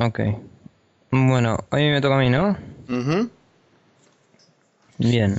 Ok. 0.00 0.20
Bueno, 1.10 1.58
hoy 1.70 1.90
me 1.90 2.00
toca 2.00 2.16
a 2.16 2.18
mí, 2.18 2.30
¿no? 2.30 2.56
Ujú. 2.88 3.30
Bien. 4.98 5.36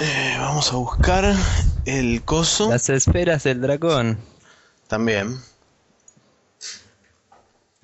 Eh, 0.00 0.36
vamos 0.38 0.72
a 0.72 0.76
buscar 0.76 1.34
el 1.84 2.22
coso. 2.24 2.70
Las 2.70 2.88
esferas 2.88 3.44
del 3.44 3.60
dragón. 3.60 4.18
También. 4.88 5.38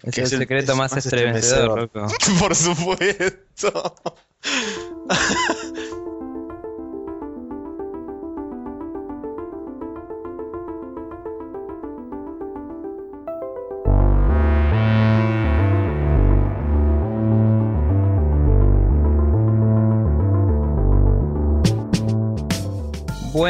Es 0.02 0.16
el 0.18 0.24
es 0.24 0.32
el- 0.32 0.38
secreto 0.40 0.76
más 0.76 0.92
más 0.92 1.04
estremecedor, 1.04 1.80
estremecedor. 1.80 2.08
loco. 2.08 2.14
Por 2.40 2.54
supuesto. 2.56 3.94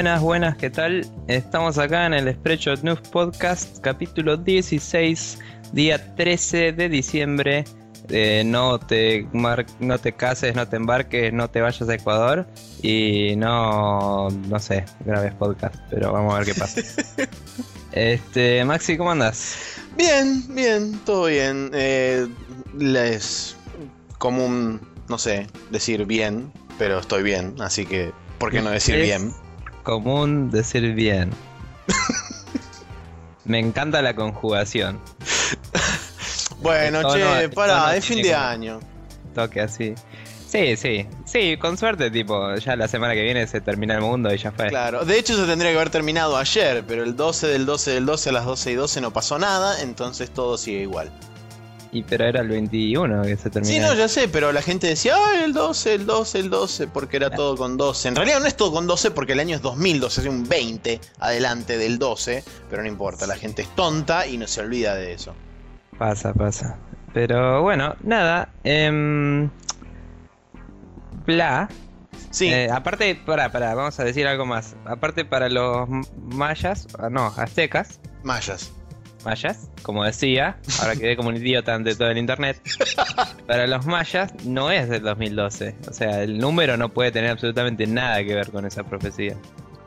Buenas, 0.08 0.22
buenas, 0.22 0.56
¿qué 0.56 0.70
tal? 0.70 1.06
Estamos 1.26 1.76
acá 1.76 2.06
en 2.06 2.14
el 2.14 2.32
Spreadshot 2.32 2.82
News 2.82 3.00
Podcast, 3.12 3.78
capítulo 3.80 4.38
16, 4.38 5.38
día 5.74 6.14
13 6.16 6.72
de 6.72 6.88
diciembre. 6.88 7.66
Eh, 8.08 8.42
no, 8.46 8.78
te 8.80 9.28
mar- 9.34 9.66
no 9.80 9.98
te 9.98 10.14
cases, 10.14 10.54
no 10.56 10.66
te 10.66 10.76
embarques, 10.76 11.30
no 11.34 11.50
te 11.50 11.60
vayas 11.60 11.86
a 11.86 11.94
Ecuador 11.94 12.46
y 12.80 13.36
no, 13.36 14.30
no 14.30 14.58
sé, 14.58 14.86
grabes 15.04 15.34
podcast, 15.34 15.74
pero 15.90 16.10
vamos 16.10 16.32
a 16.32 16.38
ver 16.38 16.46
qué 16.46 16.54
pasa. 16.54 16.80
este, 17.92 18.64
Maxi, 18.64 18.96
¿cómo 18.96 19.10
andas? 19.10 19.56
Bien, 19.98 20.42
bien, 20.54 20.98
todo 21.04 21.26
bien. 21.26 21.70
Eh, 21.74 22.26
es 22.96 23.56
común, 24.16 24.80
no 25.10 25.18
sé, 25.18 25.48
decir 25.70 26.06
bien, 26.06 26.50
pero 26.78 26.98
estoy 26.98 27.22
bien, 27.22 27.56
así 27.60 27.84
que, 27.84 28.10
¿por 28.38 28.50
qué 28.50 28.62
no 28.62 28.70
decir 28.70 28.94
Es 28.94 29.02
bien? 29.02 29.47
Común 29.88 30.50
decir 30.50 30.92
bien. 30.92 31.30
Me 33.46 33.58
encanta 33.58 34.02
la 34.02 34.14
conjugación. 34.14 35.00
Bueno, 36.60 37.00
tono- 37.02 37.38
che, 37.38 37.48
pará, 37.50 37.96
es 37.96 38.04
fin 38.04 38.20
de 38.20 38.34
año. 38.34 38.80
toque 39.34 39.60
así. 39.60 39.94
Sí, 40.46 40.76
sí, 40.76 41.06
sí, 41.24 41.56
con 41.56 41.78
suerte, 41.78 42.10
tipo, 42.10 42.54
ya 42.56 42.74
la 42.74 42.88
semana 42.88 43.14
que 43.14 43.22
viene 43.22 43.46
se 43.46 43.60
termina 43.60 43.94
el 43.94 44.00
mundo 44.00 44.34
y 44.34 44.38
ya 44.38 44.50
fue. 44.50 44.66
Claro, 44.68 45.04
de 45.04 45.18
hecho 45.20 45.36
se 45.36 45.44
tendría 45.46 45.70
que 45.70 45.76
haber 45.76 45.90
terminado 45.90 46.36
ayer, 46.36 46.84
pero 46.86 47.04
el 47.04 47.16
12 47.16 47.46
del 47.46 47.64
12 47.64 47.92
del 47.92 48.06
12 48.06 48.28
a 48.30 48.32
las 48.32 48.44
12 48.44 48.72
y 48.72 48.74
12 48.74 49.00
no 49.00 49.12
pasó 49.12 49.38
nada, 49.38 49.80
entonces 49.82 50.30
todo 50.32 50.58
sigue 50.58 50.80
igual. 50.82 51.12
Y 51.90 52.02
pero 52.02 52.26
era 52.26 52.40
el 52.40 52.48
21 52.48 53.22
que 53.22 53.36
se 53.36 53.50
terminó. 53.50 53.72
Sí, 53.72 53.80
no, 53.80 53.94
ya 53.94 54.08
sé, 54.08 54.28
pero 54.28 54.52
la 54.52 54.60
gente 54.60 54.86
decía, 54.86 55.14
ay, 55.16 55.44
el 55.44 55.52
12, 55.54 55.94
el 55.94 56.06
12, 56.06 56.38
el 56.40 56.50
12, 56.50 56.86
porque 56.88 57.16
era 57.16 57.30
todo 57.30 57.56
con 57.56 57.76
12. 57.76 58.08
En 58.08 58.16
realidad 58.16 58.40
no 58.40 58.46
es 58.46 58.56
todo 58.56 58.72
con 58.72 58.86
12 58.86 59.10
porque 59.12 59.32
el 59.32 59.40
año 59.40 59.56
es 59.56 59.62
2012, 59.62 60.20
es 60.20 60.26
un 60.26 60.46
20 60.46 61.00
adelante 61.18 61.78
del 61.78 61.98
12, 61.98 62.44
pero 62.68 62.82
no 62.82 62.88
importa, 62.88 63.26
la 63.26 63.36
gente 63.36 63.62
es 63.62 63.74
tonta 63.74 64.26
y 64.26 64.36
no 64.36 64.46
se 64.46 64.60
olvida 64.60 64.94
de 64.94 65.14
eso. 65.14 65.34
Pasa, 65.98 66.32
pasa. 66.34 66.76
Pero 67.14 67.62
bueno, 67.62 67.96
nada. 68.02 68.52
em, 68.64 69.48
bla. 71.26 71.68
Sí, 72.30 72.48
Eh, 72.48 72.68
aparte, 72.70 73.14
para, 73.14 73.50
para, 73.50 73.74
vamos 73.74 73.98
a 73.98 74.04
decir 74.04 74.26
algo 74.26 74.44
más. 74.44 74.76
Aparte 74.84 75.24
para 75.24 75.48
los 75.48 75.88
mayas, 76.18 76.86
ah, 76.98 77.08
no, 77.10 77.32
aztecas, 77.36 78.00
mayas. 78.22 78.70
Mayas, 79.28 79.70
como 79.82 80.04
decía, 80.04 80.56
ahora 80.80 80.96
quedé 80.96 81.16
como 81.16 81.28
un 81.28 81.36
idiota 81.36 81.74
ante 81.74 81.94
todo 81.94 82.08
el 82.08 82.16
internet. 82.16 82.60
Para 83.46 83.66
los 83.66 83.84
mayas 83.84 84.32
no 84.44 84.70
es 84.70 84.88
del 84.88 85.02
2012, 85.02 85.76
o 85.88 85.92
sea, 85.92 86.22
el 86.22 86.38
número 86.38 86.78
no 86.78 86.88
puede 86.88 87.12
tener 87.12 87.30
absolutamente 87.30 87.86
nada 87.86 88.24
que 88.24 88.34
ver 88.34 88.50
con 88.50 88.64
esa 88.64 88.84
profecía. 88.84 89.36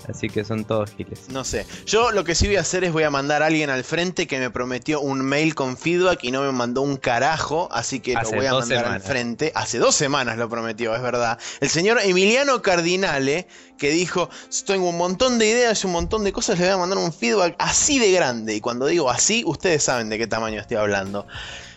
Así 0.09 0.29
que 0.29 0.43
son 0.43 0.65
todos 0.65 0.91
giles. 0.95 1.29
No 1.29 1.43
sé. 1.43 1.65
Yo 1.85 2.11
lo 2.11 2.23
que 2.23 2.35
sí 2.35 2.47
voy 2.47 2.57
a 2.57 2.61
hacer 2.61 2.83
es 2.83 2.91
voy 2.93 3.03
a 3.03 3.09
mandar 3.09 3.43
a 3.43 3.47
alguien 3.47 3.69
al 3.69 3.83
frente 3.83 4.27
que 4.27 4.39
me 4.39 4.49
prometió 4.49 4.99
un 5.01 5.21
mail 5.21 5.55
con 5.55 5.77
feedback 5.77 6.23
y 6.23 6.31
no 6.31 6.41
me 6.41 6.51
mandó 6.51 6.81
un 6.81 6.97
carajo, 6.97 7.69
así 7.71 7.99
que 7.99 8.15
Hace 8.15 8.31
lo 8.31 8.37
voy 8.37 8.45
a 8.47 8.53
mandar 8.53 8.85
al 8.85 9.01
frente. 9.01 9.51
Hace 9.55 9.77
dos 9.79 9.95
semanas 9.95 10.37
lo 10.37 10.49
prometió, 10.49 10.95
es 10.95 11.01
verdad. 11.01 11.37
El 11.59 11.69
señor 11.69 11.99
Emiliano 12.03 12.61
Cardinale, 12.61 13.47
que 13.77 13.89
dijo, 13.91 14.29
tengo 14.65 14.89
un 14.89 14.97
montón 14.97 15.39
de 15.39 15.47
ideas 15.47 15.83
y 15.83 15.87
un 15.87 15.93
montón 15.93 16.23
de 16.23 16.31
cosas, 16.31 16.59
le 16.59 16.65
voy 16.65 16.73
a 16.73 16.77
mandar 16.77 16.97
un 16.97 17.13
feedback 17.13 17.55
así 17.59 17.99
de 17.99 18.11
grande. 18.11 18.55
Y 18.55 18.61
cuando 18.61 18.85
digo 18.87 19.09
así, 19.09 19.43
ustedes 19.45 19.83
saben 19.83 20.09
de 20.09 20.17
qué 20.17 20.27
tamaño 20.27 20.59
estoy 20.59 20.77
hablando. 20.77 21.27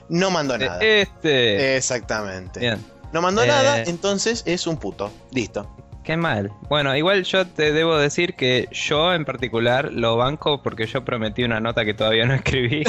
No 0.09 0.31
mandó 0.31 0.59
nada. 0.59 0.79
Eh, 0.83 1.03
Este. 1.03 1.77
Exactamente. 1.77 2.61
Bien. 2.61 2.85
No 3.13 3.23
mandó 3.23 3.43
Eh. 3.45 3.47
nada, 3.47 3.83
entonces 3.83 4.43
es 4.45 4.67
un 4.67 4.77
puto. 4.77 5.11
Listo. 5.31 5.71
Qué 6.05 6.19
mal. 6.19 6.53
Bueno, 6.69 6.95
igual 6.95 7.25
yo 7.25 7.47
te 7.47 7.73
debo 7.73 7.97
decir 7.97 8.35
que 8.35 8.69
yo 8.71 9.15
en 9.15 9.25
particular 9.25 9.91
lo 9.91 10.17
banco 10.17 10.63
porque 10.63 10.87
yo 10.87 11.03
prometí 11.03 11.45
una 11.45 11.61
nota 11.61 11.85
que 11.87 11.95
todavía 11.95 12.27
no 12.27 12.35
escribí 12.35 12.85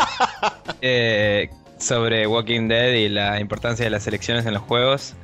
eh, 0.80 1.50
sobre 1.78 2.26
Walking 2.26 2.66
Dead 2.68 2.94
y 2.94 3.08
la 3.10 3.40
importancia 3.40 3.84
de 3.84 3.90
las 3.90 4.06
elecciones 4.06 4.46
en 4.46 4.54
los 4.54 4.62
juegos. 4.62 5.14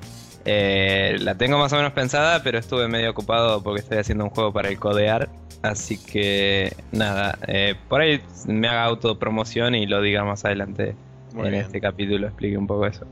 Eh, 0.44 1.16
la 1.20 1.34
tengo 1.36 1.58
más 1.58 1.72
o 1.72 1.76
menos 1.76 1.92
pensada, 1.92 2.42
pero 2.42 2.58
estuve 2.58 2.86
medio 2.86 3.10
ocupado 3.10 3.62
porque 3.62 3.80
estoy 3.80 3.98
haciendo 3.98 4.24
un 4.24 4.30
juego 4.30 4.52
para 4.52 4.68
el 4.68 4.78
codear. 4.78 5.30
Así 5.62 5.96
que 5.98 6.76
nada, 6.92 7.38
eh, 7.48 7.74
por 7.88 8.02
ahí 8.02 8.20
me 8.46 8.68
haga 8.68 8.84
autopromoción 8.84 9.74
y 9.74 9.86
lo 9.86 10.02
diga 10.02 10.22
más 10.22 10.44
adelante 10.44 10.94
Muy 11.32 11.46
en 11.46 11.52
bien. 11.52 11.64
este 11.64 11.80
capítulo, 11.80 12.26
explique 12.26 12.58
un 12.58 12.66
poco 12.66 12.86
eso. 12.86 13.06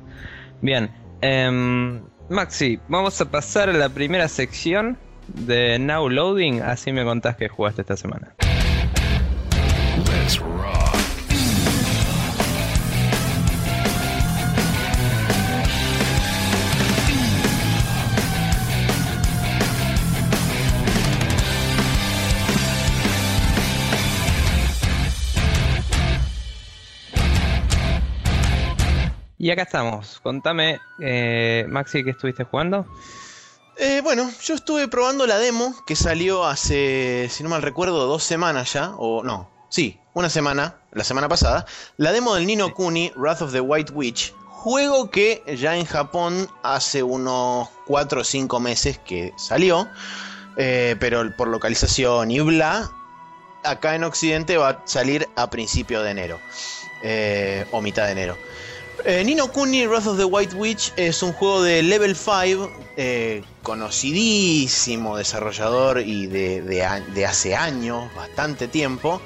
Bien, 0.61 0.91
em, 1.23 2.03
Maxi, 2.29 2.81
vamos 2.89 3.21
a 3.21 3.31
pasar 3.31 3.69
a 3.69 3.73
la 3.73 3.91
primera 3.91 4.29
sección 4.29 4.97
de 5.29 5.79
Now 5.79 6.09
Loading, 6.09 6.63
así 6.63 6.93
me 6.93 7.05
contás 7.05 7.37
que 7.37 7.49
jugaste 7.49 7.83
esta 7.83 7.97
semana. 7.97 8.34
Y 29.45 29.51
acá 29.51 29.65
estamos, 29.65 30.21
contame, 30.23 30.81
eh, 30.99 31.67
Maxi, 31.69 32.03
¿qué 32.03 32.13
estuviste 32.13 32.45
jugando? 32.45 32.87
Eh, 33.77 34.01
bueno, 34.03 34.31
yo 34.43 34.55
estuve 34.55 34.89
probando 34.89 35.27
la 35.27 35.37
demo 35.37 35.75
que 35.87 35.97
salió 35.97 36.47
hace, 36.47 37.29
si 37.29 37.43
no 37.43 37.51
mal 37.51 37.61
recuerdo, 37.61 38.07
dos 38.07 38.25
semanas 38.25 38.73
ya, 38.73 38.95
o 38.97 39.23
no, 39.23 39.51
sí, 39.69 40.01
una 40.15 40.31
semana, 40.31 40.77
la 40.93 41.05
semana 41.05 41.29
pasada. 41.29 41.67
La 41.99 42.13
demo 42.13 42.35
del 42.35 42.47
Nino 42.47 42.73
Kuni, 42.73 43.13
Wrath 43.17 43.43
of 43.43 43.53
the 43.53 43.61
White 43.61 43.93
Witch, 43.93 44.33
juego 44.49 45.11
que 45.11 45.43
ya 45.59 45.77
en 45.77 45.85
Japón 45.85 46.49
hace 46.63 47.03
unos 47.03 47.69
4 47.85 48.23
o 48.23 48.25
5 48.25 48.61
meses 48.61 48.97
que 48.97 49.35
salió, 49.37 49.87
eh, 50.57 50.97
pero 50.99 51.37
por 51.37 51.49
localización 51.49 52.31
y 52.31 52.41
bla, 52.41 52.91
acá 53.63 53.95
en 53.95 54.05
Occidente 54.05 54.57
va 54.57 54.71
a 54.71 54.83
salir 54.87 55.29
a 55.37 55.51
principio 55.51 56.03
de 56.03 56.13
enero, 56.13 56.41
eh, 57.03 57.67
o 57.73 57.83
mitad 57.83 58.07
de 58.07 58.13
enero. 58.13 58.39
Eh, 59.05 59.25
Nino 59.25 59.49
Kuni 59.49 59.87
Wrath 59.87 60.07
of 60.07 60.17
the 60.17 60.25
White 60.25 60.55
Witch 60.55 60.93
es 60.97 61.23
un 61.23 61.33
juego 61.33 61.63
de 61.63 61.83
Level 61.83 62.15
5, 62.15 62.71
eh, 62.97 63.43
conocidísimo 63.63 65.17
desarrollador 65.17 66.01
y 66.01 66.27
de, 66.27 66.63
de 66.63 67.27
hace 67.27 67.55
años, 67.55 68.15
bastante 68.15 68.69
tiempo, 68.69 69.21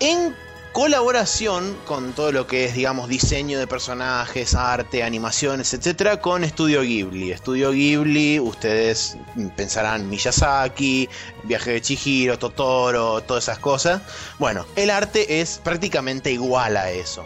en 0.00 0.36
colaboración 0.72 1.76
con 1.86 2.12
todo 2.12 2.32
lo 2.32 2.46
que 2.46 2.66
es, 2.66 2.74
digamos, 2.74 3.08
diseño 3.08 3.58
de 3.58 3.66
personajes, 3.66 4.54
arte, 4.54 5.02
animaciones, 5.02 5.72
etcétera, 5.72 6.20
con 6.20 6.44
Studio 6.44 6.82
Ghibli. 6.82 7.34
Studio 7.34 7.72
Ghibli, 7.72 8.38
ustedes 8.38 9.16
pensarán 9.56 10.08
Miyazaki, 10.08 11.08
Viaje 11.44 11.72
de 11.72 11.80
Chihiro, 11.80 12.38
Totoro, 12.38 13.22
todas 13.22 13.44
esas 13.44 13.58
cosas. 13.58 14.02
Bueno, 14.38 14.66
el 14.76 14.90
arte 14.90 15.40
es 15.40 15.58
prácticamente 15.64 16.30
igual 16.30 16.76
a 16.76 16.90
eso 16.90 17.24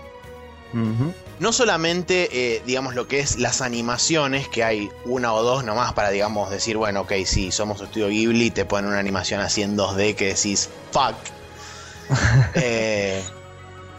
Ujú. 0.73 1.13
No 1.41 1.53
solamente, 1.53 2.29
eh, 2.33 2.63
digamos, 2.67 2.95
lo 2.95 3.09
que 3.09 3.19
es 3.19 3.39
las 3.39 3.63
animaciones, 3.63 4.47
que 4.49 4.63
hay 4.63 4.91
una 5.05 5.33
o 5.33 5.43
dos 5.43 5.65
nomás 5.65 5.93
para, 5.95 6.11
digamos, 6.11 6.51
decir, 6.51 6.77
bueno, 6.77 7.01
ok, 7.01 7.13
sí, 7.25 7.51
somos 7.51 7.81
Estudio 7.81 8.09
Ghibli, 8.09 8.51
te 8.51 8.65
ponen 8.67 8.91
una 8.91 9.01
animación 9.01 9.41
así 9.41 9.63
en 9.63 9.77
2D 9.77 10.15
que 10.15 10.27
decís, 10.35 10.69
fuck. 10.93 11.15
Eh, 12.55 13.23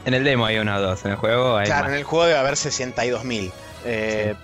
En 0.06 0.14
el 0.14 0.24
demo 0.24 0.46
hay 0.46 0.58
uno 0.58 0.76
o 0.76 0.82
dos, 0.82 1.04
en 1.06 1.12
el 1.12 1.18
juego 1.18 1.58
hay 1.58 1.66
claro, 1.66 1.84
más. 1.86 1.92
en 1.94 1.98
el 1.98 2.04
juego 2.04 2.26
debe 2.26 2.40
haber 2.40 2.54
62.000. 2.54 3.52
Eh, 3.86 4.36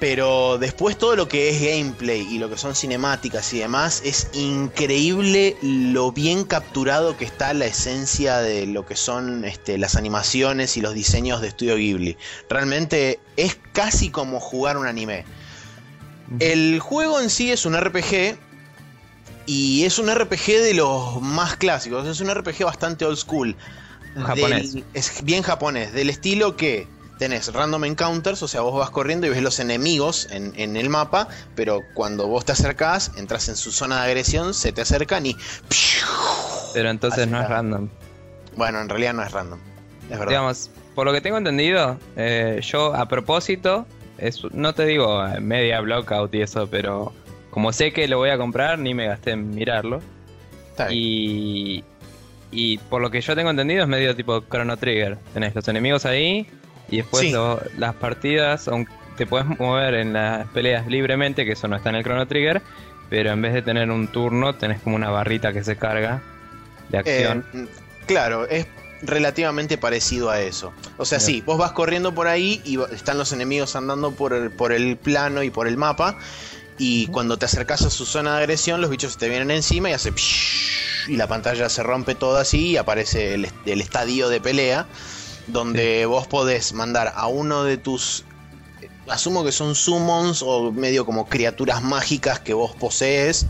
Pero 0.00 0.58
después 0.58 0.96
todo 0.96 1.16
lo 1.16 1.26
que 1.26 1.50
es 1.50 1.60
gameplay 1.60 2.20
y 2.20 2.38
lo 2.38 2.48
que 2.48 2.56
son 2.56 2.76
cinemáticas 2.76 3.52
y 3.52 3.58
demás, 3.58 4.00
es 4.04 4.30
increíble 4.32 5.56
lo 5.60 6.12
bien 6.12 6.44
capturado 6.44 7.16
que 7.16 7.24
está 7.24 7.52
la 7.52 7.66
esencia 7.66 8.38
de 8.38 8.66
lo 8.66 8.86
que 8.86 8.94
son 8.94 9.44
este, 9.44 9.76
las 9.76 9.96
animaciones 9.96 10.76
y 10.76 10.82
los 10.82 10.94
diseños 10.94 11.40
de 11.40 11.50
Studio 11.50 11.76
Ghibli. 11.76 12.16
Realmente 12.48 13.18
es 13.36 13.58
casi 13.72 14.10
como 14.10 14.38
jugar 14.38 14.76
un 14.76 14.86
anime. 14.86 15.24
El 16.38 16.78
juego 16.78 17.20
en 17.20 17.30
sí 17.30 17.50
es 17.50 17.66
un 17.66 17.76
RPG 17.76 18.38
y 19.46 19.84
es 19.84 19.98
un 19.98 20.14
RPG 20.14 20.46
de 20.62 20.74
los 20.74 21.20
más 21.22 21.56
clásicos, 21.56 22.06
es 22.06 22.20
un 22.20 22.32
RPG 22.32 22.64
bastante 22.64 23.04
old 23.04 23.16
school. 23.16 23.56
Japonés. 24.14 24.76
es 24.94 25.22
bien 25.22 25.42
japonés, 25.42 25.92
del 25.92 26.10
estilo 26.10 26.56
que 26.56 26.86
tenés 27.18 27.52
random 27.52 27.84
encounters, 27.84 28.42
o 28.42 28.48
sea, 28.48 28.62
vos 28.62 28.74
vas 28.78 28.90
corriendo 28.90 29.26
y 29.26 29.30
ves 29.30 29.42
los 29.42 29.58
enemigos 29.60 30.28
en, 30.30 30.76
el 30.76 30.88
mapa, 30.88 31.28
pero 31.54 31.82
cuando 31.94 32.26
vos 32.28 32.44
te 32.44 32.52
acercás, 32.52 33.12
entras 33.16 33.48
en 33.48 33.56
su 33.56 33.72
zona 33.72 33.96
de 34.02 34.06
agresión, 34.06 34.54
se 34.54 34.72
te 34.72 34.80
acercan 34.80 35.26
y... 35.26 35.36
Pero 36.72 36.90
entonces 36.90 37.26
no 37.28 37.40
es 37.40 37.48
random. 37.48 37.88
Bueno, 38.56 38.80
en 38.80 38.88
realidad 38.88 39.14
no 39.14 39.22
es 39.22 39.32
random. 39.32 39.58
Es 40.04 40.10
verdad. 40.10 40.28
Digamos, 40.28 40.70
por 40.94 41.06
lo 41.06 41.12
que 41.12 41.20
tengo 41.20 41.38
entendido, 41.38 41.98
eh, 42.16 42.60
yo 42.62 42.94
a 42.94 43.06
propósito, 43.06 43.86
es, 44.18 44.42
no 44.52 44.74
te 44.74 44.86
digo 44.86 45.26
eh, 45.26 45.40
media 45.40 45.80
blockout 45.80 46.34
y 46.34 46.42
eso, 46.42 46.68
pero 46.68 47.12
como 47.50 47.72
sé 47.72 47.92
que 47.92 48.06
lo 48.08 48.18
voy 48.18 48.30
a 48.30 48.38
comprar, 48.38 48.78
ni 48.78 48.94
me 48.94 49.06
gasté 49.06 49.32
en 49.32 49.50
mirarlo. 49.54 50.00
Y, 50.90 51.82
y 52.52 52.78
por 52.78 53.02
lo 53.02 53.10
que 53.10 53.20
yo 53.20 53.34
tengo 53.34 53.50
entendido 53.50 53.82
es 53.82 53.88
medio 53.88 54.14
tipo 54.14 54.40
Chrono 54.48 54.76
Trigger. 54.76 55.18
Tenés 55.34 55.54
los 55.54 55.66
enemigos 55.66 56.06
ahí 56.06 56.46
y 56.88 56.98
después 56.98 57.32
las 57.76 57.94
partidas, 57.94 58.68
te 59.16 59.26
puedes 59.26 59.46
mover 59.58 59.94
en 59.94 60.12
las 60.12 60.46
peleas 60.48 60.86
libremente, 60.86 61.44
que 61.44 61.52
eso 61.52 61.68
no 61.68 61.76
está 61.76 61.90
en 61.90 61.96
el 61.96 62.04
Chrono 62.04 62.26
Trigger, 62.26 62.62
pero 63.10 63.32
en 63.32 63.42
vez 63.42 63.52
de 63.54 63.62
tener 63.62 63.90
un 63.90 64.08
turno, 64.08 64.54
tenés 64.54 64.80
como 64.80 64.96
una 64.96 65.10
barrita 65.10 65.52
que 65.52 65.64
se 65.64 65.76
carga 65.76 66.22
de 66.88 66.98
acción. 66.98 67.44
Eh, 67.54 67.66
claro, 68.06 68.48
es 68.48 68.66
relativamente 69.02 69.78
parecido 69.78 70.30
a 70.30 70.40
eso. 70.40 70.72
O 70.96 71.04
sea, 71.04 71.20
sí, 71.20 71.42
vos 71.44 71.58
vas 71.58 71.72
corriendo 71.72 72.14
por 72.14 72.26
ahí 72.26 72.60
y 72.64 72.78
están 72.92 73.18
los 73.18 73.32
enemigos 73.32 73.76
andando 73.76 74.12
por 74.12 74.32
el, 74.32 74.50
por 74.50 74.72
el 74.72 74.96
plano 74.96 75.42
y 75.42 75.50
por 75.50 75.68
el 75.68 75.76
mapa. 75.76 76.18
Y 76.78 77.08
cuando 77.08 77.36
te 77.38 77.46
acercas 77.46 77.82
a 77.82 77.90
su 77.90 78.06
zona 78.06 78.36
de 78.36 78.38
agresión, 78.38 78.80
los 78.80 78.90
bichos 78.90 79.18
te 79.18 79.28
vienen 79.28 79.50
encima 79.50 79.90
y 79.90 79.92
hace 79.94 80.12
y 81.08 81.16
la 81.16 81.26
pantalla 81.26 81.68
se 81.68 81.82
rompe 81.82 82.14
todo 82.14 82.36
así 82.36 82.70
y 82.70 82.76
aparece 82.76 83.34
el, 83.34 83.48
el 83.66 83.80
estadio 83.80 84.28
de 84.28 84.40
pelea 84.40 84.86
donde 85.48 86.06
vos 86.06 86.26
podés 86.26 86.72
mandar 86.72 87.12
a 87.14 87.26
uno 87.26 87.64
de 87.64 87.76
tus 87.76 88.24
asumo 89.08 89.44
que 89.44 89.52
son 89.52 89.74
summons 89.74 90.42
o 90.42 90.70
medio 90.72 91.04
como 91.04 91.26
criaturas 91.26 91.82
mágicas 91.82 92.40
que 92.40 92.54
vos 92.54 92.74
posees. 92.76 93.46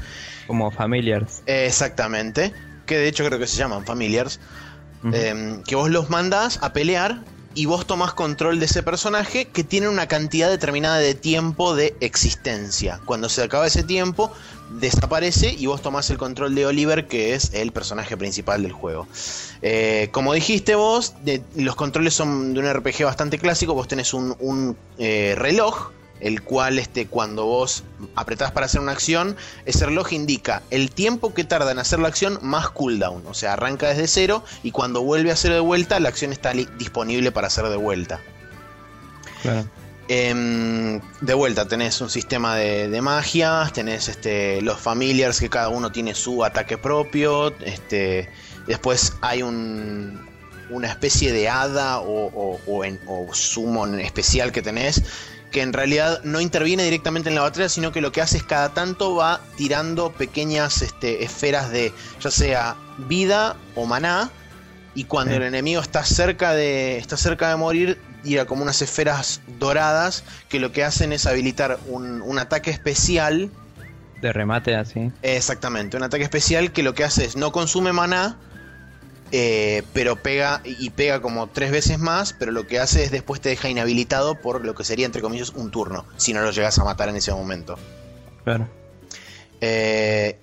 Como 0.47 0.71
familiars. 0.71 1.43
exactamente. 1.47 2.53
Que 2.87 2.97
de 2.97 3.09
hecho 3.09 3.25
creo 3.25 3.39
que 3.39 3.47
se 3.47 3.57
llaman 3.57 3.85
familiars. 3.85 4.41
Em, 5.13 5.63
que 5.63 5.77
vos 5.77 5.91
los 5.91 6.11
mandás 6.11 6.59
a 6.61 6.73
pelear 6.73 7.23
y 7.59 7.67
vos 7.67 7.89
tomás 7.89 8.15
control 8.15 8.61
de 8.61 8.67
ese 8.67 8.85
personaje 8.85 9.47
que 9.47 9.65
tiene 9.65 9.89
una 9.89 10.07
cantidad 10.07 10.49
determinada 10.49 10.99
de 10.99 11.17
tiempo 11.17 11.75
de 11.75 11.97
existencia. 11.99 13.01
Cuando 13.05 13.29
se 13.29 13.43
acaba 13.43 13.67
ese 13.67 13.83
tiempo, 13.83 14.31
desaparece 14.79 15.57
y 15.59 15.67
vos 15.67 15.83
tomás 15.83 16.09
el 16.11 16.19
control 16.19 16.55
de 16.55 16.67
Oliver, 16.67 17.09
que 17.09 17.35
es 17.35 17.53
el 17.55 17.73
personaje 17.73 18.17
principal 18.17 18.63
del 18.63 18.71
juego. 18.71 19.09
Eh, 19.61 20.09
como 20.13 20.35
dijiste 20.35 20.77
vos, 20.77 21.15
los 21.57 21.75
controles 21.75 22.15
son 22.15 22.55
de 22.55 22.61
un 22.61 22.73
RPG 22.73 23.03
bastante 23.03 23.41
clásico, 23.41 23.75
vos 23.75 23.89
tenés 23.89 24.15
un, 24.15 24.77
eh, 24.99 25.35
reloj 25.37 25.91
el 26.21 26.43
cual 26.43 26.79
este, 26.79 27.07
cuando 27.07 27.47
vos 27.47 27.85
apretás 28.15 28.53
para 28.53 28.67
hacer 28.67 28.81
una 28.81 28.93
acción, 28.93 29.37
ese 29.65 29.87
reloj 29.87 30.13
indica 30.13 30.63
el 30.71 30.91
tiempo 30.91 31.35
que 31.35 31.45
tarda 31.45 31.73
en 31.73 31.79
hacer 31.79 31.99
la 31.99 32.09
acción 32.09 32.39
más 32.43 32.71
cooldown, 32.71 33.27
o 33.27 33.35
sea, 33.35 33.55
arranca 33.55 33.89
desde 33.89 34.07
cero 34.07 34.45
y 34.63 34.71
cuando 34.71 35.03
vuelve 35.03 35.31
a 35.31 35.35
hacer 35.35 35.53
de 35.53 35.61
vuelta, 35.61 36.01
la 36.01 36.09
acción 36.09 36.33
está 36.33 36.53
disponible 36.53 37.33
para 37.33 37.47
hacer 37.47 37.69
de 37.69 37.77
vuelta. 37.77 38.21
Em, 40.09 41.01
de 41.21 41.35
vuelta 41.35 41.69
tenés 41.69 42.01
un 42.01 42.09
sistema 42.09 42.57
de, 42.57 42.89
de 42.89 43.03
magias, 43.03 43.73
tenés 43.75 44.09
este, 44.09 44.63
los 44.63 44.81
familiars 44.81 45.39
que 45.39 45.51
cada 45.51 45.69
uno 45.69 45.93
tiene 45.93 46.15
su 46.15 46.45
ataque 46.45 46.79
propio, 46.79 47.55
este, 47.61 48.31
después 48.67 49.13
hay 49.21 49.43
un, 49.43 50.27
una 50.71 50.89
especie 50.89 51.31
de 51.33 51.49
hada 51.49 52.01
o, 52.01 52.31
o, 52.67 52.83
o 53.07 53.35
summon 53.35 54.01
especial 54.01 54.51
que 54.51 54.63
tenés 54.63 55.03
que 55.51 55.63
en 55.63 55.73
realidad 55.73 56.23
no 56.25 56.41
interviene 56.41 56.85
directamente 56.85 57.29
en 57.29 57.35
la 57.35 57.43
batalla, 57.43 57.69
sino 57.69 57.93
que 57.93 58.01
lo 58.01 58.13
que 58.13 58.21
hace 58.21 58.37
es 58.39 58.43
cada 58.43 58.71
tanto 58.71 59.15
va 59.15 59.41
tirando 59.57 60.13
pequeñas 60.13 60.83
este, 60.83 61.25
esferas 61.25 61.71
de 61.71 61.93
ya 62.21 62.31
sea 62.31 62.77
vida 62.99 63.57
o 63.75 63.87
maná. 63.87 64.31
Y 64.95 65.05
cuando 65.05 65.35
el 65.35 65.43
enemigo 65.43 65.81
está 65.81 66.05
cerca 66.05 66.55
de. 66.55 66.99
está 66.99 67.17
cerca 67.17 67.51
de 67.51 67.57
morir, 67.57 68.01
tira 68.23 68.47
como 68.47 68.63
unas 68.63 68.83
esferas 68.83 69.41
doradas 69.59 70.25
que 70.49 70.59
lo 70.59 70.73
que 70.73 70.83
hacen 70.83 71.13
es 71.13 71.27
habilitar 71.27 71.79
un, 71.87 72.21
un 72.23 72.39
ataque 72.39 72.71
especial. 72.71 73.51
De 74.21 74.33
remate 74.33 74.75
así. 74.75 75.13
Exactamente, 75.23 75.97
un 75.97 76.03
ataque 76.03 76.25
especial 76.25 76.73
que 76.73 76.83
lo 76.83 76.95
que 76.95 77.05
hace 77.05 77.25
es 77.25 77.37
no 77.37 77.53
consume 77.53 77.93
maná, 77.93 78.37
eh, 79.31 79.83
pero 79.93 80.17
pega 80.17 80.63
y 80.65 80.91
pega 80.91 81.21
como 81.21 81.49
tres 81.49 81.71
veces 81.71 81.99
más, 81.99 82.33
pero 82.33 82.53
lo 82.53 82.67
que 82.67 82.79
hace 82.79 83.05
es 83.05 83.11
después 83.11 83.41
te 83.41 83.51
deja 83.51 83.69
inhabilitado 83.69 84.41
por 84.41 84.65
lo 84.65 84.75
que 84.75 84.85
sería 84.85 85.07
entre 85.07 85.23
comillas 85.23 85.51
un 85.51 85.71
turno, 85.71 86.07
si 86.17 86.33
no 86.33 86.41
lo 86.43 86.51
llegas 86.51 86.79
a 86.79 86.85
matar 86.85 87.09
en 87.09 87.17
ese 87.17 87.33
momento. 87.33 87.79
Claro. 88.45 88.69
Eh, 89.61 90.39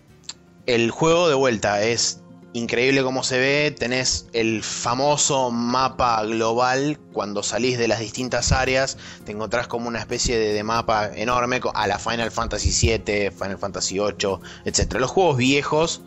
el 0.65 0.91
juego 0.91 1.29
de 1.29 1.35
vuelta 1.35 1.81
es 1.83 2.21
increíble 2.53 3.03
como 3.03 3.23
se 3.23 3.39
ve, 3.39 3.75
tenés 3.77 4.27
el 4.33 4.63
famoso 4.63 5.51
mapa 5.51 6.23
global 6.23 6.99
cuando 7.11 7.43
salís 7.43 7.77
de 7.77 7.87
las 7.87 7.99
distintas 7.99 8.51
áreas, 8.51 8.97
te 9.25 9.31
encontrás 9.31 9.67
como 9.67 9.87
una 9.87 9.99
especie 9.99 10.37
de, 10.37 10.53
de 10.53 10.63
mapa 10.63 11.09
enorme 11.15 11.59
a 11.73 11.87
la 11.87 11.99
Final 11.99 12.31
Fantasy 12.31 12.69
VII, 12.69 13.31
Final 13.31 13.57
Fantasy 13.57 13.99
VIII, 13.99 14.39
etc. 14.63 14.93
Los 14.99 15.11
juegos 15.11 15.37
viejos 15.37 16.01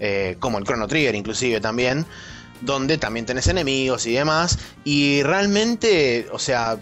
eh, 0.00 0.36
como 0.40 0.58
el 0.58 0.64
Chrono 0.64 0.88
Trigger 0.88 1.14
inclusive 1.14 1.60
también, 1.60 2.06
donde 2.60 2.98
también 2.98 3.26
tenés 3.26 3.46
enemigos 3.46 4.06
y 4.06 4.12
demás, 4.12 4.58
y 4.84 5.22
realmente, 5.22 6.26
o 6.32 6.38
sea, 6.38 6.78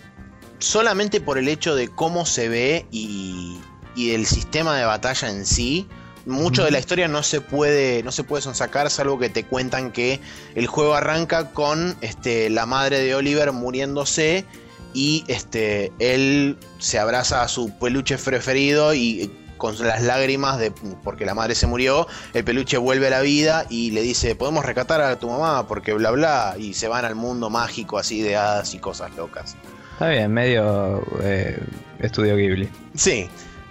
solamente 0.59 1.21
por 1.21 1.39
el 1.39 1.49
hecho 1.49 1.75
de 1.75 1.89
cómo 1.89 2.27
se 2.27 2.49
ve 2.49 2.87
y, 2.91 3.59
y 3.95 4.13
el 4.13 4.27
sistema 4.27 4.77
de 4.77 4.85
batalla 4.85 5.29
en 5.29 5.47
sí, 5.47 5.89
mucho 6.29 6.65
de 6.65 6.71
la 6.71 6.79
historia 6.79 7.09
no 7.09 7.23
se 7.23 7.41
puede 7.41 8.03
no 8.03 8.13
se 8.13 8.23
puede 8.23 8.43
sonsacar 8.43 8.91
salvo 8.91 9.19
que 9.19 9.31
te 9.31 9.45
cuentan 9.45 9.91
que 9.91 10.21
el 10.55 10.67
juego 10.67 10.95
arranca 10.95 11.51
con 11.53 11.97
este, 12.03 12.51
la 12.51 12.67
madre 12.67 13.01
de 13.01 13.15
Oliver 13.15 13.53
muriéndose 13.53 14.45
y 14.93 15.25
este 15.27 15.91
él 15.99 16.59
se 16.79 16.99
abraza 16.99 17.43
a 17.43 17.49
su 17.49 17.71
peluche 17.79 18.19
preferido 18.19 18.95
y 18.95 19.31
con 19.59 19.77
las 19.87 20.03
lágrimas 20.03 20.59
de 20.59 20.73
porque 21.05 21.27
la 21.27 21.35
madre 21.35 21.55
se 21.55 21.67
murió, 21.67 22.07
el 22.33 22.45
peluche 22.45 22.79
vuelve 22.79 23.09
a 23.09 23.11
la 23.11 23.21
vida 23.21 23.67
y 23.69 23.91
le 23.91 24.01
dice, 24.01 24.35
podemos 24.35 24.65
rescatar 24.65 25.01
a 25.01 25.19
tu 25.19 25.29
mamá 25.29 25.67
porque 25.67 25.93
bla 25.93 26.11
bla, 26.11 26.55
y 26.59 26.75
se 26.75 26.89
van 26.89 27.05
al 27.05 27.15
mundo 27.15 27.51
mágico 27.51 27.99
así 27.99 28.23
de 28.23 28.37
hadas 28.37 28.75
y 28.75 28.79
cosas 28.79 29.15
locas. 29.17 29.57
Está 29.93 30.09
bien, 30.09 30.33
medio 30.33 31.03
eh, 31.23 31.59
estudio 31.99 32.37
Ghibli. 32.37 32.69
Sí, 32.95 33.29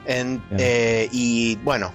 eh, 0.07 1.09
y 1.11 1.55
bueno, 1.57 1.91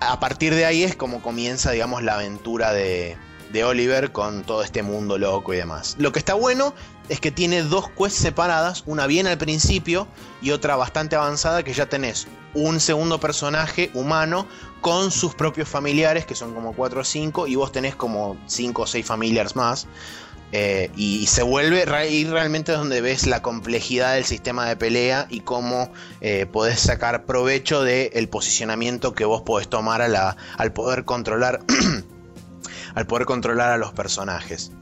a 0.00 0.18
partir 0.18 0.54
de 0.54 0.64
ahí 0.64 0.82
es 0.82 0.96
como 0.96 1.22
comienza, 1.22 1.70
digamos, 1.70 2.02
la 2.02 2.14
aventura 2.14 2.72
de, 2.72 3.16
de 3.52 3.64
Oliver 3.64 4.12
con 4.12 4.42
todo 4.42 4.62
este 4.62 4.82
mundo 4.82 5.18
loco 5.18 5.52
y 5.52 5.58
demás. 5.58 5.96
Lo 5.98 6.12
que 6.12 6.18
está 6.18 6.34
bueno 6.34 6.74
es 7.08 7.20
que 7.20 7.30
tiene 7.30 7.62
dos 7.62 7.90
quests 7.90 8.20
separadas, 8.20 8.84
una 8.86 9.06
bien 9.06 9.26
al 9.26 9.38
principio 9.38 10.08
y 10.40 10.50
otra 10.50 10.76
bastante 10.76 11.16
avanzada, 11.16 11.62
que 11.62 11.74
ya 11.74 11.86
tenés 11.86 12.26
un 12.54 12.80
segundo 12.80 13.18
personaje 13.20 13.90
humano 13.94 14.46
con 14.80 15.10
sus 15.10 15.34
propios 15.34 15.68
familiares, 15.68 16.26
que 16.26 16.34
son 16.34 16.54
como 16.54 16.74
4 16.74 17.00
o 17.00 17.04
5, 17.04 17.46
y 17.46 17.56
vos 17.56 17.72
tenés 17.72 17.94
como 17.94 18.36
5 18.46 18.82
o 18.82 18.86
6 18.86 19.06
familiares 19.06 19.56
más. 19.56 19.86
Eh, 20.54 20.90
y 20.96 21.26
se 21.28 21.42
vuelve 21.42 21.84
ahí 21.94 22.24
realmente 22.24 22.72
donde 22.72 23.00
ves 23.00 23.26
la 23.26 23.40
complejidad 23.40 24.14
del 24.14 24.26
sistema 24.26 24.68
de 24.68 24.76
pelea 24.76 25.26
y 25.30 25.40
cómo 25.40 25.90
eh, 26.20 26.44
podés 26.44 26.78
sacar 26.78 27.24
provecho 27.24 27.82
del 27.82 28.28
posicionamiento 28.28 29.14
que 29.14 29.24
vos 29.24 29.40
podés 29.40 29.68
tomar 29.68 30.02
al 30.02 30.72
poder 30.74 31.06
controlar 31.06 31.60
al 32.94 33.06
poder 33.06 33.26
controlar 33.26 33.70
a 33.70 33.76
los 33.76 33.92
personajes. 33.92 34.72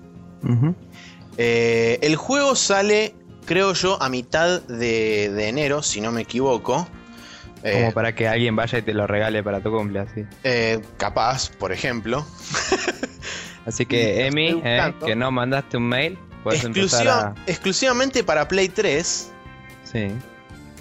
Eh, 1.37 1.99
el 2.03 2.17
juego 2.17 2.57
sale, 2.57 3.15
creo 3.47 3.73
yo, 3.73 4.01
a 4.03 4.09
mitad 4.09 4.63
de, 4.63 5.49
enero, 5.49 5.83
si 5.83 6.01
no 6.01 6.13
me 6.13 6.23
equivoco. 6.23 6.89
Como 7.63 7.75
eh, 7.75 7.93
para 7.93 8.15
que 8.15 8.27
alguien 8.27 8.57
vaya 8.57 8.79
y 8.79 8.83
te 8.83 8.95
lo 8.95 9.07
regale 9.07 9.43
para 9.43 9.61
tu 9.63 9.71
cumpleaños. 9.71 10.13
Eh, 10.45 10.81
capaz, 10.97 11.51
por 11.51 11.73
ejemplo. 11.73 12.27
Así 13.67 13.85
que, 13.87 14.27
Emi, 14.27 14.63
que 15.05 15.15
no 15.15 15.31
mandaste 15.31 15.77
un 15.77 15.89
mail, 15.89 16.19
puedes 16.43 16.65
empezar 16.65 17.35
Exclusivamente 17.47 18.25
para 18.25 18.49
Play 18.49 18.69
3. 18.69 19.33
Sí. 19.85 20.09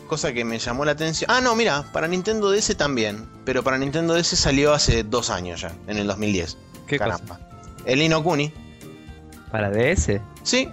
cosa 0.07 0.33
que 0.33 0.45
me 0.45 0.59
llamó 0.59 0.85
la 0.85 0.91
atención. 0.91 1.29
Ah, 1.31 1.41
no, 1.41 1.55
mira, 1.55 1.83
para 1.91 2.07
Nintendo 2.07 2.51
DS 2.51 2.75
también. 2.77 3.27
Pero 3.43 3.63
para 3.63 3.77
Nintendo 3.77 4.13
DS 4.13 4.27
salió 4.37 4.73
hace 4.73 5.03
dos 5.03 5.29
años 5.29 5.61
ya, 5.61 5.71
en 5.87 5.97
el 5.97 6.07
2010. 6.07 6.57
¿Qué 6.89 6.97
Caramba. 6.97 7.39
El 7.85 8.01
Inokuni. 8.01 8.51
¿Para 9.51 9.69
DS? 9.71 10.19
Sí, 10.43 10.67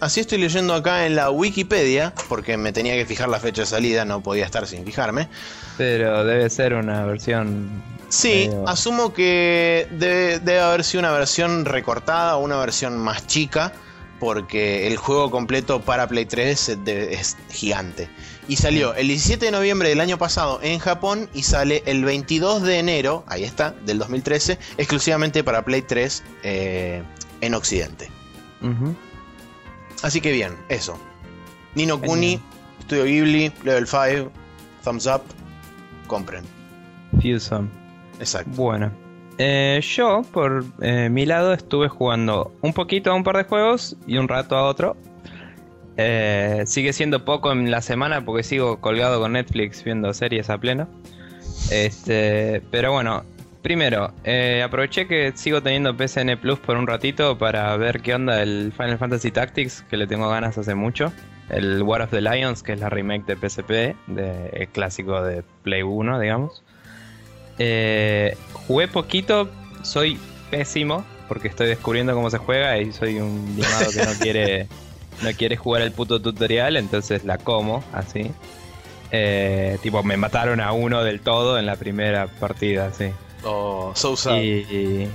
así 0.00 0.20
estoy 0.20 0.38
leyendo 0.38 0.74
acá 0.74 1.06
en 1.06 1.16
la 1.16 1.30
Wikipedia, 1.30 2.12
porque 2.28 2.56
me 2.56 2.72
tenía 2.72 2.94
que 2.94 3.04
fijar 3.06 3.28
la 3.28 3.40
fecha 3.40 3.62
de 3.62 3.66
salida, 3.66 4.04
no 4.04 4.22
podía 4.22 4.44
estar 4.44 4.66
sin 4.66 4.84
fijarme. 4.84 5.28
Pero 5.76 6.24
debe 6.24 6.48
ser 6.50 6.74
una 6.74 7.04
versión. 7.04 7.82
Sí, 8.08 8.46
medio- 8.48 8.68
asumo 8.68 9.12
que 9.12 9.88
debe, 9.92 10.38
debe 10.38 10.60
haber 10.60 10.84
sido 10.84 11.00
una 11.00 11.10
versión 11.10 11.64
recortada 11.64 12.36
o 12.36 12.44
una 12.44 12.56
versión 12.58 12.96
más 12.98 13.26
chica, 13.26 13.72
porque 14.20 14.86
el 14.86 14.96
juego 14.96 15.30
completo 15.30 15.80
para 15.80 16.06
Play 16.06 16.24
3 16.26 16.68
es, 16.68 16.84
de- 16.84 17.14
es 17.14 17.36
gigante. 17.50 18.08
Y 18.48 18.56
salió 18.56 18.94
el 18.94 19.08
17 19.08 19.46
de 19.46 19.50
noviembre 19.50 19.88
del 19.88 20.00
año 20.00 20.18
pasado 20.18 20.60
en 20.62 20.78
Japón 20.78 21.28
y 21.32 21.42
sale 21.42 21.82
el 21.86 22.04
22 22.04 22.62
de 22.62 22.78
enero, 22.78 23.24
ahí 23.26 23.44
está, 23.44 23.72
del 23.86 23.98
2013, 23.98 24.58
exclusivamente 24.76 25.42
para 25.42 25.64
Play 25.64 25.82
3 25.82 26.22
eh, 26.42 27.02
en 27.40 27.54
Occidente. 27.54 28.10
Así 30.02 30.20
que 30.20 30.32
bien, 30.32 30.56
eso. 30.68 30.98
Nino 31.74 32.00
Kuni. 32.00 32.40
Studio 32.84 33.04
Ghibli, 33.04 33.52
Level 33.64 33.86
5, 33.86 34.30
Thumbs 34.84 35.06
Up, 35.06 35.22
compren. 36.06 36.44
Fusion. 37.20 37.70
Exacto. 38.18 38.50
Bueno, 38.54 38.92
eh, 39.38 39.80
yo 39.82 40.22
por 40.32 40.64
eh, 40.80 41.08
mi 41.08 41.24
lado 41.26 41.54
estuve 41.54 41.88
jugando 41.88 42.54
un 42.60 42.72
poquito 42.72 43.10
a 43.10 43.14
un 43.14 43.24
par 43.24 43.38
de 43.38 43.44
juegos 43.44 43.96
y 44.06 44.18
un 44.18 44.28
rato 44.28 44.56
a 44.56 44.64
otro. 44.64 44.96
Eh, 45.96 46.64
sigue 46.66 46.92
siendo 46.92 47.24
poco 47.24 47.52
en 47.52 47.70
la 47.70 47.80
semana 47.80 48.24
porque 48.24 48.42
sigo 48.42 48.80
colgado 48.80 49.20
con 49.20 49.32
Netflix 49.32 49.84
viendo 49.84 50.12
series 50.12 50.50
a 50.50 50.58
pleno. 50.58 50.88
Este, 51.70 52.62
pero 52.70 52.92
bueno, 52.92 53.24
primero, 53.62 54.12
eh, 54.24 54.62
aproveché 54.64 55.06
que 55.06 55.32
sigo 55.34 55.62
teniendo 55.62 55.96
PSN 55.96 56.36
Plus 56.40 56.58
por 56.58 56.76
un 56.76 56.86
ratito 56.86 57.38
para 57.38 57.76
ver 57.76 58.00
qué 58.00 58.14
onda 58.14 58.42
el 58.42 58.72
Final 58.76 58.98
Fantasy 58.98 59.30
Tactics, 59.30 59.82
que 59.88 59.96
le 59.96 60.06
tengo 60.06 60.28
ganas 60.28 60.58
hace 60.58 60.74
mucho. 60.74 61.12
El 61.48 61.82
War 61.82 62.02
of 62.02 62.10
the 62.10 62.20
Lions, 62.20 62.62
que 62.62 62.72
es 62.72 62.80
la 62.80 62.88
remake 62.88 63.26
de 63.26 63.36
PSP, 63.36 63.96
de, 64.08 64.48
el 64.52 64.68
clásico 64.68 65.22
de 65.22 65.42
Play 65.62 65.82
1, 65.82 66.18
digamos. 66.18 66.62
Eh, 67.58 68.36
jugué 68.52 68.88
poquito, 68.88 69.48
soy 69.82 70.18
pésimo 70.50 71.04
porque 71.28 71.48
estoy 71.48 71.68
descubriendo 71.68 72.14
cómo 72.14 72.30
se 72.30 72.38
juega 72.38 72.78
y 72.78 72.92
soy 72.92 73.18
un 73.18 73.54
limado 73.56 73.90
que 73.90 74.04
no 74.04 74.12
quiere 74.20 74.68
no 75.22 75.30
quiere 75.32 75.56
jugar 75.56 75.82
el 75.82 75.92
puto 75.92 76.20
tutorial, 76.20 76.76
entonces 76.76 77.24
la 77.24 77.38
como 77.38 77.82
así. 77.92 78.30
Eh, 79.10 79.78
tipo, 79.82 80.02
me 80.02 80.16
mataron 80.16 80.60
a 80.60 80.72
uno 80.72 81.04
del 81.04 81.20
todo 81.20 81.58
en 81.58 81.66
la 81.66 81.76
primera 81.76 82.26
partida, 82.26 82.92
sí. 82.92 83.10
Oh, 83.44 83.92
so 83.94 84.16
sad. 84.16 84.36
Y, 84.36 85.08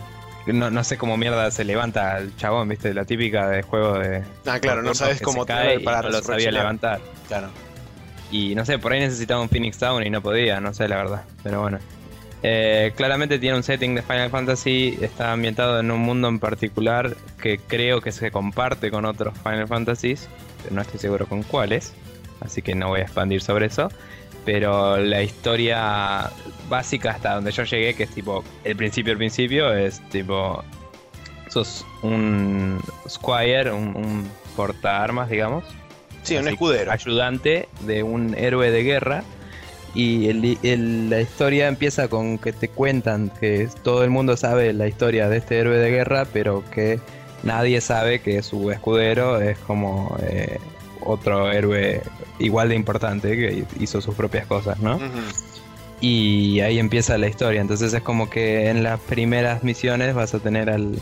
y 0.47 0.53
no, 0.53 0.69
no 0.71 0.83
sé 0.83 0.97
cómo 0.97 1.17
mierda 1.17 1.51
se 1.51 1.63
levanta 1.63 2.17
el 2.17 2.35
chabón, 2.35 2.69
viste, 2.69 2.93
la 2.93 3.05
típica 3.05 3.49
de 3.49 3.61
juego 3.61 3.99
de... 3.99 4.23
Ah, 4.45 4.59
claro, 4.59 4.81
no 4.81 4.93
sabes 4.93 5.21
cómo 5.21 5.45
cae 5.45 5.79
para 5.79 6.01
no 6.03 6.09
lo 6.09 6.21
sabía 6.21 6.51
levantar. 6.51 7.01
Claro. 7.27 7.49
Y 8.31 8.55
no 8.55 8.65
sé, 8.65 8.77
por 8.77 8.93
ahí 8.93 8.99
necesitaba 8.99 9.41
un 9.41 9.49
Phoenix 9.49 9.79
Down 9.79 10.05
y 10.05 10.09
no 10.09 10.21
podía, 10.21 10.59
no 10.61 10.73
sé 10.73 10.87
la 10.87 10.97
verdad. 10.97 11.23
Pero 11.43 11.61
bueno. 11.61 11.79
Eh, 12.41 12.93
claramente 12.95 13.37
tiene 13.37 13.57
un 13.57 13.63
setting 13.63 13.95
de 13.95 14.01
Final 14.01 14.29
Fantasy, 14.29 14.97
está 15.01 15.33
ambientado 15.33 15.79
en 15.79 15.91
un 15.91 15.99
mundo 15.99 16.29
en 16.29 16.39
particular 16.39 17.15
que 17.41 17.57
creo 17.57 17.99
que 18.01 18.11
se 18.11 18.31
comparte 18.31 18.91
con 18.91 19.05
otros 19.05 19.37
Final 19.43 19.67
Fantasies, 19.67 20.29
pero 20.63 20.75
no 20.75 20.81
estoy 20.81 20.99
seguro 20.99 21.27
con 21.27 21.43
cuáles, 21.43 21.93
así 22.39 22.61
que 22.61 22.75
no 22.75 22.89
voy 22.89 23.01
a 23.01 23.03
expandir 23.03 23.41
sobre 23.41 23.65
eso. 23.65 23.89
Pero 24.45 24.97
la 24.97 25.21
historia 25.21 26.29
básica 26.69 27.11
hasta 27.11 27.35
donde 27.35 27.51
yo 27.51 27.63
llegué, 27.63 27.93
que 27.93 28.03
es 28.03 28.09
tipo 28.09 28.43
el 28.63 28.75
principio, 28.77 29.11
el 29.11 29.17
principio, 29.17 29.73
es 29.73 30.01
tipo. 30.09 30.63
Sos 31.49 31.85
un 32.03 32.79
Squire, 33.07 33.71
un, 33.71 33.95
un 33.95 34.29
portaarmas, 34.55 35.29
digamos 35.29 35.65
Sí, 36.23 36.37
un 36.37 36.47
escudero. 36.47 36.91
Ayudante 36.91 37.67
de 37.81 38.03
un 38.03 38.35
héroe 38.35 38.71
de 38.71 38.83
guerra. 38.83 39.23
Y 39.95 40.27
el- 40.29 40.57
el- 40.63 41.09
la 41.09 41.21
historia 41.21 41.67
empieza 41.67 42.07
con 42.07 42.37
que 42.37 42.53
te 42.53 42.67
cuentan 42.69 43.31
que 43.39 43.67
todo 43.83 44.03
el 44.03 44.09
mundo 44.09 44.37
sabe 44.37 44.71
la 44.73 44.87
historia 44.87 45.29
de 45.29 45.37
este 45.37 45.57
héroe 45.59 45.77
de 45.77 45.89
guerra, 45.91 46.25
pero 46.31 46.63
que 46.71 46.99
nadie 47.43 47.81
sabe 47.81 48.19
que 48.19 48.43
su 48.43 48.69
escudero 48.71 49.39
es 49.41 49.57
como 49.59 50.15
eh, 50.21 50.59
otro 51.01 51.51
héroe 51.51 52.01
igual 52.39 52.69
de 52.69 52.75
importante 52.75 53.35
que 53.35 53.65
hizo 53.79 54.01
sus 54.01 54.15
propias 54.15 54.45
cosas, 54.45 54.79
¿no? 54.79 54.99
Y 56.01 56.61
ahí 56.61 56.79
empieza 56.79 57.17
la 57.17 57.27
historia. 57.27 57.59
Entonces 57.61 57.93
es 57.93 58.01
como 58.01 58.29
que 58.29 58.69
en 58.69 58.83
las 58.83 58.99
primeras 58.99 59.63
misiones 59.63 60.13
vas 60.15 60.33
a 60.33 60.39
tener 60.39 60.69
al, 60.69 60.99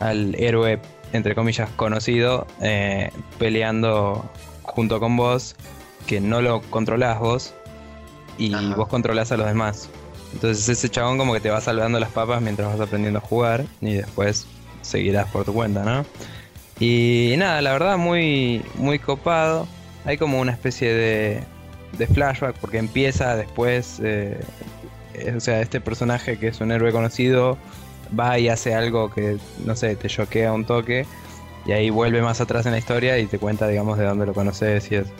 al 0.00 0.34
héroe, 0.38 0.80
entre 1.12 1.34
comillas, 1.34 1.70
conocido, 1.76 2.46
eh, 2.60 3.10
peleando 3.38 4.28
junto 4.62 5.00
con 5.00 5.16
vos, 5.16 5.56
que 6.06 6.20
no 6.20 6.42
lo 6.42 6.60
controlás 6.62 7.18
vos, 7.20 7.54
y 8.38 8.54
Ajá. 8.54 8.74
vos 8.74 8.88
controlás 8.88 9.32
a 9.32 9.36
los 9.36 9.46
demás. 9.46 9.88
Entonces 10.32 10.68
ese 10.68 10.88
chabón 10.88 11.16
como 11.18 11.32
que 11.32 11.40
te 11.40 11.50
va 11.50 11.60
salvando 11.60 12.00
las 12.00 12.10
papas 12.10 12.42
mientras 12.42 12.68
vas 12.68 12.80
aprendiendo 12.80 13.18
a 13.18 13.22
jugar, 13.22 13.64
y 13.80 13.94
después 13.94 14.46
seguirás 14.82 15.30
por 15.30 15.44
tu 15.44 15.52
cuenta, 15.54 15.84
¿no? 15.84 16.04
Y 16.80 17.34
nada, 17.38 17.62
la 17.62 17.72
verdad 17.72 17.96
muy, 17.98 18.62
muy 18.74 18.98
copado. 18.98 19.66
Hay 20.04 20.18
como 20.18 20.40
una 20.40 20.52
especie 20.52 20.92
de, 20.92 21.44
de 21.96 22.06
flashback 22.06 22.56
porque 22.56 22.78
empieza 22.78 23.36
después, 23.36 24.00
eh, 24.02 24.40
eh, 25.14 25.34
o 25.36 25.40
sea, 25.40 25.60
este 25.60 25.80
personaje 25.80 26.38
que 26.38 26.48
es 26.48 26.60
un 26.60 26.72
héroe 26.72 26.92
conocido 26.92 27.56
va 28.18 28.38
y 28.38 28.48
hace 28.48 28.74
algo 28.74 29.10
que, 29.10 29.38
no 29.64 29.76
sé, 29.76 29.96
te 29.96 30.08
choquea 30.08 30.52
un 30.52 30.64
toque 30.64 31.06
y 31.66 31.72
ahí 31.72 31.90
vuelve 31.90 32.20
más 32.20 32.40
atrás 32.40 32.66
en 32.66 32.72
la 32.72 32.78
historia 32.78 33.18
y 33.18 33.26
te 33.26 33.38
cuenta, 33.38 33.66
digamos, 33.68 33.96
de 33.98 34.04
dónde 34.04 34.26
lo 34.26 34.34
conoces 34.34 34.90
y 34.90 34.96
eso. 34.96 35.10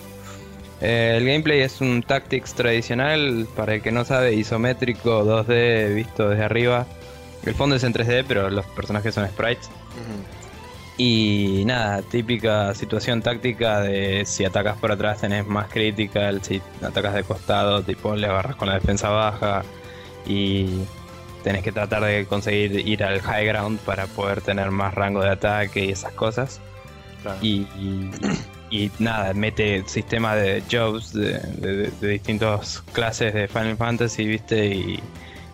Eh, 0.87 1.17
el 1.17 1.25
gameplay 1.27 1.61
es 1.63 1.81
un 1.81 2.03
tactics 2.03 2.53
tradicional, 2.53 3.49
para 3.57 3.75
el 3.75 3.81
que 3.83 3.91
no 3.91 4.05
sabe, 4.05 4.35
isométrico, 4.35 5.25
2D, 5.25 5.95
visto 5.95 6.29
desde 6.29 6.45
arriba. 6.45 6.87
El 7.45 7.55
fondo 7.55 7.77
es 7.77 7.85
en 7.85 7.95
3D, 7.95 8.25
pero 8.29 8.51
los 8.51 8.67
personajes 8.67 9.15
son 9.15 9.27
sprites. 9.29 9.71
Y 10.97 11.63
nada, 11.67 12.03
típica 12.03 12.75
situación 12.75 13.21
táctica 13.23 13.81
de 13.81 14.25
si 14.27 14.45
atacas 14.45 14.77
por 14.77 14.93
atrás 14.93 15.21
tenés 15.23 15.45
más 15.47 15.69
critical, 15.69 16.41
si 16.45 16.63
atacas 16.83 17.15
de 17.15 17.25
costado, 17.25 17.83
tipo 17.83 18.15
le 18.15 18.27
agarras 18.29 18.55
con 18.57 18.69
la 18.69 18.75
defensa 18.75 19.09
baja 19.09 19.63
y 20.27 20.83
tenés 21.43 21.63
que 21.65 21.73
tratar 21.73 22.05
de 22.05 22.27
conseguir 22.27 22.87
ir 22.87 23.03
al 23.03 23.21
high 23.23 23.45
ground 23.47 23.81
para 23.81 24.07
poder 24.07 24.41
tener 24.41 24.71
más 24.71 24.95
rango 24.95 25.21
de 25.23 25.31
ataque 25.31 25.85
y 25.87 25.91
esas 25.91 26.13
cosas. 26.13 26.61
Claro. 27.23 27.39
Y, 27.43 27.67
y- 27.77 28.11
y 28.77 28.91
nada, 28.99 29.33
mete 29.35 29.85
sistema 29.87 30.35
de 30.35 30.63
jobs 30.71 31.13
de, 31.13 31.39
de- 31.39 31.91
de 32.01 32.09
distintas 32.09 32.83
clases 32.93 33.33
de 33.33 33.47
Final 33.49 33.77
Fantasy, 33.77 34.27
viste, 34.27 34.67
y, 34.67 35.01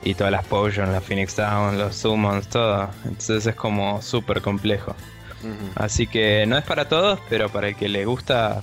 y 0.03 0.15
todas 0.15 0.33
las 0.33 0.45
potions, 0.47 0.89
las 0.91 1.05
Phoenix 1.05 1.37
Down, 1.37 1.77
los 1.79 1.97
summons, 1.97 2.49
todo. 2.49 2.89
Entonces 3.05 3.47
es 3.47 3.55
como 3.55 4.00
súper 4.03 4.41
complejo. 4.41 4.95
Así 5.75 6.07
que 6.07 6.45
no 6.47 6.57
es 6.59 6.65
para 6.65 6.87
todos, 6.89 7.19
pero 7.29 7.49
para 7.49 7.69
el 7.69 7.77
que 7.77 7.89
le 7.89 8.05
gusta 8.05 8.62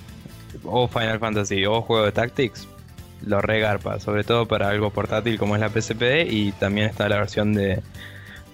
o 0.64 0.88
Final 0.88 1.20
Fantasy 1.20 1.66
o 1.66 1.82
juego 1.82 2.06
de 2.06 2.12
Tactics, 2.12 2.68
lo 3.26 3.42
regarpa, 3.42 4.00
sobre 4.00 4.24
todo 4.24 4.48
para 4.48 4.70
algo 4.70 4.92
portátil 4.92 5.38
como 5.40 5.56
es 5.56 5.62
la 5.62 5.70
PSP 5.70 6.28
y 6.30 6.52
también 6.54 6.88
está 6.88 7.10
la 7.10 7.18
versión 7.18 7.54
de, 7.54 7.82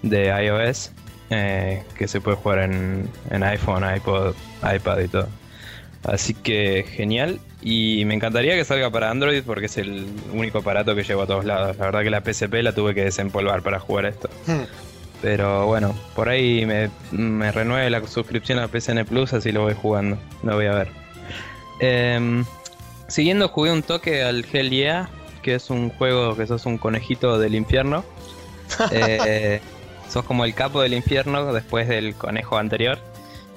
de 0.02 0.26
iOS 0.44 0.90
eh, 1.30 1.82
que 1.98 2.08
se 2.08 2.20
puede 2.20 2.36
jugar 2.38 2.60
en, 2.60 3.08
en 3.30 3.42
iPhone, 3.42 3.84
iPod, 3.96 4.34
iPad 4.74 4.98
y 5.00 5.08
todo. 5.08 5.28
Así 6.04 6.34
que 6.34 6.84
genial 6.88 7.40
y 7.62 8.04
me 8.04 8.14
encantaría 8.14 8.54
que 8.54 8.64
salga 8.64 8.90
para 8.90 9.10
Android 9.10 9.42
porque 9.44 9.66
es 9.66 9.78
el 9.78 10.06
único 10.32 10.58
aparato 10.58 10.94
que 10.94 11.02
llevo 11.02 11.22
a 11.22 11.26
todos 11.26 11.44
lados. 11.46 11.76
La 11.78 11.86
verdad 11.86 12.02
que 12.02 12.10
la 12.10 12.20
PSP 12.20 12.62
la 12.62 12.74
tuve 12.74 12.94
que 12.94 13.04
desempolvar 13.04 13.62
para 13.62 13.80
jugar 13.80 14.06
esto. 14.06 14.28
Hmm. 14.46 14.64
Pero 15.22 15.66
bueno, 15.66 15.94
por 16.14 16.28
ahí 16.28 16.66
me, 16.66 16.90
me 17.10 17.50
renueve 17.50 17.88
la 17.88 18.06
suscripción 18.06 18.58
a 18.58 18.68
PSN 18.68 19.06
Plus, 19.06 19.32
así 19.32 19.50
lo 19.52 19.62
voy 19.62 19.72
jugando. 19.72 20.18
Lo 20.42 20.56
voy 20.56 20.66
a 20.66 20.74
ver. 20.74 20.88
Em, 21.80 22.44
siguiendo, 23.08 23.48
jugué 23.48 23.72
un 23.72 23.82
toque 23.82 24.22
al 24.22 24.44
Hell 24.52 24.68
Yeah, 24.68 25.08
que 25.42 25.54
es 25.54 25.70
un 25.70 25.88
juego 25.88 26.36
que 26.36 26.46
sos 26.46 26.66
un 26.66 26.76
conejito 26.76 27.38
del 27.38 27.54
infierno. 27.54 28.04
Eh, 28.90 29.60
sos 30.08 30.24
como 30.24 30.44
el 30.44 30.54
capo 30.54 30.80
del 30.80 30.94
infierno 30.94 31.52
después 31.52 31.88
del 31.88 32.14
conejo 32.14 32.58
anterior. 32.58 32.98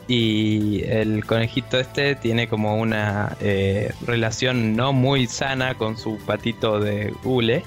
Y 0.08 0.84
el 0.86 1.26
conejito 1.26 1.78
este 1.78 2.16
tiene 2.16 2.48
como 2.48 2.78
una 2.78 3.36
eh, 3.42 3.94
relación 4.06 4.76
no 4.76 4.94
muy 4.94 5.28
sana 5.28 5.76
con 5.76 5.98
su 5.98 6.18
patito 6.18 6.80
de 6.80 7.14
hule. 7.24 7.64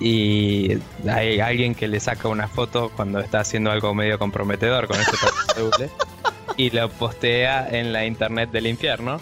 Y 0.00 0.78
hay 1.08 1.40
alguien 1.40 1.74
que 1.74 1.88
le 1.88 2.00
saca 2.00 2.28
una 2.28 2.48
foto 2.48 2.90
cuando 2.94 3.18
está 3.20 3.40
haciendo 3.40 3.70
algo 3.70 3.94
medio 3.94 4.18
comprometedor 4.18 4.86
con 4.86 4.98
ese 4.98 5.12
patito 5.12 5.54
de 5.54 5.62
hule. 5.62 5.90
Y 6.56 6.70
lo 6.70 6.88
postea 6.88 7.68
en 7.68 7.92
la 7.92 8.06
internet 8.06 8.50
del 8.50 8.66
infierno. 8.66 9.20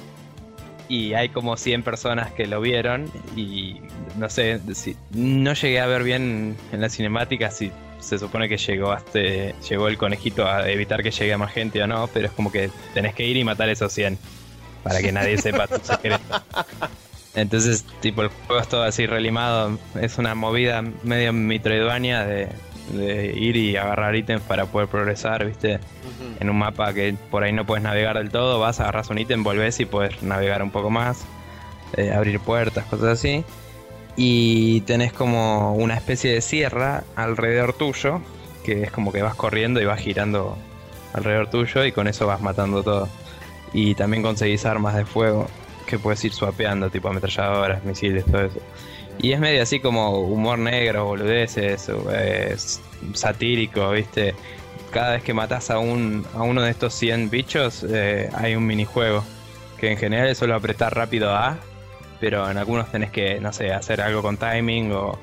y 0.88 1.14
hay 1.14 1.30
como 1.30 1.56
100 1.56 1.82
personas 1.82 2.30
que 2.30 2.46
lo 2.46 2.60
vieron 2.60 3.10
y 3.34 3.80
no 4.16 4.30
sé, 4.30 4.60
si, 4.74 4.96
no 5.10 5.52
llegué 5.52 5.80
a 5.80 5.86
ver 5.86 6.04
bien 6.04 6.56
en 6.70 6.80
la 6.80 6.88
cinemática 6.88 7.50
si 7.50 7.72
se 8.06 8.18
supone 8.18 8.48
que 8.48 8.56
llegó 8.56 8.92
hasta, 8.92 9.18
llegó 9.20 9.88
el 9.88 9.98
conejito 9.98 10.46
a 10.46 10.68
evitar 10.70 11.02
que 11.02 11.10
llegue 11.10 11.36
más 11.36 11.52
gente 11.52 11.82
o 11.82 11.86
no, 11.86 12.08
pero 12.12 12.26
es 12.26 12.32
como 12.32 12.52
que 12.52 12.70
tenés 12.94 13.14
que 13.14 13.26
ir 13.26 13.36
y 13.36 13.44
matar 13.44 13.68
esos 13.68 13.92
100 13.92 14.18
para 14.82 15.00
que 15.00 15.10
nadie 15.10 15.36
sepa 15.38 15.66
tu 15.66 15.80
secreto. 15.82 16.22
Entonces, 17.34 17.84
tipo, 18.00 18.22
el 18.22 18.28
juego 18.28 18.62
es 18.62 18.68
todo 18.68 18.84
así 18.84 19.06
relimado, 19.06 19.78
es 20.00 20.18
una 20.18 20.34
movida 20.34 20.82
medio 21.02 21.32
Metroidvania 21.32 22.24
de, 22.24 22.48
de 22.92 23.32
ir 23.36 23.56
y 23.56 23.76
agarrar 23.76 24.14
ítems 24.14 24.42
para 24.42 24.66
poder 24.66 24.88
progresar, 24.88 25.44
¿viste? 25.44 25.80
En 26.40 26.48
un 26.48 26.56
mapa 26.56 26.94
que 26.94 27.14
por 27.30 27.42
ahí 27.42 27.52
no 27.52 27.66
puedes 27.66 27.82
navegar 27.82 28.16
del 28.16 28.30
todo, 28.30 28.60
vas, 28.60 28.80
agarras 28.80 29.10
un 29.10 29.18
ítem, 29.18 29.42
volvés 29.42 29.80
y 29.80 29.84
puedes 29.84 30.22
navegar 30.22 30.62
un 30.62 30.70
poco 30.70 30.90
más, 30.90 31.24
eh, 31.96 32.12
abrir 32.12 32.40
puertas, 32.40 32.84
cosas 32.86 33.18
así. 33.18 33.44
Y 34.16 34.80
tenés 34.82 35.12
como 35.12 35.74
una 35.74 35.94
especie 35.94 36.32
de 36.32 36.40
sierra 36.40 37.04
alrededor 37.14 37.74
tuyo, 37.74 38.20
que 38.64 38.84
es 38.84 38.90
como 38.90 39.12
que 39.12 39.22
vas 39.22 39.34
corriendo 39.34 39.80
y 39.80 39.84
vas 39.84 40.00
girando 40.00 40.56
alrededor 41.12 41.50
tuyo 41.50 41.84
y 41.84 41.92
con 41.92 42.08
eso 42.08 42.26
vas 42.26 42.40
matando 42.40 42.82
todo. 42.82 43.08
Y 43.72 43.94
también 43.94 44.22
conseguís 44.22 44.64
armas 44.64 44.94
de 44.94 45.04
fuego 45.04 45.48
que 45.86 45.98
puedes 45.98 46.24
ir 46.24 46.32
swapeando, 46.32 46.90
tipo 46.90 47.08
ametralladoras, 47.08 47.84
misiles, 47.84 48.24
todo 48.24 48.42
eso. 48.42 48.60
Y 49.18 49.32
es 49.32 49.40
medio 49.40 49.62
así 49.62 49.80
como 49.80 50.20
humor 50.20 50.58
negro, 50.58 51.06
boludeces, 51.06 51.88
es 51.88 52.80
satírico, 53.14 53.90
¿viste? 53.90 54.34
Cada 54.90 55.12
vez 55.12 55.22
que 55.22 55.32
matas 55.32 55.70
a, 55.70 55.78
un, 55.78 56.26
a 56.34 56.42
uno 56.42 56.62
de 56.62 56.70
estos 56.70 56.94
100 56.94 57.30
bichos, 57.30 57.84
eh, 57.88 58.30
hay 58.34 58.54
un 58.54 58.66
minijuego. 58.66 59.24
Que 59.78 59.90
en 59.90 59.98
general 59.98 60.28
es 60.28 60.38
solo 60.38 60.54
apretar 60.54 60.94
rápido 60.94 61.34
A, 61.34 61.58
pero 62.20 62.50
en 62.50 62.56
algunos 62.58 62.90
tenés 62.90 63.10
que, 63.10 63.40
no 63.40 63.52
sé, 63.52 63.72
hacer 63.72 64.00
algo 64.00 64.22
con 64.22 64.36
timing 64.36 64.92
o, 64.92 65.18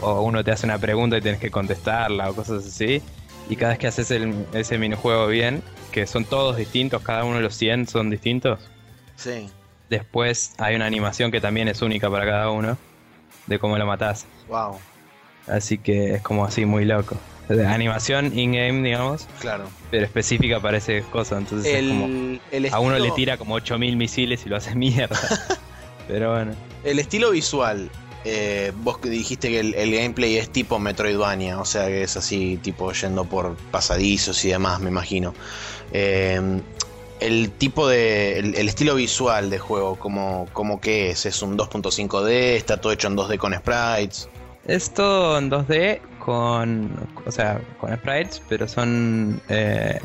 o 0.00 0.22
uno 0.22 0.42
te 0.44 0.50
hace 0.52 0.66
una 0.66 0.78
pregunta 0.78 1.16
y 1.16 1.20
tenés 1.20 1.40
que 1.40 1.50
contestarla 1.50 2.30
o 2.30 2.34
cosas 2.34 2.66
así. 2.66 3.02
Y 3.48 3.56
cada 3.56 3.70
vez 3.70 3.78
que 3.78 3.86
haces 3.86 4.10
el, 4.10 4.46
ese 4.52 4.78
minijuego 4.78 5.26
bien, 5.26 5.62
que 5.90 6.06
son 6.06 6.24
todos 6.24 6.56
distintos, 6.56 7.02
cada 7.02 7.24
uno 7.24 7.36
de 7.36 7.42
los 7.42 7.54
100 7.54 7.86
son 7.88 8.10
distintos. 8.10 8.60
Sí. 9.16 9.48
Después 9.88 10.52
hay 10.58 10.76
una 10.76 10.84
animación 10.86 11.30
que 11.30 11.40
también 11.40 11.66
es 11.68 11.80
única 11.80 12.10
para 12.10 12.26
cada 12.26 12.50
uno 12.50 12.76
de 13.46 13.58
cómo 13.58 13.78
lo 13.78 13.86
matás. 13.86 14.26
Wow. 14.48 14.78
Así 15.46 15.78
que 15.78 16.14
es 16.16 16.22
como 16.22 16.44
así 16.44 16.66
muy 16.66 16.84
loco. 16.84 17.16
De 17.48 17.66
animación 17.66 18.38
in-game, 18.38 18.82
digamos, 18.86 19.26
Claro. 19.40 19.64
pero 19.90 20.04
específica 20.04 20.60
para 20.60 20.76
ese 20.76 21.00
cosa. 21.10 21.38
Entonces 21.38 21.72
es 21.74 21.88
como, 21.88 22.38
El, 22.50 22.68
a 22.70 22.78
uno 22.80 22.98
le 22.98 23.10
tira 23.12 23.38
como 23.38 23.54
8000 23.54 23.96
misiles 23.96 24.44
y 24.44 24.50
lo 24.50 24.56
hace 24.56 24.74
mierda. 24.74 25.16
Pero 26.08 26.32
bueno. 26.32 26.52
El 26.84 26.98
estilo 26.98 27.30
visual. 27.30 27.90
eh, 28.24 28.72
vos 28.78 28.98
que 28.98 29.08
dijiste 29.08 29.48
que 29.48 29.60
el, 29.60 29.74
el 29.74 29.92
gameplay 29.94 30.36
es 30.36 30.50
tipo 30.50 30.78
Metroidvania, 30.78 31.60
o 31.60 31.64
sea 31.64 31.86
que 31.86 32.02
es 32.02 32.16
así, 32.16 32.58
tipo 32.62 32.92
yendo 32.92 33.24
por 33.24 33.54
pasadizos 33.70 34.44
y 34.44 34.48
demás, 34.50 34.80
me 34.80 34.88
imagino. 34.90 35.34
Eh, 35.92 36.60
el 37.20 37.50
tipo 37.52 37.88
de. 37.88 38.38
El, 38.38 38.54
el 38.54 38.68
estilo 38.68 38.94
visual 38.94 39.50
de 39.50 39.58
juego, 39.58 39.96
como, 39.96 40.46
como 40.52 40.80
que 40.80 41.10
es? 41.10 41.26
¿Es 41.26 41.42
un 41.42 41.56
2.5D? 41.58 42.28
¿Está 42.56 42.80
todo 42.80 42.92
hecho 42.92 43.08
en 43.08 43.16
2D 43.16 43.38
con 43.38 43.54
sprites? 43.54 44.28
Es 44.66 44.92
todo 44.92 45.38
en 45.38 45.50
2D 45.50 46.00
con, 46.18 46.90
o 47.26 47.30
sea, 47.32 47.60
con 47.80 47.94
sprites, 47.96 48.42
pero 48.48 48.68
son 48.68 49.40
eh, 49.48 49.98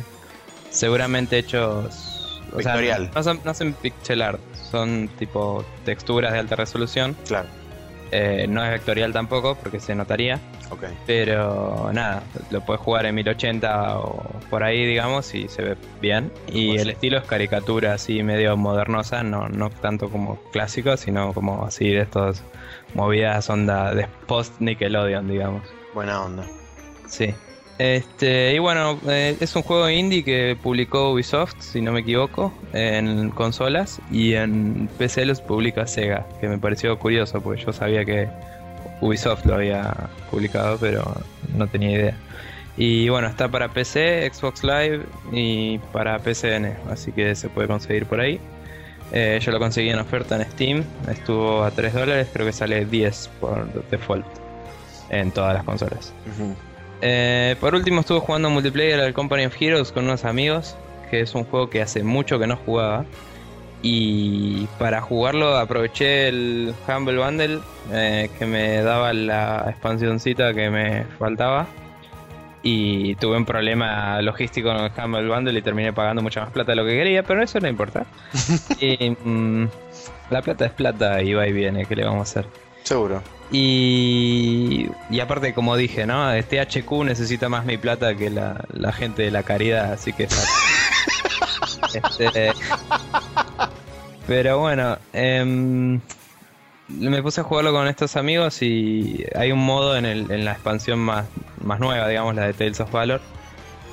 seguramente 0.70 1.38
hechos... 1.40 2.42
o 2.54 2.62
sea, 2.62 2.76
Vectorial. 2.76 3.12
no, 3.14 3.24
son, 3.24 3.42
no 3.44 3.54
son 3.54 3.74
pixel 3.74 4.22
art, 4.22 4.40
son 4.74 5.08
tipo 5.20 5.64
texturas 5.86 6.34
de 6.34 6.40
alta 6.40 6.56
resolución. 6.56 7.16
Claro. 7.28 7.48
Eh, 8.12 8.48
no 8.50 8.64
es 8.64 8.72
vectorial 8.72 9.14
tampoco 9.14 9.54
porque 9.56 9.80
se 9.80 9.94
notaría. 9.94 10.40
Ok. 10.72 10.86
Pero 11.06 11.92
nada, 11.94 12.24
lo 12.50 12.62
puedes 12.62 12.82
jugar 12.82 13.06
en 13.06 13.14
1080 13.14 14.00
o 14.00 14.40
por 14.50 14.64
ahí, 14.64 14.84
digamos, 14.84 15.36
y 15.36 15.48
se 15.48 15.62
ve 15.62 15.78
bien. 16.02 16.32
Y 16.48 16.78
el 16.78 16.90
estilo 16.90 17.20
es 17.20 17.26
caricatura 17.26 17.94
así 17.94 18.24
medio 18.24 18.58
modernosa, 18.58 19.22
no, 19.22 19.48
no 19.48 19.70
tanto 19.70 20.10
como 20.10 20.40
clásico, 20.52 20.98
sino 20.98 21.34
como 21.34 21.66
así 21.66 21.90
de 21.90 22.02
estos 22.02 22.42
movidas 22.96 23.48
onda 23.52 23.94
de 23.94 24.08
post 24.26 24.60
Nickelodeon, 24.60 25.28
digamos. 25.28 25.62
Buena 25.94 26.24
onda. 26.24 26.48
Sí. 27.08 27.36
Este, 27.80 28.54
y 28.54 28.60
bueno, 28.60 29.00
eh, 29.08 29.36
es 29.40 29.56
un 29.56 29.64
juego 29.64 29.90
indie 29.90 30.24
que 30.24 30.56
publicó 30.62 31.12
Ubisoft, 31.12 31.56
si 31.60 31.82
no 31.82 31.92
me 31.92 32.02
equivoco, 32.02 32.54
en 32.72 33.32
consolas 33.32 34.00
y 34.12 34.34
en 34.36 34.88
PC 34.98 35.26
los 35.26 35.42
publica 35.42 35.88
Sega, 35.88 36.28
que 36.40 36.48
me 36.48 36.60
pareció 36.60 36.98
curioso 37.00 37.42
porque 37.42 37.64
yo 37.64 37.74
sabía 37.74 38.06
que 38.06 38.30
Ubisoft 39.02 39.46
lo 39.46 39.56
había 39.56 39.92
publicado, 40.30 40.78
pero 40.80 41.04
no 41.56 41.68
tenía 41.68 41.92
idea. 41.92 42.18
Y 42.78 43.10
bueno, 43.10 43.28
está 43.28 43.50
para 43.50 43.70
PC, 43.70 44.30
Xbox 44.32 44.64
Live 44.64 45.02
y 45.32 45.78
para 45.92 46.18
PCN, 46.20 46.76
así 46.90 47.12
que 47.12 47.36
se 47.36 47.50
puede 47.50 47.68
conseguir 47.68 48.06
por 48.06 48.20
ahí. 48.20 48.40
Eh, 49.12 49.40
yo 49.42 49.52
lo 49.52 49.60
conseguí 49.60 49.90
en 49.90 50.00
oferta 50.00 50.36
en 50.36 50.50
Steam, 50.52 50.84
estuvo 51.08 51.64
a 51.64 51.72
3 51.72 51.94
dólares, 51.94 52.30
creo 52.34 52.48
que 52.48 52.54
sale 52.54 52.86
10 52.86 53.30
por 53.40 53.90
default 53.90 54.26
en 55.10 55.32
todas 55.32 55.54
las 55.54 55.64
consolas. 55.64 56.14
Eh, 57.06 57.58
por 57.60 57.76
último 57.76 58.00
estuve 58.00 58.22
jugando 58.22 58.50
multiplayer 58.50 58.98
al 59.02 59.14
Company 59.14 59.46
of 59.46 59.62
Heroes 59.62 59.92
con 59.92 60.06
unos 60.06 60.24
amigos, 60.24 60.78
que 61.12 61.20
es 61.20 61.36
un 61.36 61.44
juego 61.44 61.70
que 61.70 61.82
hace 61.82 62.02
mucho 62.02 62.40
que 62.40 62.48
no 62.48 62.56
jugaba. 62.56 63.04
Y 63.82 64.68
para 64.80 65.02
jugarlo 65.02 65.58
aproveché 65.58 66.30
el 66.30 66.74
Humble 66.88 67.18
Bundle 67.18 67.60
eh, 67.92 68.30
que 68.40 68.46
me 68.46 68.82
daba 68.82 69.12
la 69.12 69.66
expansioncita 69.68 70.54
que 70.54 70.70
me 70.70 71.04
faltaba. 71.20 71.68
Y 72.62 73.16
tuve 73.16 73.36
un 73.36 73.44
problema 73.44 74.22
logístico 74.22 74.70
con 74.70 74.78
el 74.86 74.92
Humble 74.98 75.28
Bundle 75.28 75.60
y 75.60 75.62
terminé 75.62 75.92
pagando 75.92 76.22
mucha 76.22 76.40
más 76.40 76.52
plata 76.52 76.72
de 76.72 76.78
lo 76.78 76.86
que 76.86 76.92
quería, 76.92 77.24
pero 77.24 77.44
eso 77.44 77.60
no 77.60 77.68
importa. 77.68 78.06
y, 78.80 79.10
mm, 79.10 79.68
la 80.30 80.42
plata 80.42 80.68
es 80.68 80.72
plata 80.72 81.22
y 81.22 81.34
va 81.34 81.46
y 81.46 81.52
viene, 81.52 81.86
¿qué 81.86 81.98
le 81.98 82.06
vamos 82.06 82.20
a 82.20 82.40
hacer? 82.40 82.46
Seguro. 82.84 83.22
Y, 83.56 84.90
y 85.12 85.20
aparte, 85.20 85.54
como 85.54 85.78
dije, 85.78 86.08
¿no? 86.08 86.34
Este 86.34 86.60
HQ 86.60 86.92
necesita 87.06 87.50
más 87.50 87.66
mi 87.66 87.78
plata 87.78 88.16
que 88.16 88.32
la, 88.32 88.66
la 88.74 88.92
gente 88.92 89.22
de 89.22 89.30
la 89.30 89.44
caridad, 89.44 89.94
así 89.94 90.12
que... 90.12 90.24
este, 92.18 92.52
pero 94.26 94.58
bueno, 94.58 94.98
em, 95.14 96.02
me 96.88 97.22
puse 97.22 97.42
a 97.42 97.44
jugarlo 97.44 97.72
con 97.72 97.88
estos 97.88 98.16
amigos 98.16 98.60
y 98.64 99.24
hay 99.36 99.52
un 99.52 99.64
modo 99.64 99.96
en, 99.98 100.06
el, 100.06 100.32
en 100.32 100.46
la 100.46 100.54
expansión 100.54 100.98
más, 100.98 101.28
más 101.62 101.80
nueva, 101.80 102.08
digamos, 102.08 102.34
la 102.34 102.48
de 102.48 102.54
Tales 102.54 102.80
of 102.80 102.92
Valor, 102.92 103.22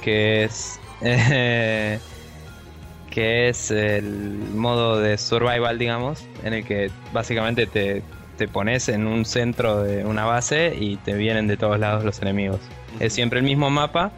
que 0.03 0.45
es... 0.45 0.81
eh, 1.03 2.01
que 3.11 3.49
es 3.49 3.71
el 3.73 4.39
modo 4.55 4.99
de 5.01 5.19
survival, 5.19 5.79
digamos, 5.79 6.25
en 6.45 6.55
el 6.55 6.65
que 6.65 6.91
básicamente 7.13 7.67
te, 7.67 8.03
te 8.41 8.49
pones 8.49 8.89
en 8.89 9.07
un 9.07 9.27
centro 9.27 9.83
de 9.83 10.03
una 10.07 10.25
base 10.25 10.75
y 10.81 10.97
te 10.97 11.13
vienen 11.13 11.47
de 11.47 11.59
todos 11.59 11.79
lados 11.79 12.05
los 12.05 12.23
enemigos. 12.23 12.59
Es 12.99 13.13
siempre 13.13 13.39
el 13.41 13.45
mismo 13.45 13.69
mapa, 13.69 14.13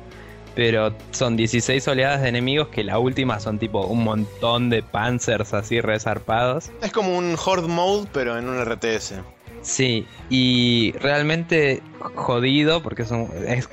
pero 0.54 0.94
son 1.10 1.36
16 1.36 1.88
oleadas 1.88 2.22
de 2.22 2.28
enemigos 2.28 2.68
que 2.68 2.84
la 2.84 3.00
última 3.00 3.40
son 3.40 3.58
tipo 3.58 3.84
un 3.84 4.04
montón 4.04 4.70
de 4.70 4.84
panzers 4.84 5.54
así 5.54 5.80
resarpados. 5.80 6.70
Es 6.82 6.92
como 6.92 7.18
un 7.18 7.34
Horde 7.44 7.66
Mode, 7.66 8.08
pero 8.12 8.38
en 8.38 8.48
un 8.48 8.64
RTS. 8.64 9.14
Sí, 9.62 10.06
y 10.30 10.92
realmente 11.00 11.82
jodido 12.14 12.80
porque 12.80 13.02
es, 13.02 13.10
un- 13.10 13.28
es 13.48 13.68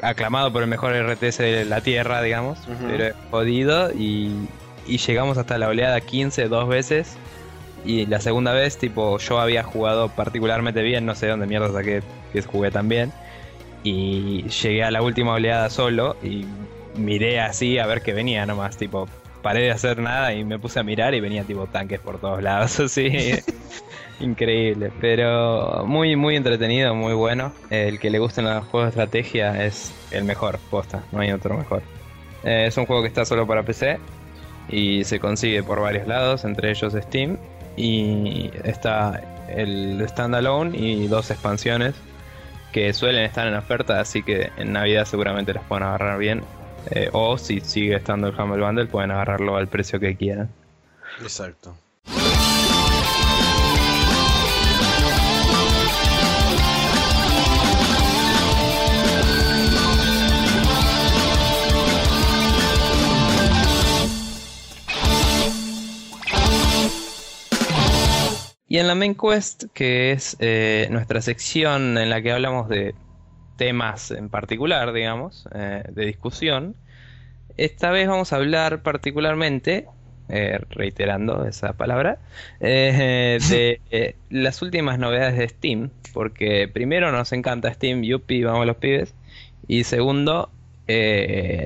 aclamado 0.00 0.50
por 0.50 0.62
el 0.62 0.68
mejor 0.68 0.94
RTS 0.94 1.42
de 1.42 1.64
la 1.66 1.82
Tierra, 1.82 2.22
digamos, 2.22 2.58
pero 2.88 3.04
es 3.08 3.14
jodido 3.30 3.90
y, 3.92 4.32
y 4.86 4.96
llegamos 4.96 5.36
hasta 5.36 5.58
la 5.58 5.68
oleada 5.68 6.00
15 6.00 6.48
dos 6.48 6.68
veces 6.68 7.16
y 7.84 8.06
la 8.06 8.20
segunda 8.20 8.52
vez, 8.52 8.76
tipo, 8.78 9.18
yo 9.18 9.40
había 9.40 9.62
jugado 9.62 10.08
particularmente 10.08 10.82
bien, 10.82 11.06
no 11.06 11.14
sé 11.14 11.28
dónde 11.28 11.46
mierda 11.46 11.72
saqué 11.72 12.02
que 12.32 12.42
jugué 12.42 12.70
tan 12.70 12.88
bien 12.88 13.12
y 13.82 14.42
llegué 14.48 14.84
a 14.84 14.90
la 14.90 15.02
última 15.02 15.32
oleada 15.32 15.70
solo 15.70 16.16
y 16.22 16.44
miré 16.96 17.40
así 17.40 17.78
a 17.78 17.86
ver 17.86 18.02
qué 18.02 18.12
venía 18.12 18.44
nomás, 18.46 18.76
tipo, 18.76 19.08
paré 19.42 19.62
de 19.62 19.70
hacer 19.70 19.98
nada 19.98 20.34
y 20.34 20.44
me 20.44 20.58
puse 20.58 20.80
a 20.80 20.82
mirar 20.82 21.14
y 21.14 21.20
venía 21.20 21.44
tipo 21.44 21.66
tanques 21.66 22.00
por 22.00 22.18
todos 22.18 22.42
lados, 22.42 22.78
así. 22.80 23.10
Increíble, 24.20 24.92
pero 25.00 25.84
muy 25.86 26.14
muy 26.14 26.36
entretenido, 26.36 26.94
muy 26.94 27.14
bueno. 27.14 27.52
El 27.70 27.98
que 27.98 28.10
le 28.10 28.18
gusten 28.18 28.44
los 28.44 28.66
juegos 28.66 28.88
de 28.94 29.00
estrategia 29.02 29.64
es 29.64 29.94
el 30.10 30.24
mejor, 30.24 30.58
posta, 30.70 31.04
no 31.10 31.20
hay 31.20 31.32
otro 31.32 31.56
mejor. 31.56 31.82
Eh, 32.44 32.66
es 32.66 32.76
un 32.76 32.84
juego 32.84 33.00
que 33.00 33.08
está 33.08 33.24
solo 33.24 33.46
para 33.46 33.62
PC 33.62 33.98
y 34.68 35.04
se 35.04 35.18
consigue 35.20 35.62
por 35.62 35.80
varios 35.80 36.06
lados, 36.06 36.44
entre 36.44 36.70
ellos 36.70 36.92
Steam. 36.92 37.38
Y 37.76 38.50
está 38.64 39.22
el 39.48 40.04
standalone 40.08 40.76
y 40.76 41.06
dos 41.08 41.30
expansiones 41.30 41.94
que 42.72 42.92
suelen 42.92 43.24
estar 43.24 43.46
en 43.46 43.54
oferta, 43.54 44.00
así 44.00 44.22
que 44.22 44.50
en 44.56 44.72
Navidad 44.72 45.04
seguramente 45.04 45.52
las 45.52 45.64
pueden 45.64 45.84
agarrar 45.84 46.18
bien. 46.18 46.42
Eh, 46.90 47.10
o 47.12 47.36
si 47.36 47.60
sigue 47.60 47.96
estando 47.96 48.28
el 48.28 48.40
Humble 48.40 48.64
Bundle, 48.64 48.86
pueden 48.86 49.10
agarrarlo 49.10 49.56
al 49.56 49.68
precio 49.68 50.00
que 50.00 50.16
quieran. 50.16 50.48
Exacto. 51.20 51.74
Y 68.70 68.78
en 68.78 68.86
la 68.86 68.94
Main 68.94 69.16
Quest, 69.16 69.64
que 69.74 70.12
es 70.12 70.36
eh, 70.38 70.86
nuestra 70.92 71.20
sección 71.22 71.98
en 71.98 72.08
la 72.08 72.22
que 72.22 72.30
hablamos 72.30 72.68
de 72.68 72.94
temas 73.56 74.12
en 74.12 74.28
particular, 74.28 74.92
digamos, 74.92 75.48
eh, 75.52 75.82
de 75.90 76.06
discusión, 76.06 76.76
esta 77.56 77.90
vez 77.90 78.06
vamos 78.06 78.32
a 78.32 78.36
hablar 78.36 78.84
particularmente, 78.84 79.88
eh, 80.28 80.60
reiterando 80.70 81.46
esa 81.46 81.72
palabra, 81.72 82.20
de 82.60 84.14
las 84.30 84.62
últimas 84.62 85.00
novedades 85.00 85.36
de 85.36 85.48
Steam, 85.48 85.90
porque 86.12 86.68
primero 86.68 87.10
nos 87.10 87.32
encanta 87.32 87.74
Steam, 87.74 88.04
yupi, 88.04 88.44
vamos 88.44 88.66
los 88.66 88.76
pibes, 88.76 89.16
y 89.66 89.82
segundo, 89.82 90.48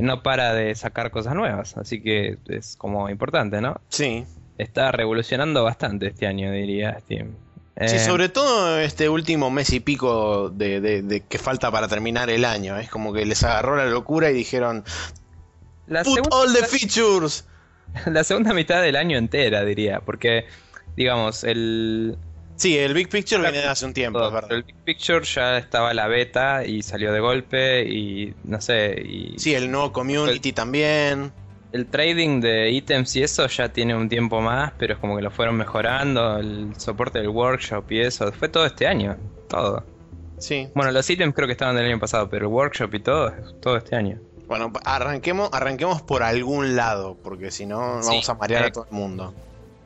no 0.00 0.22
para 0.22 0.54
de 0.54 0.74
sacar 0.74 1.10
cosas 1.10 1.34
nuevas, 1.34 1.76
así 1.76 2.00
que 2.00 2.38
es 2.48 2.76
como 2.78 3.10
importante, 3.10 3.60
¿no? 3.60 3.78
Sí 3.90 4.24
está 4.58 4.92
revolucionando 4.92 5.64
bastante 5.64 6.08
este 6.08 6.26
año, 6.26 6.52
diría 6.52 6.98
Steam. 7.00 7.34
Sí, 7.76 7.96
eh, 7.96 7.98
sobre 7.98 8.28
todo 8.28 8.78
este 8.78 9.08
último 9.08 9.50
mes 9.50 9.72
y 9.72 9.80
pico 9.80 10.48
de, 10.48 11.24
que 11.28 11.38
falta 11.38 11.72
para 11.72 11.88
terminar 11.88 12.30
el 12.30 12.44
año. 12.44 12.78
Es 12.78 12.88
como 12.88 13.12
que 13.12 13.26
les 13.26 13.42
agarró 13.42 13.76
la 13.76 13.86
locura 13.86 14.30
y 14.30 14.34
dijeron: 14.34 14.84
Put 15.88 16.28
all 16.30 16.52
the 16.52 16.64
features. 16.66 17.44
La 18.06 18.24
segunda 18.24 18.54
mitad 18.54 18.82
del 18.82 18.96
año 18.96 19.18
entera, 19.18 19.64
diría. 19.64 20.00
Porque, 20.00 20.46
digamos, 20.96 21.44
el. 21.44 22.16
Sí, 22.56 22.78
el 22.78 22.94
Big 22.94 23.08
Picture 23.08 23.42
viene 23.42 23.58
de 23.58 23.66
hace 23.66 23.84
un 23.84 23.92
tiempo, 23.92 24.18
verdad. 24.30 24.52
El 24.52 24.62
Big 24.62 24.76
Picture 24.84 25.24
ya 25.24 25.58
estaba 25.58 25.92
la 25.92 26.06
beta 26.06 26.64
y 26.64 26.82
salió 26.82 27.12
de 27.12 27.20
golpe 27.20 27.84
y 27.84 28.34
no 28.44 28.60
sé. 28.60 29.00
Y... 29.04 29.34
Sí, 29.38 29.54
el 29.54 29.70
nuevo 29.70 29.92
community 29.92 30.52
también 30.52 31.32
el 31.74 31.86
trading 31.86 32.40
de 32.40 32.70
ítems 32.70 33.16
y 33.16 33.24
eso 33.24 33.48
ya 33.48 33.68
tiene 33.68 33.96
un 33.96 34.08
tiempo 34.08 34.40
más, 34.40 34.72
pero 34.78 34.94
es 34.94 35.00
como 35.00 35.16
que 35.16 35.22
lo 35.22 35.30
fueron 35.32 35.56
mejorando, 35.56 36.38
el 36.38 36.72
soporte 36.78 37.18
del 37.18 37.30
workshop 37.30 37.90
y 37.90 38.00
eso, 38.00 38.30
fue 38.30 38.48
todo 38.48 38.64
este 38.64 38.86
año, 38.86 39.16
todo. 39.48 39.82
Sí. 40.38 40.68
Bueno, 40.76 40.92
los 40.92 41.10
ítems 41.10 41.34
creo 41.34 41.48
que 41.48 41.52
estaban 41.52 41.74
del 41.74 41.86
año 41.86 41.98
pasado, 41.98 42.30
pero 42.30 42.46
el 42.46 42.52
workshop 42.52 42.94
y 42.94 43.00
todo, 43.00 43.32
todo 43.60 43.76
este 43.76 43.96
año. 43.96 44.20
Bueno, 44.46 44.72
arranquemos, 44.84 45.50
arranquemos 45.52 46.00
por 46.00 46.22
algún 46.22 46.76
lado, 46.76 47.16
porque 47.24 47.50
si 47.50 47.66
no 47.66 47.78
vamos 47.78 48.28
a 48.28 48.34
marear 48.34 48.62
a 48.62 48.66
eh, 48.68 48.70
todo 48.70 48.86
el 48.88 48.96
mundo 48.96 49.34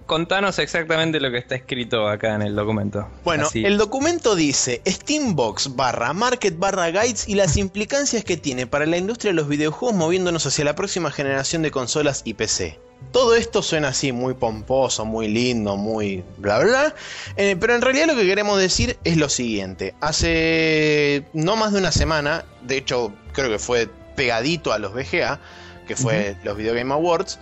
contanos 0.09 0.59
exactamente 0.59 1.21
lo 1.21 1.31
que 1.31 1.38
está 1.38 1.55
escrito 1.55 2.09
acá 2.09 2.35
en 2.35 2.42
el 2.42 2.57
documento. 2.57 3.07
Bueno, 3.25 3.49
el 3.53 3.77
documento 3.77 4.35
dice 4.35 4.81
Steambox 4.85 5.77
barra 5.77 6.12
Market 6.14 6.59
barra 6.59 6.90
Guides 6.90 7.29
y 7.29 7.35
las 7.35 7.57
implicancias 7.57 8.25
que 8.25 8.37
tiene 8.37 8.66
para 8.66 8.87
la 8.87 8.97
industria 8.97 9.31
de 9.31 9.37
los 9.37 9.49
videojuegos 9.49 9.97
moviéndonos 9.97 10.47
hacia 10.47 10.64
la 10.64 10.75
próxima 10.75 11.12
generación 11.12 11.62
de 11.62 11.71
consolas 11.71 12.23
y 12.25 12.35
PC. 12.35 12.81
Todo 13.12 13.37
esto 13.37 13.62
suena 13.62 13.88
así 13.88 14.11
muy 14.11 14.35
pomposo, 14.35 15.05
muy 15.05 15.29
lindo, 15.29 15.77
muy 15.77 16.25
bla 16.38 16.59
bla, 16.61 16.94
eh, 17.37 17.57
pero 17.61 17.75
en 17.75 17.83
realidad 17.83 18.07
lo 18.07 18.16
que 18.16 18.27
queremos 18.27 18.59
decir 18.59 18.99
es 19.05 19.18
lo 19.18 19.29
siguiente. 19.29 19.94
Hace 20.01 21.23
no 21.35 21.55
más 21.55 21.73
de 21.73 21.81
una 21.81 21.92
semana, 21.92 22.47
de 22.62 22.79
hecho 22.79 23.12
creo 23.33 23.51
que 23.51 23.59
fue 23.59 23.88
pegadito 24.16 24.73
a 24.73 24.79
los 24.79 24.94
VGA, 24.94 25.38
que 25.87 25.97
fue 25.97 26.35
los 26.44 26.57
Video 26.57 26.75
Game 26.75 26.92
Awards, 26.92 27.38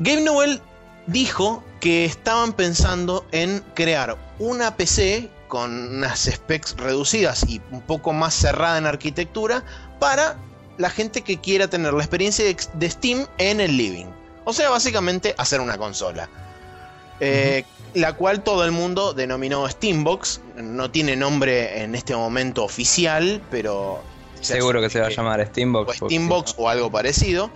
Game 0.00 0.22
Newell 0.22 0.60
dijo 1.06 1.62
que 1.80 2.04
estaban 2.04 2.52
pensando 2.52 3.26
en 3.32 3.62
crear 3.74 4.16
una 4.38 4.76
PC 4.76 5.30
con 5.48 5.96
unas 5.96 6.20
specs 6.24 6.76
reducidas 6.76 7.44
y 7.48 7.60
un 7.70 7.80
poco 7.80 8.12
más 8.12 8.34
cerrada 8.34 8.78
en 8.78 8.86
arquitectura 8.86 9.64
para 10.00 10.36
la 10.78 10.90
gente 10.90 11.22
que 11.22 11.40
quiera 11.40 11.68
tener 11.68 11.92
la 11.92 12.00
experiencia 12.00 12.44
de 12.44 12.90
Steam 12.90 13.26
en 13.38 13.60
el 13.60 13.76
living. 13.76 14.06
O 14.44 14.52
sea, 14.52 14.70
básicamente 14.70 15.34
hacer 15.38 15.60
una 15.60 15.78
consola. 15.78 16.28
Eh, 17.20 17.64
la 17.94 18.14
cual 18.14 18.42
todo 18.42 18.64
el 18.64 18.72
mundo 18.72 19.14
denominó 19.14 19.68
Steambox. 19.68 20.40
No 20.56 20.90
tiene 20.90 21.16
nombre 21.16 21.82
en 21.82 21.94
este 21.94 22.14
momento 22.14 22.64
oficial, 22.64 23.40
pero... 23.50 24.02
Seguro 24.40 24.80
que 24.80 24.90
se 24.90 25.00
va 25.00 25.06
a 25.06 25.10
llamar 25.10 25.46
Steambox. 25.46 26.02
O 26.02 26.06
Steambox 26.06 26.54
o 26.58 26.68
algo 26.68 26.90
parecido. 26.90 27.50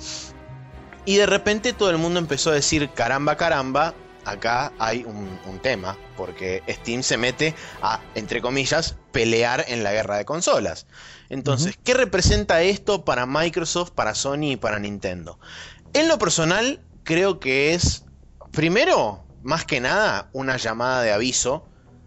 Y 1.09 1.17
de 1.17 1.25
repente 1.25 1.73
todo 1.73 1.89
el 1.89 1.97
mundo 1.97 2.19
empezó 2.21 2.51
a 2.51 2.53
decir, 2.53 2.91
caramba, 2.91 3.39
caramba, 3.39 3.95
acá 4.27 4.75
hay 4.79 5.05
un, 5.05 5.59
tema, 5.63 5.97
porque 6.19 6.63
Steam 6.69 7.03
se 7.03 7.17
mete 7.17 7.55
a, 7.81 8.03
entre 8.15 8.43
comillas, 8.43 8.95
pelear 9.11 9.65
en 9.69 9.83
la 9.83 9.91
guerra 9.91 10.19
de 10.19 10.27
consolas. 10.27 10.87
Entonces, 11.31 11.79
¿qué 11.83 11.95
representa 11.95 12.61
esto 12.61 13.07
para 13.07 13.25
Microsoft, 13.25 13.93
para 13.93 14.15
Sony 14.15 14.53
y 14.53 14.57
para 14.57 14.79
Nintendo? 14.79 15.41
En 15.95 16.09
lo 16.09 16.19
personal, 16.19 16.83
creo 17.05 17.41
que 17.41 17.73
es, 17.73 18.05
primero, 18.53 19.25
más 19.43 19.65
que 19.65 19.81
nada, 19.81 20.29
una 20.35 20.59
llamada 20.59 21.01
de 21.01 21.13
aviso 21.13 21.67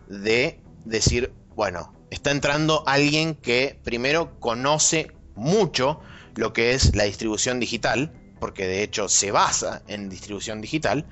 de 0.10 0.62
decir, 0.86 1.34
bueno, 1.56 1.92
está 2.12 2.30
entrando 2.30 2.84
alguien 2.86 3.34
que 3.34 3.80
primero 3.84 4.40
conoce 4.40 5.12
mucho 5.34 6.02
lo 6.36 6.54
que 6.54 6.76
es 6.76 6.96
la 6.96 7.06
distribución 7.06 7.60
digital, 7.60 8.14
porque 8.42 8.68
de 8.68 8.84
hecho 8.84 9.08
se 9.08 9.32
basa 9.32 9.84
en 9.88 10.10
distribución 10.10 10.60
digital. 10.60 11.06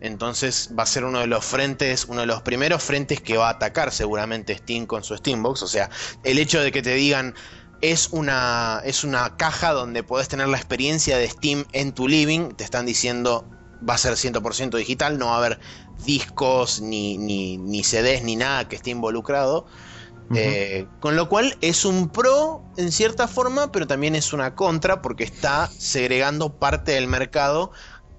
Entonces 0.00 0.70
va 0.78 0.84
a 0.84 0.86
ser 0.86 1.04
uno 1.04 1.18
de 1.18 1.26
los 1.26 1.44
frentes, 1.44 2.06
uno 2.06 2.20
de 2.20 2.26
los 2.26 2.42
primeros 2.42 2.82
frentes 2.82 3.20
que 3.20 3.36
va 3.36 3.48
a 3.48 3.52
atacar 3.52 3.92
seguramente 3.92 4.56
Steam 4.56 4.86
con 4.86 5.02
su 5.02 5.16
Steambox. 5.16 5.62
O 5.62 5.68
sea, 5.68 5.90
el 6.22 6.38
hecho 6.38 6.60
de 6.60 6.70
que 6.70 6.82
te 6.82 6.94
digan 6.94 7.34
es 7.82 8.08
una, 8.12 8.80
es 8.84 9.04
una 9.04 9.36
caja 9.36 9.72
donde 9.72 10.04
puedes 10.04 10.28
tener 10.28 10.48
la 10.48 10.56
experiencia 10.56 11.18
de 11.18 11.28
Steam 11.28 11.64
en 11.72 11.92
tu 11.92 12.08
living, 12.08 12.52
te 12.52 12.64
están 12.64 12.86
diciendo 12.86 13.44
va 13.86 13.94
a 13.94 13.98
ser 13.98 14.14
100% 14.14 14.76
digital, 14.78 15.18
no 15.18 15.26
va 15.26 15.34
a 15.34 15.38
haber 15.38 15.58
discos 16.04 16.80
ni, 16.80 17.18
ni, 17.18 17.58
ni 17.58 17.82
CDs 17.82 18.22
ni 18.22 18.36
nada 18.36 18.68
que 18.68 18.76
esté 18.76 18.90
involucrado. 18.90 19.66
Eh, 20.34 20.86
con 21.00 21.14
lo 21.14 21.28
cual 21.28 21.56
es 21.60 21.84
un 21.84 22.08
pro 22.08 22.64
en 22.76 22.90
cierta 22.90 23.28
forma, 23.28 23.70
pero 23.70 23.86
también 23.86 24.16
es 24.16 24.32
una 24.32 24.54
contra 24.54 25.00
porque 25.00 25.24
está 25.24 25.68
segregando 25.68 26.58
parte 26.58 26.92
del 26.92 27.06
mercado 27.06 27.70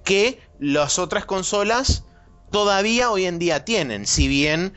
que 0.05 0.39
las 0.59 0.99
otras 0.99 1.25
consolas 1.25 2.05
todavía 2.49 3.11
hoy 3.11 3.25
en 3.25 3.39
día 3.39 3.65
tienen. 3.65 4.05
Si 4.05 4.27
bien 4.27 4.73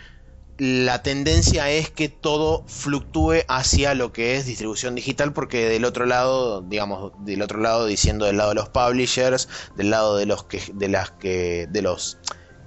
la 0.58 1.02
tendencia 1.02 1.70
es 1.70 1.88
que 1.88 2.08
todo 2.08 2.64
fluctúe 2.66 3.44
hacia 3.48 3.94
lo 3.94 4.12
que 4.12 4.36
es 4.36 4.44
distribución 4.44 4.94
digital, 4.94 5.32
porque 5.32 5.68
del 5.68 5.84
otro 5.86 6.04
lado, 6.04 6.60
digamos, 6.60 7.12
del 7.20 7.40
otro 7.42 7.60
lado, 7.60 7.86
diciendo 7.86 8.26
del 8.26 8.36
lado 8.36 8.50
de 8.50 8.56
los 8.56 8.68
publishers, 8.68 9.48
del 9.76 9.90
lado 9.90 10.16
de 10.16 10.26
los 10.26 10.44
que, 10.44 10.60
de 10.74 10.88
las 10.88 11.12
que, 11.12 11.66
de 11.70 11.80
los 11.80 12.18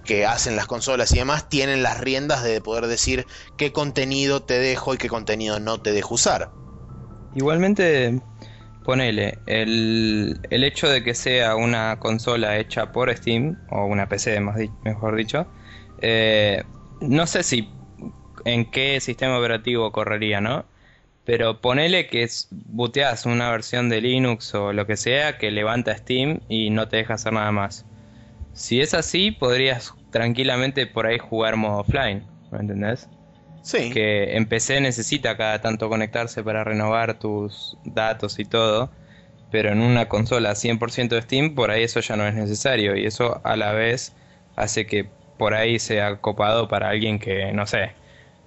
que 0.04 0.26
hacen 0.26 0.56
las 0.56 0.68
consolas 0.68 1.12
y 1.14 1.18
demás 1.18 1.50
tienen 1.50 1.84
las 1.84 2.00
riendas 2.00 2.44
de 2.44 2.62
poder 2.62 2.88
decir 2.88 3.26
qué 3.58 3.72
contenido 3.72 4.42
te 4.42 4.60
dejo 4.60 4.94
y 4.94 4.98
qué 4.98 5.10
contenido 5.10 5.60
no 5.60 5.82
te 5.82 5.92
dejo 5.92 6.16
usar. 6.16 6.52
Igualmente, 7.36 8.22
ponele, 8.84 9.40
el, 9.46 10.40
el 10.50 10.64
hecho 10.64 10.88
de 10.90 11.04
que 11.04 11.14
sea 11.14 11.56
una 11.56 12.00
consola 12.00 12.58
hecha 12.58 12.92
por 12.92 13.16
Steam, 13.16 13.58
o 13.70 13.86
una 13.86 14.08
PC 14.08 14.40
más 14.40 14.58
mejor 14.84 15.16
dicho, 15.16 15.48
eh, 16.02 16.64
no 17.02 17.26
sé 17.28 17.44
si 17.44 17.70
en 18.46 18.70
qué 18.70 19.00
sistema 19.00 19.38
operativo 19.38 19.92
correría, 19.92 20.42
¿no? 20.42 20.66
Pero 21.26 21.62
ponele 21.62 22.08
que 22.08 22.24
es, 22.24 22.50
buteas 22.52 23.26
una 23.26 23.50
versión 23.50 23.90
de 23.90 24.02
Linux 24.02 24.54
o 24.56 24.74
lo 24.74 24.86
que 24.86 24.98
sea 24.98 25.38
que 25.38 25.52
levanta 25.52 25.96
Steam 25.98 26.42
y 26.50 26.70
no 26.70 26.90
te 26.90 26.98
deja 26.98 27.14
hacer 27.14 27.34
nada 27.34 27.52
más. 27.52 27.86
Si 28.54 28.82
es 28.82 28.94
así, 28.94 29.32
podrías 29.32 29.94
tranquilamente 30.12 30.86
por 30.88 31.08
ahí 31.08 31.18
jugar 31.18 31.56
modo 31.56 31.80
offline, 31.80 32.24
¿me 32.52 32.60
entendés? 32.60 33.10
Sí. 33.64 33.90
Que 33.92 34.36
en 34.36 34.48
PC 34.48 34.82
necesita 34.82 35.38
cada 35.38 35.62
tanto 35.62 35.90
conectarse 35.90 36.44
para 36.44 36.64
renovar 36.64 37.18
tus 37.20 37.78
datos 37.84 38.38
y 38.40 38.46
todo, 38.46 38.92
pero 39.52 39.70
en 39.72 39.82
una 39.82 40.08
consola 40.08 40.56
100% 40.56 41.16
de 41.16 41.22
Steam, 41.22 41.56
por 41.56 41.72
ahí 41.72 41.84
eso 41.84 42.00
ya 42.00 42.16
no 42.16 42.28
es 42.28 42.36
necesario 42.36 42.96
y 42.96 43.06
eso 43.06 43.42
a 43.44 43.56
la 43.56 43.72
vez 43.74 44.16
hace 44.56 44.86
que 44.86 45.10
por 45.38 45.54
ahí 45.56 45.80
sea 45.80 46.18
copado 46.22 46.68
para 46.68 46.90
alguien 46.90 47.20
que, 47.20 47.52
no 47.54 47.66
sé, 47.66 47.96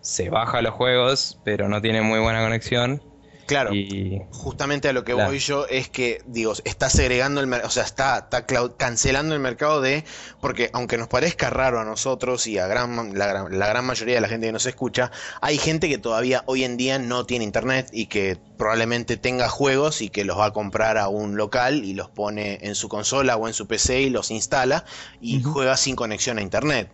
se 0.00 0.30
baja 0.30 0.62
los 0.62 0.74
juegos, 0.74 1.40
pero 1.44 1.68
no 1.68 1.82
tiene 1.82 2.02
muy 2.02 2.20
buena 2.20 2.42
conexión 2.42 3.02
Claro, 3.46 3.72
y... 3.72 4.22
justamente 4.30 4.88
a 4.88 4.92
lo 4.92 5.04
que 5.04 5.14
voy 5.14 5.38
yo 5.38 5.66
es 5.68 5.88
que, 5.88 6.20
digo, 6.26 6.54
está 6.64 6.90
segregando 6.90 7.40
el 7.40 7.46
mercado, 7.46 7.68
o 7.68 7.70
sea, 7.70 7.84
está, 7.84 8.18
está 8.18 8.44
cancelando 8.76 9.34
el 9.34 9.40
mercado 9.40 9.80
de, 9.80 10.04
porque 10.40 10.70
aunque 10.72 10.98
nos 10.98 11.06
parezca 11.06 11.48
raro 11.48 11.80
a 11.80 11.84
nosotros 11.84 12.46
y 12.48 12.58
a 12.58 12.66
gran, 12.66 13.16
la, 13.16 13.44
gran 13.44 13.84
mayoría 13.84 14.16
de 14.16 14.20
la 14.20 14.28
gente 14.28 14.46
que 14.46 14.52
nos 14.52 14.66
escucha, 14.66 15.12
hay 15.40 15.58
gente 15.58 15.88
que 15.88 15.98
todavía 15.98 16.42
hoy 16.46 16.64
en 16.64 16.76
día 16.76 16.98
no 16.98 17.24
tiene 17.24 17.44
internet 17.44 17.88
y 17.92 18.06
que 18.06 18.36
probablemente 18.58 19.16
tenga 19.16 19.48
juegos 19.48 20.02
y 20.02 20.08
que 20.08 20.24
los 20.24 20.38
va 20.38 20.46
a 20.46 20.52
comprar 20.52 20.98
a 20.98 21.08
un 21.08 21.36
local 21.36 21.84
y 21.84 21.94
los 21.94 22.10
pone 22.10 22.58
en 22.62 22.74
su 22.74 22.88
consola 22.88 23.36
o 23.36 23.46
en 23.46 23.54
su 23.54 23.68
PC 23.68 24.02
y 24.02 24.10
los 24.10 24.32
instala 24.32 24.84
y 25.20 25.42
juega 25.42 25.76
sin 25.76 25.94
conexión 25.94 26.38
a 26.38 26.42
internet. 26.42 26.90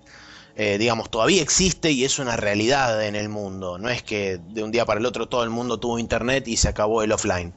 Eh, 0.57 0.77
digamos, 0.79 1.11
todavía 1.11 1.43
existe 1.43 1.93
y 1.93 2.05
es 2.05 2.19
una 2.19 2.37
realidad 2.37 3.05
en 3.05 3.17
el 3.17 3.29
mundo. 3.29 3.79
No 3.79 3.89
es 3.89 4.03
que 4.03 4.39
de 4.51 4.63
un 4.63 4.71
día 4.71 4.85
para 4.85 5.01
el 5.01 5.07
otro 5.07 5.29
todo 5.29 5.45
el 5.45 5.51
mundo 5.51 5.79
tuvo 5.79 5.99
internet 5.99 6.47
y 6.49 6.57
se 6.57 6.69
acabó 6.69 7.03
el 7.03 7.13
offline. 7.13 7.55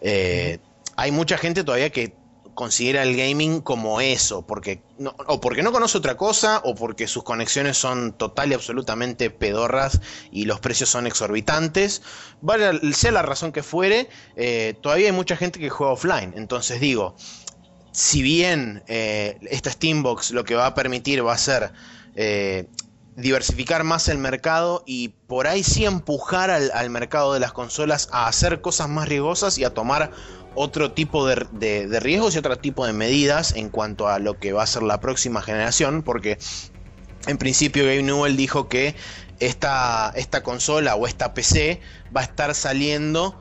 Eh, 0.00 0.58
hay 0.96 1.12
mucha 1.12 1.38
gente 1.38 1.64
todavía 1.64 1.90
que 1.90 2.14
considera 2.54 3.02
el 3.02 3.16
gaming 3.16 3.60
como 3.60 4.00
eso, 4.00 4.42
porque 4.42 4.82
o 5.26 5.40
porque 5.40 5.62
no 5.62 5.72
conoce 5.72 5.96
otra 5.96 6.16
cosa, 6.16 6.60
o 6.64 6.74
porque 6.74 7.06
sus 7.06 7.22
conexiones 7.22 7.78
son 7.78 8.12
total 8.12 8.50
y 8.50 8.54
absolutamente 8.54 9.30
pedorras 9.30 10.00
y 10.30 10.44
los 10.44 10.60
precios 10.60 10.90
son 10.90 11.06
exorbitantes. 11.06 12.02
Vale, 12.42 12.92
sea 12.92 13.12
la 13.12 13.22
razón 13.22 13.52
que 13.52 13.62
fuere, 13.62 14.08
eh, 14.36 14.74
todavía 14.82 15.06
hay 15.06 15.12
mucha 15.12 15.36
gente 15.36 15.58
que 15.58 15.70
juega 15.70 15.92
offline. 15.92 16.34
Entonces 16.36 16.80
digo, 16.80 17.14
si 17.92 18.22
bien 18.22 18.82
eh, 18.88 19.38
esta 19.50 19.70
Steambox 19.70 20.32
lo 20.32 20.44
que 20.44 20.54
va 20.54 20.66
a 20.66 20.74
permitir 20.74 21.26
va 21.26 21.32
a 21.32 21.38
ser 21.38 21.72
eh, 22.14 22.66
diversificar 23.16 23.84
más 23.84 24.08
el 24.08 24.18
mercado 24.18 24.82
y 24.86 25.08
por 25.26 25.46
ahí 25.46 25.62
sí 25.62 25.84
empujar 25.84 26.50
al, 26.50 26.90
mercado 26.90 27.34
de 27.34 27.40
las 27.40 27.52
consolas 27.52 28.08
a 28.12 28.26
hacer 28.26 28.60
cosas 28.60 28.88
más 28.88 29.08
riesgosas 29.08 29.58
y 29.58 29.64
a 29.64 29.74
tomar 29.74 30.12
otro 30.54 30.92
tipo 30.92 31.26
de, 31.26 32.00
riesgos 32.00 32.34
y 32.34 32.38
otro 32.38 32.56
tipo 32.56 32.86
de 32.86 32.92
medidas 32.92 33.54
en 33.54 33.68
cuanto 33.68 34.08
a 34.08 34.18
lo 34.18 34.38
que 34.38 34.52
va 34.52 34.62
a 34.62 34.66
ser 34.66 34.82
la 34.82 35.00
próxima 35.00 35.42
generación, 35.42 36.02
porque 36.02 36.38
en 37.26 37.38
principio 37.38 37.84
Gabe 37.84 38.02
Newell 38.02 38.36
dijo 38.36 38.68
que 38.68 38.94
esta, 39.38 40.12
esta 40.16 40.42
consola 40.42 40.96
o 40.96 41.06
esta 41.06 41.34
PC 41.34 41.80
va 42.14 42.22
a 42.22 42.24
estar 42.24 42.54
saliendo 42.54 43.38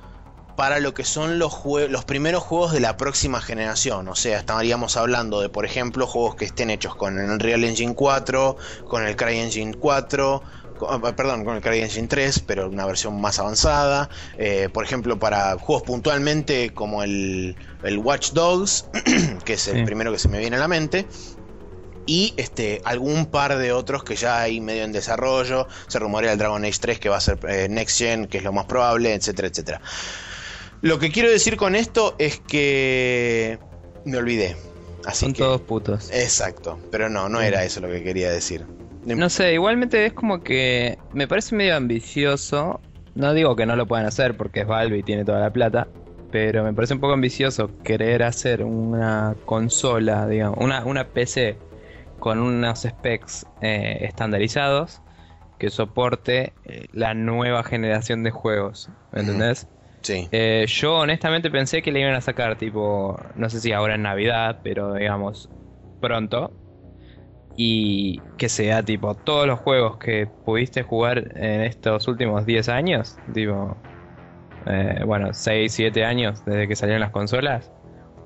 para 0.60 0.82
lo 0.82 0.94
que 0.94 1.06
son 1.06 1.40
los, 1.40 1.54
los 1.88 2.04
primeros 2.04 2.44
juegos 2.44 2.74
de 2.74 2.82
la 2.82 2.98
próxima 2.98 3.40
generación. 3.40 4.10
O 4.10 4.16
sea, 4.16 4.40
estaríamos 4.40 4.98
hablando 4.98 5.40
de, 5.40 5.48
por 5.48 5.66
ejemplo, 5.66 6.06
juegos 6.06 6.36
que 6.36 6.44
estén 6.44 6.70
hechos 6.70 6.98
con 6.98 7.18
el 7.18 7.30
Unreal 7.30 7.64
Engine 7.64 7.96
4, 7.96 8.58
con 8.86 9.08
el 9.08 9.16
CryEngine 9.16 9.76
4, 9.76 10.44
ah, 10.90 11.14
perdón, 11.16 11.46
con 11.46 11.56
el 11.56 11.62
CryEngine 11.62 12.10
3, 12.10 12.40
pero 12.46 12.68
una 12.68 12.86
versión 12.86 13.22
más 13.22 13.40
avanzada. 13.40 14.10
Eh, 14.38 14.68
por 14.74 14.84
ejemplo, 14.84 15.18
para 15.18 15.58
juegos 15.58 15.84
puntualmente 15.84 16.72
como 16.74 17.04
el, 17.04 17.56
el 17.84 17.98
Watch 18.00 18.32
Dogs, 18.32 18.86
que 19.46 19.54
es 19.54 19.66
el 19.70 19.86
primero 19.86 20.12
que 20.12 20.20
se 20.20 20.28
me 20.28 20.40
viene 20.40 20.58
a 20.58 20.60
la 20.60 20.68
mente. 20.68 21.08
Y 22.06 22.34
este, 22.36 22.82
algún 22.84 23.28
par 23.28 23.58
de 23.58 23.72
otros 23.72 24.04
que 24.04 24.18
ya 24.18 24.42
hay 24.42 24.60
medio 24.60 24.84
en 24.84 24.92
desarrollo. 24.92 25.70
Se 25.88 26.00
rumorea 26.00 26.34
el 26.34 26.38
Dragon 26.38 26.66
Age 26.66 26.80
3 26.82 27.00
que 27.00 27.08
va 27.08 27.16
a 27.16 27.22
ser 27.22 27.40
eh, 27.48 27.70
Next 27.70 27.98
Gen, 27.98 28.28
que 28.28 28.40
es 28.40 28.44
lo 28.44 28.52
más 28.52 28.66
probable, 28.66 29.14
etcétera, 29.14 29.48
etcétera. 29.48 29.82
Lo 30.82 31.00
que 31.00 31.12
quiero 31.12 31.30
decir 31.30 31.58
con 31.58 31.76
esto 31.76 32.16
es 32.20 32.40
que 32.40 33.60
me 34.06 34.18
olvidé. 34.18 34.56
Así 35.06 35.26
Son 35.26 35.34
todos 35.34 35.62
putos. 35.62 36.10
Exacto, 36.12 36.80
pero 36.92 37.10
no, 37.10 37.30
no 37.30 37.42
era 37.42 37.64
eso 37.64 37.80
lo 37.82 37.90
que 37.90 38.04
quería 38.04 38.32
decir. 38.32 38.66
No 39.06 39.30
sé, 39.30 39.54
igualmente 39.54 40.06
es 40.06 40.14
como 40.14 40.44
que 40.44 40.98
me 41.14 41.28
parece 41.28 41.56
medio 41.56 41.76
ambicioso. 41.76 42.80
No 43.16 43.34
digo 43.34 43.56
que 43.56 43.66
no 43.66 43.76
lo 43.76 43.88
puedan 43.88 44.06
hacer 44.06 44.38
porque 44.38 44.62
es 44.62 44.68
Valve 44.68 44.98
y 44.98 45.04
tiene 45.04 45.26
toda 45.26 45.40
la 45.40 45.52
plata, 45.52 45.88
pero 46.32 46.64
me 46.64 46.74
parece 46.74 46.94
un 46.94 47.00
poco 47.00 47.14
ambicioso 47.14 47.72
querer 47.84 48.24
hacer 48.24 48.64
una 48.64 49.36
consola, 49.46 50.28
digamos, 50.28 50.60
una, 50.62 50.86
una 50.86 51.08
PC 51.08 51.58
con 52.20 52.40
unos 52.40 52.82
specs 52.82 53.46
eh, 53.62 54.00
estandarizados 54.02 55.02
que 55.58 55.70
soporte 55.70 56.54
eh, 56.66 56.86
la 56.94 57.14
nueva 57.14 57.64
generación 57.64 58.24
de 58.24 58.32
juegos. 58.32 58.90
¿Me 59.12 59.24
entendés? 60.00 60.30
Eh, 60.32 60.66
yo 60.68 60.98
honestamente 61.00 61.50
pensé 61.50 61.82
que 61.82 61.92
le 61.92 62.02
iban 62.02 62.14
a 62.14 62.22
sacar, 62.22 62.58
tipo, 62.58 63.20
no 63.36 63.50
sé 63.50 63.60
si 63.60 63.72
ahora 63.72 63.96
en 63.96 64.04
Navidad, 64.04 64.60
pero 64.64 64.94
digamos, 64.94 65.50
pronto. 66.02 66.52
Y 67.56 68.22
que 68.38 68.48
sea, 68.48 68.84
tipo, 68.84 69.16
todos 69.16 69.46
los 69.46 69.60
juegos 69.60 69.98
que 69.98 70.28
pudiste 70.46 70.84
jugar 70.84 71.36
en 71.36 71.62
estos 71.62 72.08
últimos 72.08 72.46
10 72.46 72.70
años, 72.70 73.18
tipo, 73.34 73.76
eh, 74.66 75.04
bueno, 75.06 75.34
6, 75.34 75.72
7 75.72 76.06
años 76.06 76.44
desde 76.46 76.68
que 76.68 76.76
salieron 76.76 77.02
las 77.02 77.12
consolas. 77.12 77.72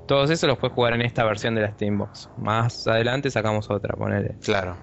Todos 0.08 0.30
esos 0.30 0.48
los 0.48 0.58
puedes 0.58 0.76
jugar 0.76 0.94
en 0.94 1.02
esta 1.02 1.24
versión 1.24 1.56
de 1.56 1.62
la 1.62 1.72
Steambox. 1.72 2.30
Más 2.38 2.88
adelante 2.88 3.32
sacamos 3.32 3.70
otra, 3.70 3.96
ponele. 3.96 4.36
Claro. 4.42 4.76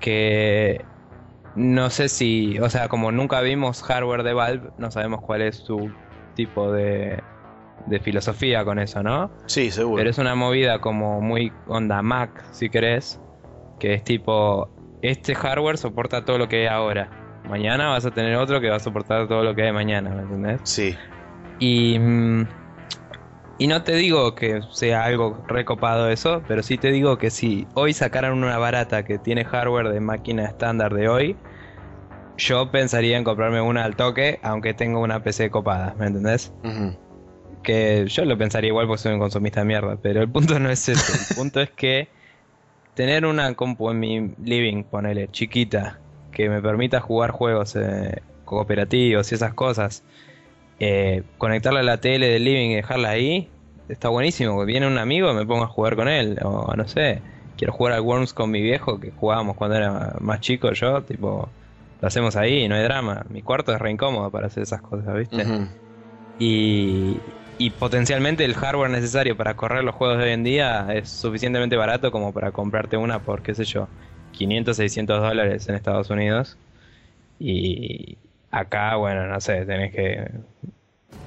Que 0.00 0.84
no 1.56 1.90
sé 1.90 2.08
si, 2.08 2.58
o 2.58 2.68
sea, 2.68 2.88
como 2.88 3.12
nunca 3.12 3.40
vimos 3.40 3.82
hardware 3.82 4.22
de 4.22 4.34
Valve, 4.34 4.70
no 4.78 4.90
sabemos 4.90 5.22
cuál 5.22 5.42
es 5.42 5.56
su 5.56 5.90
tipo 6.36 6.70
de, 6.70 7.20
de 7.86 7.98
filosofía 7.98 8.64
con 8.64 8.78
eso, 8.78 9.02
¿no? 9.02 9.30
Sí, 9.46 9.72
seguro. 9.72 9.96
Pero 9.96 10.10
es 10.10 10.18
una 10.18 10.36
movida 10.36 10.78
como 10.80 11.20
muy 11.20 11.52
onda 11.66 12.00
Mac, 12.02 12.44
si 12.52 12.70
querés, 12.70 13.20
que 13.80 13.94
es 13.94 14.04
tipo, 14.04 14.68
este 15.02 15.34
hardware 15.34 15.78
soporta 15.78 16.24
todo 16.24 16.38
lo 16.38 16.48
que 16.48 16.60
hay 16.60 16.66
ahora. 16.66 17.10
Mañana 17.48 17.88
vas 17.88 18.06
a 18.06 18.10
tener 18.10 18.36
otro 18.36 18.60
que 18.60 18.70
va 18.70 18.76
a 18.76 18.80
soportar 18.80 19.28
todo 19.28 19.42
lo 19.42 19.54
que 19.54 19.62
hay 19.62 19.72
mañana, 19.72 20.10
¿me 20.10 20.22
entendés? 20.22 20.60
Sí. 20.64 20.96
Y, 21.58 21.98
mm, 21.98 22.46
y 23.58 23.66
no 23.68 23.82
te 23.82 23.94
digo 23.94 24.34
que 24.34 24.60
sea 24.70 25.04
algo 25.04 25.42
recopado 25.48 26.10
eso, 26.10 26.42
pero 26.46 26.62
sí 26.62 26.76
te 26.76 26.90
digo 26.90 27.18
que 27.18 27.30
si 27.30 27.66
hoy 27.74 27.92
sacaran 27.92 28.32
una 28.32 28.58
barata 28.58 29.04
que 29.04 29.18
tiene 29.18 29.44
hardware 29.44 29.88
de 29.88 30.00
máquina 30.00 30.44
estándar 30.44 30.92
de 30.92 31.08
hoy, 31.08 31.36
yo 32.36 32.70
pensaría 32.70 33.16
en 33.16 33.24
comprarme 33.24 33.60
una 33.60 33.84
al 33.84 33.96
toque, 33.96 34.38
aunque 34.42 34.74
tengo 34.74 35.00
una 35.00 35.22
PC 35.22 35.50
copada, 35.50 35.94
¿me 35.98 36.06
entendés? 36.06 36.52
Que 37.62 38.04
yo 38.06 38.24
lo 38.24 38.36
pensaría 38.38 38.68
igual 38.68 38.86
porque 38.86 39.02
soy 39.02 39.14
un 39.14 39.20
consumista 39.20 39.60
de 39.60 39.66
mierda, 39.66 39.96
pero 40.00 40.22
el 40.22 40.28
punto 40.28 40.58
no 40.58 40.70
es 40.70 40.88
ese. 40.88 41.12
el 41.12 41.36
punto 41.36 41.60
es 41.60 41.70
que 41.70 42.08
tener 42.94 43.26
una 43.26 43.52
compu 43.54 43.90
en 43.90 44.00
mi 44.00 44.34
living, 44.42 44.84
ponele, 44.84 45.28
chiquita, 45.30 45.98
que 46.32 46.48
me 46.48 46.60
permita 46.60 47.00
jugar 47.00 47.30
juegos 47.30 47.76
eh, 47.76 48.22
cooperativos 48.44 49.32
y 49.32 49.34
esas 49.34 49.54
cosas, 49.54 50.02
eh, 50.78 51.22
conectarla 51.38 51.80
a 51.80 51.84
la 51.84 52.00
tele 52.00 52.28
del 52.28 52.44
living 52.44 52.70
y 52.70 52.74
dejarla 52.76 53.10
ahí, 53.10 53.48
está 53.88 54.08
buenísimo. 54.08 54.64
Viene 54.64 54.86
un 54.86 54.98
amigo 54.98 55.30
y 55.30 55.34
me 55.34 55.46
pongo 55.46 55.64
a 55.64 55.68
jugar 55.68 55.96
con 55.96 56.08
él, 56.08 56.38
o 56.42 56.74
no 56.76 56.86
sé, 56.86 57.22
quiero 57.56 57.72
jugar 57.72 57.94
al 57.94 58.02
Worms 58.02 58.34
con 58.34 58.50
mi 58.50 58.60
viejo, 58.60 59.00
que 59.00 59.10
jugábamos 59.10 59.56
cuando 59.56 59.76
era 59.76 60.16
más 60.20 60.40
chico 60.40 60.72
yo, 60.72 61.02
tipo 61.02 61.48
lo 62.00 62.08
hacemos 62.08 62.36
ahí, 62.36 62.68
no 62.68 62.74
hay 62.76 62.82
drama. 62.84 63.24
Mi 63.28 63.42
cuarto 63.42 63.72
es 63.72 63.80
re 63.80 63.90
incómodo 63.90 64.30
para 64.30 64.46
hacer 64.48 64.62
esas 64.62 64.82
cosas, 64.82 65.14
¿viste? 65.16 65.52
y, 66.38 67.36
y 67.56 67.70
potencialmente 67.72 68.44
el 68.44 68.54
hardware 68.54 68.90
necesario 68.90 69.36
para 69.36 69.56
correr 69.56 69.84
los 69.84 69.94
juegos 69.94 70.18
de 70.18 70.24
hoy 70.24 70.30
en 70.32 70.44
día 70.44 70.88
es 70.92 71.10
suficientemente 71.10 71.76
barato 71.76 72.10
como 72.10 72.32
para 72.32 72.52
comprarte 72.52 72.96
una 72.96 73.22
por, 73.22 73.42
qué 73.42 73.54
sé 73.54 73.64
yo, 73.64 73.92
500, 74.30 74.76
600 74.76 75.20
dólares 75.22 75.68
en 75.68 75.74
Estados 75.76 76.10
Unidos. 76.10 76.58
Y 77.38 78.18
acá, 78.50 78.96
bueno, 78.96 79.26
no 79.28 79.40
sé, 79.40 79.66
tenés 79.66 79.92
que 79.94 80.30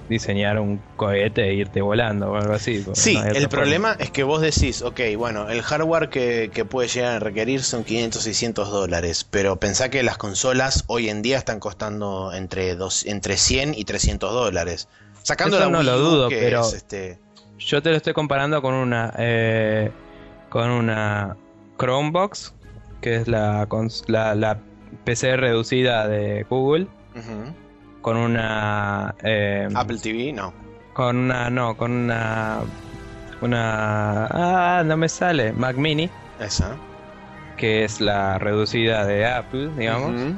diseñar 0.10 0.60
un 0.60 0.82
cohete 0.98 1.44
e 1.44 1.54
irte 1.54 1.82
volando 1.82 2.32
o 2.32 2.36
algo 2.36 2.54
así. 2.54 2.84
Sí, 2.94 3.18
el 3.34 3.48
problema 3.48 3.96
es 4.00 4.10
que 4.10 4.24
vos 4.24 4.42
decís, 4.42 4.82
ok, 4.82 5.00
bueno, 5.18 5.50
el 5.50 5.62
hardware 5.62 6.10
que, 6.10 6.66
puede 6.70 6.90
llegar 6.90 7.16
a 7.16 7.20
requerir 7.20 7.64
son 7.64 7.84
500, 7.84 8.22
600 8.22 8.72
dólares, 8.72 9.26
pero 9.30 9.58
pensá 9.58 9.90
que 9.90 10.04
las 10.04 10.18
consolas 10.18 10.84
hoy 10.88 11.10
en 11.10 11.22
día 11.22 11.38
están 11.38 11.60
costando 11.60 12.34
entre, 12.34 12.76
dos, 12.76 13.06
entre 13.06 13.38
100 13.38 13.76
y 13.76 13.86
300 13.86 14.34
dólares. 14.34 14.90
Sacando 15.24 15.60
la 15.60 15.70
no 15.70 15.84
lo 15.84 15.98
dudo, 16.00 16.30
pero 16.30 16.62
este... 16.62 17.20
yo 17.58 17.82
te 17.82 17.92
lo 17.92 17.98
estoy 17.98 18.14
comparando 18.14 18.62
con 18.62 18.74
una 18.74 19.14
eh, 19.18 19.92
con 20.50 20.70
una 20.70 21.38
Chromebox, 21.78 22.54
que 23.02 23.16
es 23.16 23.28
la, 23.28 23.68
la, 24.08 24.36
la 24.36 24.60
PC 25.06 25.38
reducida 25.38 26.08
de 26.08 26.46
Google 26.50 26.88
con 28.02 28.18
una... 28.18 29.16
Em, 29.24 29.76
Apple 29.76 29.98
TV, 30.00 30.34
no. 30.34 30.54
Con 30.94 31.18
una, 31.18 31.50
no, 31.50 31.76
con 31.76 31.92
una... 31.92 32.60
Una... 33.42 34.28
Ah, 34.28 34.84
no 34.86 34.98
me 34.98 35.08
sale. 35.10 35.54
Mac 35.54 35.76
Mini. 35.78 36.10
Esa. 36.40 36.76
Que 37.58 37.84
es 37.84 38.02
la 38.02 38.38
reducida 38.38 39.06
de 39.06 39.26
Apple, 39.26 39.70
digamos. 39.78 40.36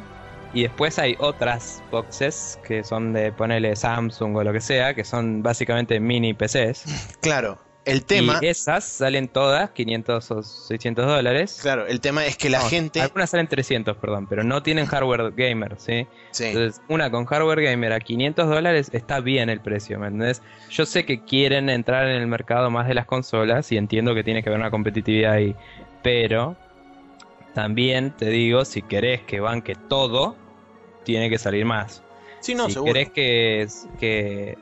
Y 0.54 0.64
después 0.64 1.00
hay 1.00 1.16
otras 1.20 1.82
boxes 1.92 2.60
que 2.68 2.84
son 2.84 3.14
de 3.14 3.32
ponerle 3.32 3.76
Samsung 3.76 4.36
o 4.36 4.44
lo 4.44 4.52
que 4.52 4.60
sea, 4.60 4.94
que 4.94 5.04
son 5.04 5.42
básicamente 5.42 6.00
mini 6.00 6.34
PCs. 6.34 7.18
Claro. 7.22 7.58
El 7.84 8.06
tema. 8.06 8.40
Y 8.42 8.48
esas 8.48 8.84
salen 8.84 9.28
todas 9.28 9.72
500 9.72 10.32
o 10.32 10.44
600 10.44 11.06
dólares. 11.06 11.60
Claro, 11.62 11.88
el 11.88 12.00
tema 12.00 12.26
es 12.26 12.38
que 12.38 12.50
la 12.50 12.62
gente. 12.62 13.02
Algunas 13.02 13.32
salen 13.32 13.48
300, 13.48 13.98
perdón, 13.98 14.28
pero 14.28 14.44
no 14.44 14.62
tienen 14.62 14.86
hardware 14.86 15.32
gamer, 15.36 15.76
¿sí? 15.80 16.06
¿sí? 16.32 16.46
Entonces, 16.46 16.82
una 16.90 17.10
con 17.10 17.26
hardware 17.26 17.62
gamer 17.62 17.94
a 17.94 18.00
500 18.00 18.48
dólares 18.48 18.90
está 18.94 19.20
bien 19.20 19.50
el 19.50 19.62
precio, 19.62 19.98
¿me 19.98 20.08
entendés? 20.08 20.44
Yo 20.70 20.86
sé 20.86 21.06
que 21.06 21.24
quieren 21.24 21.70
entrar 21.70 22.08
en 22.08 22.22
el 22.22 22.28
mercado 22.28 22.70
más 22.70 22.88
de 22.88 22.94
las 22.94 23.08
consolas 23.08 23.72
y 23.72 23.78
entiendo 23.78 24.14
que 24.14 24.24
tiene 24.24 24.44
que 24.44 24.50
haber 24.50 24.60
una 24.60 24.72
competitividad 24.72 25.34
ahí, 25.34 25.56
pero 26.04 26.56
también 27.56 28.12
te 28.12 28.28
digo, 28.28 28.64
si 28.64 28.84
querés 28.84 29.22
que 29.22 29.40
banque 29.40 29.76
todo, 29.76 30.36
tiene 31.04 31.32
que 31.32 31.40
salir 31.40 31.66
más. 31.66 32.04
Sí, 32.42 32.54
no, 32.54 32.70
si 32.70 32.84
querés 32.84 33.10
que, 33.12 33.68
que 34.00 34.58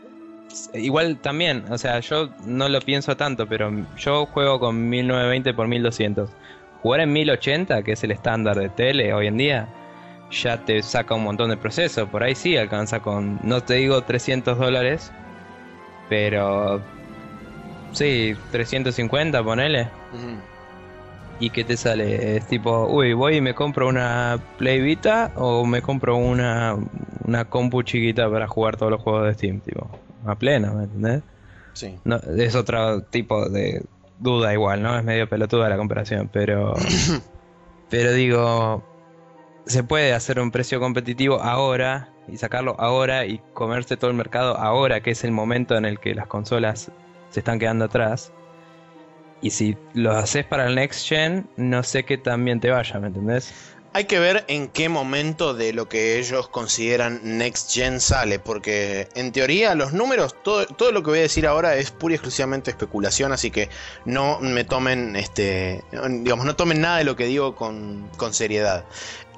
igual 0.73 1.17
también, 1.17 1.65
o 1.71 1.77
sea, 1.77 1.99
yo 1.99 2.29
no 2.45 2.69
lo 2.69 2.81
pienso 2.81 3.15
tanto, 3.17 3.47
pero 3.47 3.71
yo 3.97 4.25
juego 4.27 4.59
con 4.59 4.89
1920 4.89 5.53
por 5.53 5.67
1200. 5.67 6.29
Jugar 6.81 7.01
en 7.01 7.13
1080, 7.13 7.83
que 7.83 7.91
es 7.93 8.03
el 8.03 8.11
estándar 8.11 8.57
de 8.57 8.69
tele 8.69 9.13
hoy 9.13 9.27
en 9.27 9.37
día, 9.37 9.67
ya 10.31 10.63
te 10.63 10.81
saca 10.81 11.15
un 11.15 11.23
montón 11.23 11.49
de 11.49 11.57
proceso. 11.57 12.07
Por 12.07 12.23
ahí 12.23 12.35
sí 12.35 12.55
alcanza 12.57 13.01
con, 13.01 13.39
no 13.43 13.61
te 13.61 13.75
digo 13.75 14.01
300 14.01 14.57
dólares, 14.57 15.11
pero 16.07 16.81
Sí, 17.91 18.35
350, 18.51 19.43
ponele. 19.43 19.87
¿Y 21.39 21.49
qué 21.49 21.63
te 21.63 21.77
sale? 21.77 22.37
Es 22.37 22.47
tipo, 22.47 22.87
uy, 22.87 23.13
voy 23.13 23.37
y 23.37 23.41
me 23.41 23.53
compro 23.53 23.87
una 23.87 24.37
Play 24.57 24.81
Vita 24.81 25.31
o 25.35 25.65
me 25.65 25.81
compro 25.81 26.17
una, 26.17 26.75
una 27.25 27.45
compu 27.45 27.81
chiquita 27.83 28.29
para 28.29 28.47
jugar 28.47 28.77
todos 28.77 28.91
los 28.91 29.01
juegos 29.01 29.25
de 29.27 29.33
Steam, 29.33 29.61
tipo, 29.61 29.89
a 30.25 30.35
plena, 30.35 30.71
¿me 30.71 30.83
entendés? 30.83 31.23
Sí. 31.73 31.97
No, 32.03 32.17
es 32.17 32.55
otro 32.55 33.01
tipo 33.03 33.49
de 33.49 33.83
duda 34.19 34.53
igual, 34.53 34.81
¿no? 34.81 34.97
Es 34.97 35.03
medio 35.03 35.27
pelotuda 35.29 35.69
la 35.69 35.77
comparación, 35.77 36.29
pero... 36.31 36.73
pero 37.89 38.13
digo, 38.13 38.83
se 39.65 39.83
puede 39.83 40.13
hacer 40.13 40.39
un 40.39 40.51
precio 40.51 40.79
competitivo 40.79 41.41
ahora 41.41 42.09
y 42.27 42.37
sacarlo 42.37 42.75
ahora 42.79 43.25
y 43.25 43.41
comerse 43.53 43.97
todo 43.97 44.11
el 44.11 44.17
mercado 44.17 44.57
ahora, 44.57 45.01
que 45.01 45.11
es 45.11 45.23
el 45.23 45.31
momento 45.31 45.75
en 45.77 45.85
el 45.85 45.99
que 45.99 46.13
las 46.13 46.27
consolas 46.27 46.91
se 47.29 47.39
están 47.39 47.59
quedando 47.59 47.85
atrás. 47.85 48.31
Y 49.41 49.51
si 49.51 49.77
lo 49.93 50.11
haces 50.11 50.45
para 50.45 50.67
el 50.67 50.75
next 50.75 51.07
gen, 51.07 51.49
no 51.55 51.81
sé 51.83 52.03
qué 52.03 52.17
también 52.17 52.59
te 52.59 52.69
vaya, 52.69 52.99
¿me 52.99 53.07
entendés? 53.07 53.53
Hay 53.91 54.05
que 54.05 54.19
ver 54.19 54.45
en 54.47 54.67
qué 54.67 54.87
momento 54.87 55.55
de 55.55 55.73
lo 55.73 55.89
que 55.89 56.19
ellos 56.19 56.47
consideran 56.47 57.21
Next 57.23 57.71
Gen 57.71 57.99
sale, 57.99 58.37
porque 58.37 59.09
en 59.15 59.31
teoría 59.31 59.73
los 59.73 59.93
números, 59.93 60.35
todo, 60.43 60.67
todo 60.67 60.91
lo 60.91 61.01
que 61.01 61.09
voy 61.09 61.19
a 61.19 61.23
decir 61.23 61.47
ahora 61.47 61.75
es 61.75 61.89
pura 61.89 62.13
y 62.13 62.15
exclusivamente 62.15 62.69
especulación, 62.69 63.31
así 63.31 63.49
que 63.49 63.69
no 64.05 64.39
me 64.41 64.63
tomen, 64.63 65.15
este, 65.15 65.83
digamos, 65.91 66.45
no 66.45 66.55
tomen 66.55 66.81
nada 66.81 66.97
de 66.97 67.03
lo 67.03 67.15
que 67.15 67.25
digo 67.25 67.55
con, 67.55 68.07
con 68.17 68.33
seriedad. 68.33 68.85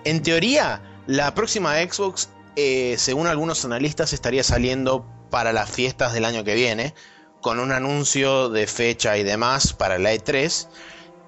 En 0.03 0.21
teoría, 0.21 0.81
la 1.07 1.33
próxima 1.33 1.75
Xbox, 1.75 2.29
eh, 2.57 2.95
según 2.97 3.27
algunos 3.27 3.63
analistas, 3.63 4.11
estaría 4.11 4.43
saliendo 4.43 5.05
para 5.29 5.53
las 5.53 5.71
fiestas 5.71 6.11
del 6.11 6.25
año 6.25 6.43
que 6.43 6.55
viene, 6.55 6.93
con 7.39 7.59
un 7.59 7.71
anuncio 7.71 8.49
de 8.49 8.67
fecha 8.67 9.17
y 9.17 9.23
demás 9.23 9.71
para 9.71 9.97
la 9.97 10.13
E3. 10.13 10.67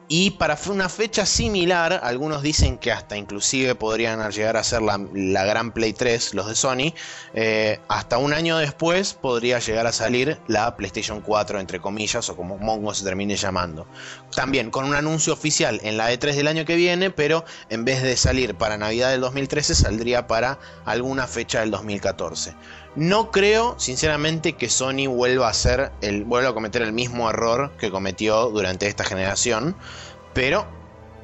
Y 0.08 0.32
para 0.32 0.58
una 0.70 0.90
fecha 0.90 1.26
similar, 1.26 2.02
algunos 2.04 2.42
dicen 2.42 2.78
que 2.78 2.92
hasta 2.92 3.18
inclusive 3.18 3.74
podrían 3.76 4.30
llegar 4.32 4.58
a 4.58 4.64
ser 4.64 4.82
la, 4.82 5.00
la 5.14 5.46
gran 5.46 5.72
Play 5.72 5.94
3, 5.94 6.34
los 6.34 6.48
de 6.48 6.56
Sony. 6.56 6.94
eh, 7.34 7.80
hasta 7.88 8.18
un 8.18 8.34
año 8.34 8.58
después 8.58 9.14
podría 9.14 9.60
llegar 9.60 9.88
a 9.88 9.92
salir 9.92 10.40
la 10.48 10.76
PlayStation 10.76 11.22
4, 11.22 11.60
entre 11.60 11.80
comillas, 11.80 12.30
o 12.30 12.36
como 12.36 12.58
Mongo 12.58 12.94
se 12.94 13.04
termine 13.04 13.36
llamando. 13.36 13.88
También 14.36 14.72
con 14.72 14.86
un 14.86 14.96
anuncio 14.96 15.34
oficial 15.34 15.80
en 15.84 15.98
la 15.98 16.12
E3 16.12 16.36
del 16.36 16.48
año 16.48 16.66
que 16.66 16.76
viene, 16.76 17.10
pero 17.10 17.46
en 17.70 17.86
vez 17.86 18.04
de 18.04 18.18
salir 18.18 18.56
para 18.56 18.78
Navidad 18.78 19.12
del 19.12 19.22
2013, 19.22 19.74
saldría 19.74 20.28
para 20.28 20.60
alguna 20.86 21.28
fecha 21.28 21.62
del 21.62 21.72
2014. 21.72 22.54
No 22.96 23.32
creo, 23.32 23.76
sinceramente, 23.80 24.54
que 24.54 24.70
Sony 24.70 25.08
vuelva 25.08 25.48
a 25.48 25.50
hacer 25.52 25.92
el, 26.02 26.26
vuelva 26.26 26.50
a 26.52 26.54
cometer 26.54 26.82
el 26.84 26.94
mismo 26.94 27.30
error 27.30 27.72
que 27.80 27.90
cometió 27.90 28.50
durante 28.52 28.88
esta 28.88 29.04
generación, 29.04 29.76
pero 30.34 30.68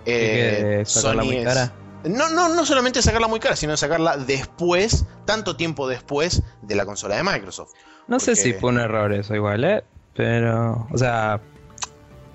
eh, 0.06 0.84
sacarla 0.86 1.24
muy 1.24 1.38
es- 1.38 1.46
cara. 1.46 1.74
No, 2.06 2.30
no, 2.30 2.48
no 2.50 2.66
solamente 2.66 3.02
sacarla 3.02 3.28
muy 3.28 3.40
cara, 3.42 3.56
sino 3.58 3.76
sacarla 3.76 4.16
después, 4.18 5.06
tanto 5.26 5.58
tiempo 5.58 5.88
después 5.88 6.42
de 6.62 6.76
la 6.76 6.86
consola 6.86 7.18
de 7.18 7.24
Microsoft. 7.24 7.74
No 8.08 8.20
sé 8.20 8.36
si 8.36 8.54
fue 8.54 8.70
un 8.72 8.80
error 8.80 9.12
eso 9.14 9.36
igual, 9.36 9.64
¿eh? 9.66 9.84
Pero, 10.16 10.88
o 10.92 10.98
sea, 10.98 11.42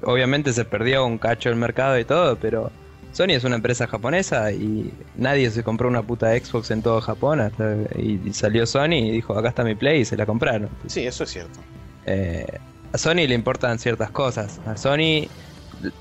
obviamente 0.02 0.52
se 0.52 0.64
perdió 0.64 1.06
un 1.06 1.18
cacho 1.18 1.48
el 1.48 1.56
mercado 1.56 1.98
y 1.98 2.04
todo, 2.04 2.36
pero 2.36 2.70
Sony 3.14 3.30
es 3.30 3.44
una 3.44 3.56
empresa 3.56 3.86
japonesa 3.86 4.50
y 4.52 4.92
nadie 5.16 5.48
se 5.50 5.62
compró 5.62 5.88
una 5.88 6.02
puta 6.02 6.36
Xbox 6.36 6.70
en 6.72 6.82
todo 6.82 7.00
Japón 7.00 7.40
hasta- 7.40 7.76
y, 7.96 8.20
y 8.24 8.32
salió 8.32 8.66
Sony 8.66 8.94
y 8.94 9.10
dijo, 9.12 9.38
acá 9.38 9.48
está 9.50 9.62
mi 9.64 9.74
Play 9.76 10.00
y 10.00 10.04
se 10.04 10.16
la 10.16 10.26
compraron. 10.26 10.68
Sí, 10.88 11.06
eso 11.06 11.24
es 11.24 11.30
cierto. 11.30 11.60
Eh, 12.06 12.44
a 12.92 12.98
Sony 12.98 13.26
le 13.28 13.34
importan 13.34 13.78
ciertas 13.78 14.10
cosas. 14.10 14.60
A 14.66 14.76
Sony 14.76 15.28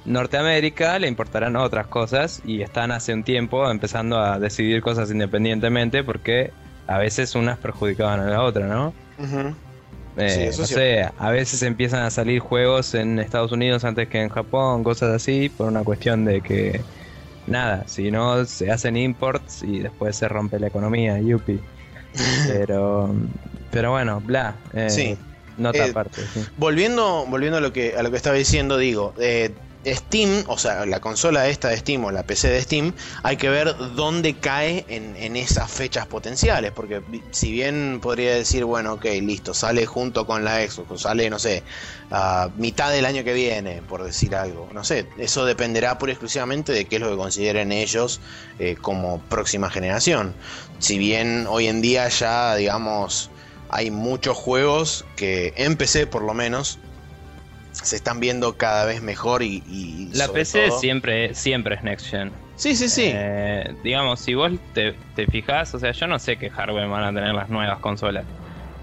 Norteamérica 0.05 0.99
le 0.99 1.07
importarán 1.07 1.55
otras 1.55 1.87
cosas 1.87 2.41
y 2.45 2.61
están 2.61 2.91
hace 2.91 3.13
un 3.13 3.23
tiempo 3.23 3.69
empezando 3.69 4.19
a 4.19 4.39
decidir 4.39 4.81
cosas 4.81 5.11
independientemente 5.11 6.03
porque 6.03 6.51
a 6.87 6.97
veces 6.97 7.35
unas 7.35 7.57
perjudicaban 7.59 8.19
a 8.19 8.29
la 8.29 8.43
otra, 8.43 8.67
¿no? 8.67 8.93
Ujú. 9.17 9.55
Eh, 10.17 10.29
Sí, 10.29 10.41
eso 10.43 10.59
no 10.59 10.63
es 10.65 10.69
sé, 10.69 11.09
a 11.17 11.31
veces 11.31 11.63
empiezan 11.63 12.03
a 12.03 12.11
salir 12.11 12.39
juegos 12.39 12.93
en 12.93 13.17
Estados 13.19 13.51
Unidos 13.51 13.83
antes 13.83 14.07
que 14.09 14.21
en 14.21 14.29
Japón, 14.29 14.83
cosas 14.83 15.09
así, 15.15 15.49
por 15.49 15.67
una 15.67 15.83
cuestión 15.83 16.23
de 16.25 16.41
que, 16.41 16.81
nada, 17.47 17.87
si 17.87 18.11
no 18.11 18.45
se 18.45 18.71
hacen 18.71 18.95
imports 18.97 19.63
y 19.63 19.79
después 19.79 20.15
se 20.15 20.27
rompe 20.27 20.59
la 20.59 20.67
economía, 20.67 21.19
yupi. 21.19 21.59
Pero, 22.47 23.11
pero 23.71 23.89
bueno, 23.91 24.21
bla. 24.21 24.59
eh, 24.73 24.89
Sí. 24.89 25.17
Nota 25.57 25.85
Eh, 25.85 25.89
aparte, 25.89 26.21
sí. 26.33 26.41
Volviendo, 26.57 27.25
volviendo 27.27 27.57
a 27.57 27.61
lo 27.61 27.73
que 27.73 27.95
a 27.95 28.03
lo 28.03 28.11
que 28.11 28.17
estaba 28.17 28.35
diciendo, 28.35 28.77
digo, 28.77 29.13
eh, 29.19 29.53
Steam, 29.85 30.43
o 30.47 30.57
sea, 30.57 30.85
la 30.85 30.99
consola 30.99 31.47
esta 31.47 31.69
de 31.69 31.77
Steam 31.77 32.05
o 32.05 32.11
la 32.11 32.23
PC 32.23 32.49
de 32.49 32.61
Steam, 32.61 32.93
hay 33.23 33.37
que 33.37 33.49
ver 33.49 33.75
dónde 33.95 34.35
cae 34.35 34.85
en, 34.87 35.35
esas 35.35 35.71
fechas 35.71 36.05
potenciales, 36.05 36.71
porque 36.71 37.01
si 37.31 37.51
bien 37.51 37.99
podría 38.01 38.35
decir, 38.35 38.65
bueno, 38.65 38.93
ok, 38.93 39.05
listo, 39.21 39.53
sale 39.53 39.85
junto 39.85 40.25
con 40.25 40.43
la 40.43 40.65
Xbox, 40.67 41.01
sale, 41.01 41.29
no 41.29 41.39
sé, 41.39 41.63
a 42.11 42.49
mitad 42.55 42.91
del 42.91 43.05
año 43.05 43.23
que 43.23 43.33
viene, 43.33 43.81
por 43.81 44.03
decir 44.03 44.35
algo, 44.35 44.69
no 44.73 44.83
sé, 44.83 45.07
eso 45.17 45.45
dependerá 45.45 45.97
pura 45.97 46.11
y 46.11 46.13
exclusivamente 46.13 46.71
de 46.71 46.85
qué 46.85 46.97
es 46.97 47.01
lo 47.01 47.09
que 47.09 47.17
consideren 47.17 47.71
ellos 47.71 48.21
eh, 48.59 48.75
como 48.79 49.19
próxima 49.21 49.69
generación. 49.69 50.33
Si 50.79 50.97
bien 50.97 51.45
hoy 51.49 51.67
en 51.67 51.81
día 51.81 52.07
ya, 52.09 52.55
digamos, 52.55 53.31
hay 53.69 53.89
muchos 53.89 54.37
juegos 54.37 55.05
que 55.15 55.53
en 55.57 55.75
PC 55.75 56.05
por 56.05 56.21
lo 56.21 56.33
menos 56.33 56.79
se 57.83 57.95
están 57.95 58.19
viendo 58.19 58.53
cada 58.57 58.85
vez 58.85 59.01
mejor 59.01 59.43
y, 59.43 59.63
y 59.67 60.09
La 60.13 60.27
PC 60.27 60.67
todo- 60.67 60.79
siempre, 60.79 61.33
siempre 61.33 61.75
es 61.75 61.83
Next 61.83 62.07
Gen. 62.09 62.31
Sí, 62.55 62.75
sí, 62.75 62.87
sí. 62.89 63.11
Eh, 63.13 63.75
digamos, 63.83 64.19
si 64.19 64.33
vos 64.35 64.51
te, 64.73 64.93
te 65.15 65.25
fijas, 65.27 65.73
o 65.75 65.79
sea, 65.79 65.91
yo 65.91 66.07
no 66.07 66.19
sé 66.19 66.37
qué 66.37 66.49
hardware 66.49 66.87
van 66.87 67.03
a 67.03 67.13
tener 67.19 67.33
las 67.33 67.49
nuevas 67.49 67.79
consolas, 67.79 68.25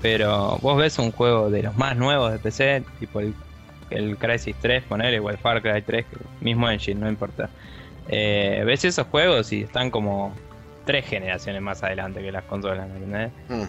pero 0.03 0.59
vos 0.61 0.77
ves 0.79 0.99
un 0.99 1.13
juego 1.13 1.51
de 1.51 1.63
los 1.63 1.77
más 1.77 1.97
nuevos 1.97 2.33
de 2.33 2.39
PC, 2.39 2.85
tipo 2.99 3.21
el, 3.21 3.35
el 3.91 4.17
Crysis 4.19 4.57
3, 4.61 4.83
ponerle, 4.85 5.21
o 5.21 5.31
el 5.31 5.39
Far 5.39 5.63
Cry 5.63 5.83
3, 5.83 6.07
que 6.07 6.17
mismo 6.41 6.69
engine, 6.69 7.01
no 7.01 7.09
importa. 7.09 7.49
Eh, 8.09 8.63
ves 8.67 8.85
esos 8.85 9.07
juegos 9.07 9.53
y 9.53 9.63
están 9.63 9.91
como 9.91 10.35
tres 10.85 11.07
generaciones 11.07 11.63
más 11.63 11.83
adelante 11.85 12.21
que 12.23 12.33
las 12.33 12.45
consolas, 12.45 12.89
¿me 12.89 12.97
entendés? 12.97 13.31
Mm, 13.49 13.65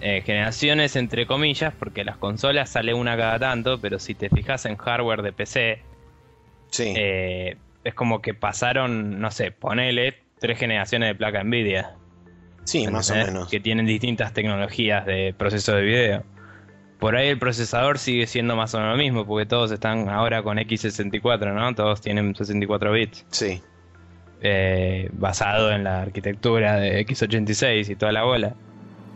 Eh, 0.00 0.22
generaciones 0.26 0.96
entre 0.96 1.26
comillas, 1.26 1.72
porque 1.78 2.04
las 2.04 2.16
consolas 2.18 2.68
sale 2.70 2.92
una 2.94 3.16
cada 3.16 3.38
tanto, 3.38 3.80
pero 3.80 3.98
si 3.98 4.14
te 4.14 4.28
fijas 4.28 4.66
en 4.66 4.76
hardware 4.76 5.22
de 5.22 5.32
PC, 5.32 5.82
sí. 6.70 6.92
eh, 6.96 7.56
es 7.84 7.94
como 7.94 8.20
que 8.20 8.34
pasaron, 8.34 9.20
no 9.20 9.30
sé, 9.30 9.50
ponele 9.50 10.14
tres 10.40 10.58
generaciones 10.58 11.08
de 11.08 11.14
placa 11.14 11.42
Nvidia. 11.42 11.92
sí, 12.64 12.86
más 12.88 13.08
o 13.10 13.14
¿entendés? 13.14 13.34
menos. 13.34 13.50
Que 13.50 13.60
tienen 13.60 13.86
distintas 13.86 14.32
tecnologías 14.34 15.06
de 15.06 15.34
proceso 15.38 15.74
de 15.74 15.82
video. 15.82 16.24
Por 16.98 17.16
ahí 17.16 17.28
el 17.28 17.38
procesador 17.38 17.98
sigue 17.98 18.26
siendo 18.26 18.56
más 18.56 18.74
o 18.74 18.78
menos 18.78 18.96
lo 18.96 19.02
mismo, 19.02 19.26
porque 19.26 19.46
todos 19.46 19.70
están 19.72 20.08
ahora 20.08 20.42
con 20.42 20.58
X64, 20.58 21.54
¿no? 21.54 21.74
Todos 21.74 22.00
tienen 22.00 22.34
64 22.34 22.92
bits, 22.92 23.26
Sí. 23.30 23.62
eh, 24.42 25.08
basado 25.12 25.70
en 25.72 25.84
la 25.84 26.02
arquitectura 26.02 26.76
de 26.76 27.00
X86 27.06 27.90
y 27.90 27.96
toda 27.96 28.12
la 28.12 28.24
bola. 28.24 28.54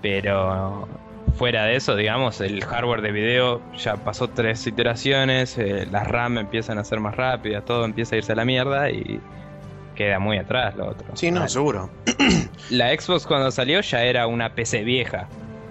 Pero 0.03 0.87
fuera 1.37 1.65
de 1.65 1.77
eso, 1.77 1.95
digamos, 1.97 2.41
el 2.41 2.65
hardware 2.65 3.01
de 3.03 3.13
video 3.13 3.61
ya 3.77 3.97
pasó 3.97 4.29
tres 4.29 4.67
iteraciones, 4.67 5.57
eh, 5.59 5.87
las 5.91 6.07
RAM 6.07 6.39
empiezan 6.39 6.79
a 6.79 6.85
ser 6.85 7.01
más 7.01 7.17
rápidas, 7.17 7.65
todo 7.65 7.85
empieza 7.85 8.15
a 8.15 8.19
irse 8.19 8.33
a 8.33 8.37
la 8.37 8.45
mierda 8.45 8.91
y 8.91 9.21
queda 9.95 10.19
muy 10.19 10.39
atrás 10.39 10.77
lo 10.77 10.87
otro. 10.89 11.17
Sí, 11.17 11.31
no, 11.31 11.43
Ah, 11.43 11.49
seguro. 11.49 11.91
la 12.71 12.89
Xbox 12.99 13.27
cuando 13.27 13.51
salió 13.51 13.81
ya 13.81 14.03
era 14.05 14.27
una 14.27 14.55
PC 14.55 14.85
vieja 14.85 15.29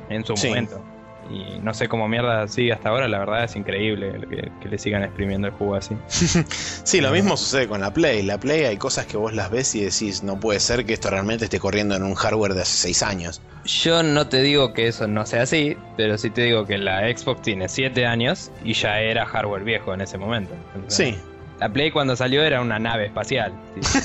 en 0.10 0.26
su 0.26 0.36
Sí. 0.38 0.48
momento. 0.50 0.82
Y 1.30 1.60
no 1.60 1.74
sé 1.74 1.88
cómo 1.90 2.08
mierda 2.08 2.48
sigue 2.48 2.72
hasta 2.72 2.90
ahora, 2.90 3.08
la 3.08 3.20
verdad 3.20 3.44
es 3.44 3.56
increíble 3.56 4.14
que, 4.30 4.52
que 4.62 4.70
le 4.70 4.78
sigan 4.78 5.04
exprimiendo 5.04 5.48
el 5.48 5.54
juego 5.54 5.76
así. 5.76 5.96
Sí, 6.88 7.02
lo 7.02 7.12
mismo 7.12 7.36
sucede 7.36 7.68
con 7.68 7.82
la 7.82 7.94
Play. 7.94 8.24
La 8.24 8.40
Play 8.40 8.64
hay 8.64 8.78
cosas 8.78 9.06
que 9.08 9.18
vos 9.18 9.34
las 9.34 9.52
ves 9.52 9.76
y 9.76 9.84
decís, 9.84 10.24
no 10.24 10.40
puede 10.40 10.62
ser 10.62 10.86
que 10.86 10.94
esto 10.94 11.10
realmente 11.10 11.44
esté 11.46 11.60
corriendo 11.60 11.96
en 11.96 12.04
un 12.04 12.16
hardware 12.16 12.54
de 12.54 12.62
hace 12.62 12.78
6 12.78 13.04
años. 13.04 13.42
Yo 13.66 14.04
no 14.04 14.28
te 14.28 14.42
digo 14.42 14.74
que 14.74 14.88
eso 14.88 15.08
no 15.08 15.26
sea 15.26 15.42
así, 15.42 15.76
pero 15.98 16.18
sí 16.18 16.30
te 16.30 16.44
digo 16.44 16.66
que 16.66 16.78
la 16.78 17.02
Xbox 17.10 17.42
tiene 17.42 17.68
7 17.68 18.06
años 18.06 18.52
y 18.64 18.74
ya 18.74 19.02
era 19.02 19.26
hardware 19.26 19.66
viejo 19.66 19.94
en 19.94 20.00
ese 20.00 20.18
momento. 20.18 20.54
Sí, 20.88 21.18
La 21.60 21.68
Play 21.68 21.92
cuando 21.92 22.16
salió 22.16 22.42
era 22.44 22.62
una 22.62 22.80
nave 22.80 23.08
espacial. 23.08 23.52
¿sí? 23.82 24.00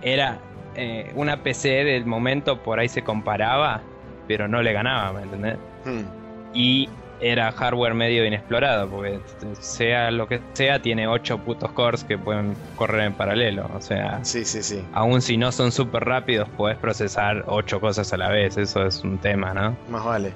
era 0.00 0.38
eh, 0.74 1.12
una 1.14 1.42
PC 1.42 1.68
del 1.84 2.06
momento, 2.06 2.62
por 2.62 2.78
ahí 2.78 2.88
se 2.88 3.02
comparaba, 3.02 3.82
pero 4.26 4.48
no 4.48 4.62
le 4.62 4.72
ganaba, 4.72 5.12
¿me 5.12 5.22
entendés? 5.24 5.58
Mm, 5.84 6.21
y 6.52 6.88
era 7.20 7.52
hardware 7.52 7.94
medio 7.94 8.26
inexplorado, 8.26 8.88
porque 8.88 9.20
sea 9.60 10.10
lo 10.10 10.26
que 10.26 10.40
sea, 10.54 10.82
tiene 10.82 11.06
8 11.06 11.38
putos 11.38 11.70
cores 11.70 12.02
que 12.02 12.18
pueden 12.18 12.56
correr 12.76 13.02
en 13.06 13.14
paralelo. 13.14 13.70
O 13.74 13.80
sea, 13.80 14.24
sí, 14.24 14.44
sí, 14.44 14.62
sí. 14.62 14.84
aun 14.92 15.22
si 15.22 15.36
no 15.36 15.52
son 15.52 15.70
súper 15.70 16.04
rápidos, 16.04 16.48
podés 16.50 16.76
procesar 16.78 17.44
8 17.46 17.80
cosas 17.80 18.12
a 18.12 18.16
la 18.16 18.28
vez. 18.28 18.56
Eso 18.56 18.84
es 18.84 19.04
un 19.04 19.18
tema, 19.18 19.54
¿no? 19.54 19.76
Más 19.88 20.04
vale. 20.04 20.32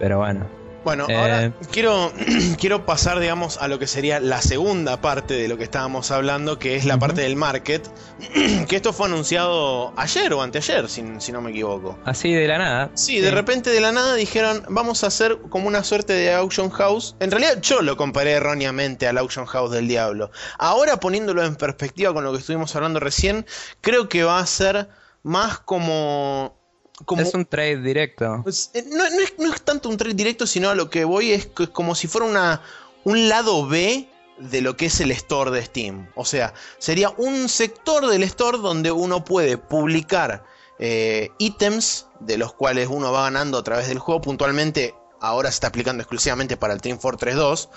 Pero 0.00 0.18
bueno. 0.18 0.63
Bueno, 0.84 1.06
Eh, 1.08 1.16
ahora 1.16 1.52
quiero, 1.72 2.12
quiero 2.60 2.84
pasar, 2.86 3.18
digamos, 3.18 3.58
a 3.58 3.68
lo 3.68 3.78
que 3.78 3.86
sería 3.86 4.20
la 4.20 4.42
segunda 4.42 5.00
parte 5.00 5.34
de 5.34 5.48
lo 5.48 5.56
que 5.56 5.64
estábamos 5.64 6.10
hablando, 6.10 6.58
que 6.58 6.76
es 6.76 6.84
la 6.84 6.98
parte 6.98 7.22
del 7.22 7.36
market. 7.36 7.90
que 8.68 8.76
esto 8.76 8.92
fue 8.92 9.06
anunciado 9.06 9.92
ayer 9.96 10.32
o 10.32 10.42
anteayer, 10.42 10.88
si, 10.88 11.02
si 11.18 11.32
no 11.32 11.40
me 11.40 11.50
equivoco. 11.50 11.98
Así 12.04 12.32
de 12.32 12.46
la 12.46 12.58
nada. 12.58 12.90
Sí, 12.94 13.20
de 13.20 13.30
repente 13.30 13.70
de 13.70 13.80
la 13.80 13.92
nada 13.92 14.14
dijeron, 14.14 14.64
vamos 14.68 15.04
a 15.04 15.08
hacer 15.08 15.38
como 15.48 15.68
una 15.68 15.82
suerte 15.84 16.12
de 16.12 16.32
auction 16.32 16.70
house. 16.70 17.16
En 17.20 17.30
realidad 17.30 17.60
yo 17.62 17.82
lo 17.82 17.96
comparé 17.96 18.32
erróneamente 18.32 19.06
al 19.06 19.18
auction 19.18 19.46
house 19.46 19.70
del 19.70 19.88
diablo. 19.88 20.30
Ahora 20.58 20.98
poniéndolo 21.00 21.42
en 21.44 21.56
perspectiva 21.56 22.12
con 22.12 22.24
lo 22.24 22.32
que 22.32 22.38
estuvimos 22.38 22.76
hablando 22.76 23.00
recién, 23.00 23.46
creo 23.80 24.08
que 24.08 24.24
va 24.24 24.38
a 24.38 24.46
ser 24.46 24.88
más 25.22 25.58
como... 25.58 26.62
como 27.04 27.22
Es 27.22 27.34
un 27.34 27.44
trade 27.44 27.78
directo. 27.78 28.40
pues, 28.44 28.70
eh, 28.74 28.84
no, 28.88 29.08
no 29.10 29.20
es, 29.20 29.34
no 29.38 29.52
es 29.52 29.62
tanto 29.62 29.88
un 29.88 29.96
trade 29.96 30.14
directo, 30.14 30.46
sino 30.46 30.70
a 30.70 30.74
lo 30.74 30.90
que 30.90 31.04
voy 31.04 31.32
es, 31.32 31.46
que 31.46 31.64
es 31.64 31.68
como 31.70 31.94
si 31.94 32.06
fuera 32.06 32.26
una, 32.26 32.62
un 33.04 33.28
lado 33.28 33.66
B 33.66 34.08
de 34.38 34.60
lo 34.60 34.76
que 34.76 34.86
es 34.86 35.00
el 35.00 35.10
store 35.10 35.50
de 35.50 35.64
Steam. 35.64 36.08
O 36.14 36.24
sea, 36.24 36.54
sería 36.78 37.10
un 37.10 37.48
sector 37.48 38.06
del 38.06 38.22
store 38.24 38.58
donde 38.58 38.92
uno 38.92 39.24
puede 39.24 39.58
publicar 39.58 40.44
eh, 40.78 41.30
ítems 41.38 42.06
de 42.20 42.38
los 42.38 42.52
cuales 42.52 42.88
uno 42.90 43.12
va 43.12 43.24
ganando 43.24 43.58
a 43.58 43.64
través 43.64 43.88
del 43.88 43.98
juego. 43.98 44.20
Puntualmente, 44.20 44.94
ahora 45.26 45.50
se 45.50 45.54
está 45.56 45.68
aplicando 45.68 46.02
exclusivamente 46.02 46.56
para 46.56 46.72
el 46.74 46.80
Team 46.80 46.98
Fortress 46.98 47.34
2, 47.36 47.68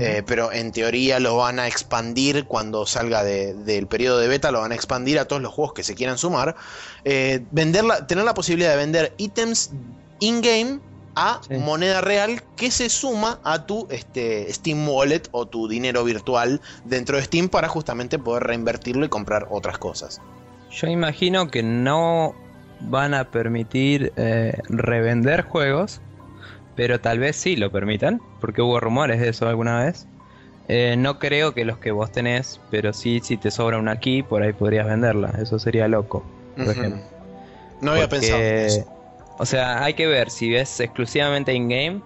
eh, 0.00 0.22
pero 0.26 0.52
en 0.52 0.72
teoría 0.72 1.18
lo 1.20 1.36
van 1.36 1.58
a 1.58 1.66
expandir 1.66 2.44
cuando 2.46 2.86
salga 2.86 3.22
de- 3.24 3.54
del 3.54 3.86
periodo 3.86 4.18
de 4.18 4.28
beta, 4.28 4.50
lo 4.50 4.60
van 4.60 4.72
a 4.72 4.74
expandir 4.74 5.18
a 5.18 5.24
todos 5.26 5.42
los 5.42 5.52
juegos 5.52 5.72
que 5.74 5.82
se 5.82 5.94
quieran 5.94 6.18
sumar. 6.18 6.56
Eh, 7.04 7.44
tener 7.54 7.84
la 8.24 8.34
posibilidad 8.34 8.70
de 8.70 8.76
vender 8.76 9.14
ítems 9.18 9.70
in-game 10.20 10.80
a 11.16 11.40
Sí. 11.46 11.54
moneda 11.54 12.00
real 12.00 12.42
que 12.56 12.70
se 12.70 12.88
suma 12.88 13.40
a 13.42 13.66
tu 13.66 13.86
este, 13.90 14.52
Steam 14.52 14.88
Wallet 14.88 15.22
o 15.32 15.46
tu 15.46 15.66
dinero 15.68 16.04
virtual 16.04 16.60
dentro 16.84 17.16
de 17.16 17.24
Steam 17.24 17.48
para 17.48 17.68
justamente 17.68 18.18
poder 18.18 18.44
reinvertirlo 18.44 19.04
y 19.04 19.08
comprar 19.08 19.48
otras 19.50 19.78
cosas. 19.78 20.20
Yo 20.70 20.86
imagino 20.86 21.50
que 21.50 21.62
no 21.64 22.34
van 22.82 23.14
a 23.14 23.30
permitir 23.30 24.12
eh, 24.16 24.54
revender 24.68 25.42
juegos, 25.42 26.00
pero 26.80 26.98
tal 26.98 27.18
vez 27.18 27.36
sí 27.36 27.56
lo 27.56 27.70
permitan, 27.70 28.22
porque 28.40 28.62
hubo 28.62 28.80
rumores 28.80 29.20
de 29.20 29.28
eso 29.28 29.46
alguna 29.46 29.84
vez. 29.84 30.06
Eh, 30.66 30.94
no 30.96 31.18
creo 31.18 31.52
que 31.52 31.66
los 31.66 31.76
que 31.76 31.90
vos 31.90 32.10
tenés, 32.10 32.58
pero 32.70 32.94
sí 32.94 33.20
si 33.22 33.36
te 33.36 33.50
sobra 33.50 33.76
una 33.76 34.00
key, 34.00 34.22
por 34.22 34.42
ahí 34.42 34.54
podrías 34.54 34.86
venderla. 34.86 35.30
Eso 35.42 35.58
sería 35.58 35.88
loco, 35.88 36.24
por 36.56 36.70
ejemplo. 36.70 37.02
No 37.82 37.90
había 37.92 38.04
Porque, 38.08 38.16
pensado 38.16 38.40
en 38.40 38.66
eso. 38.66 38.90
O 39.36 39.44
sea, 39.44 39.84
hay 39.84 39.92
que 39.92 40.06
ver 40.06 40.30
si 40.30 40.54
es 40.56 40.80
exclusivamente 40.80 41.52
in-game 41.52 42.00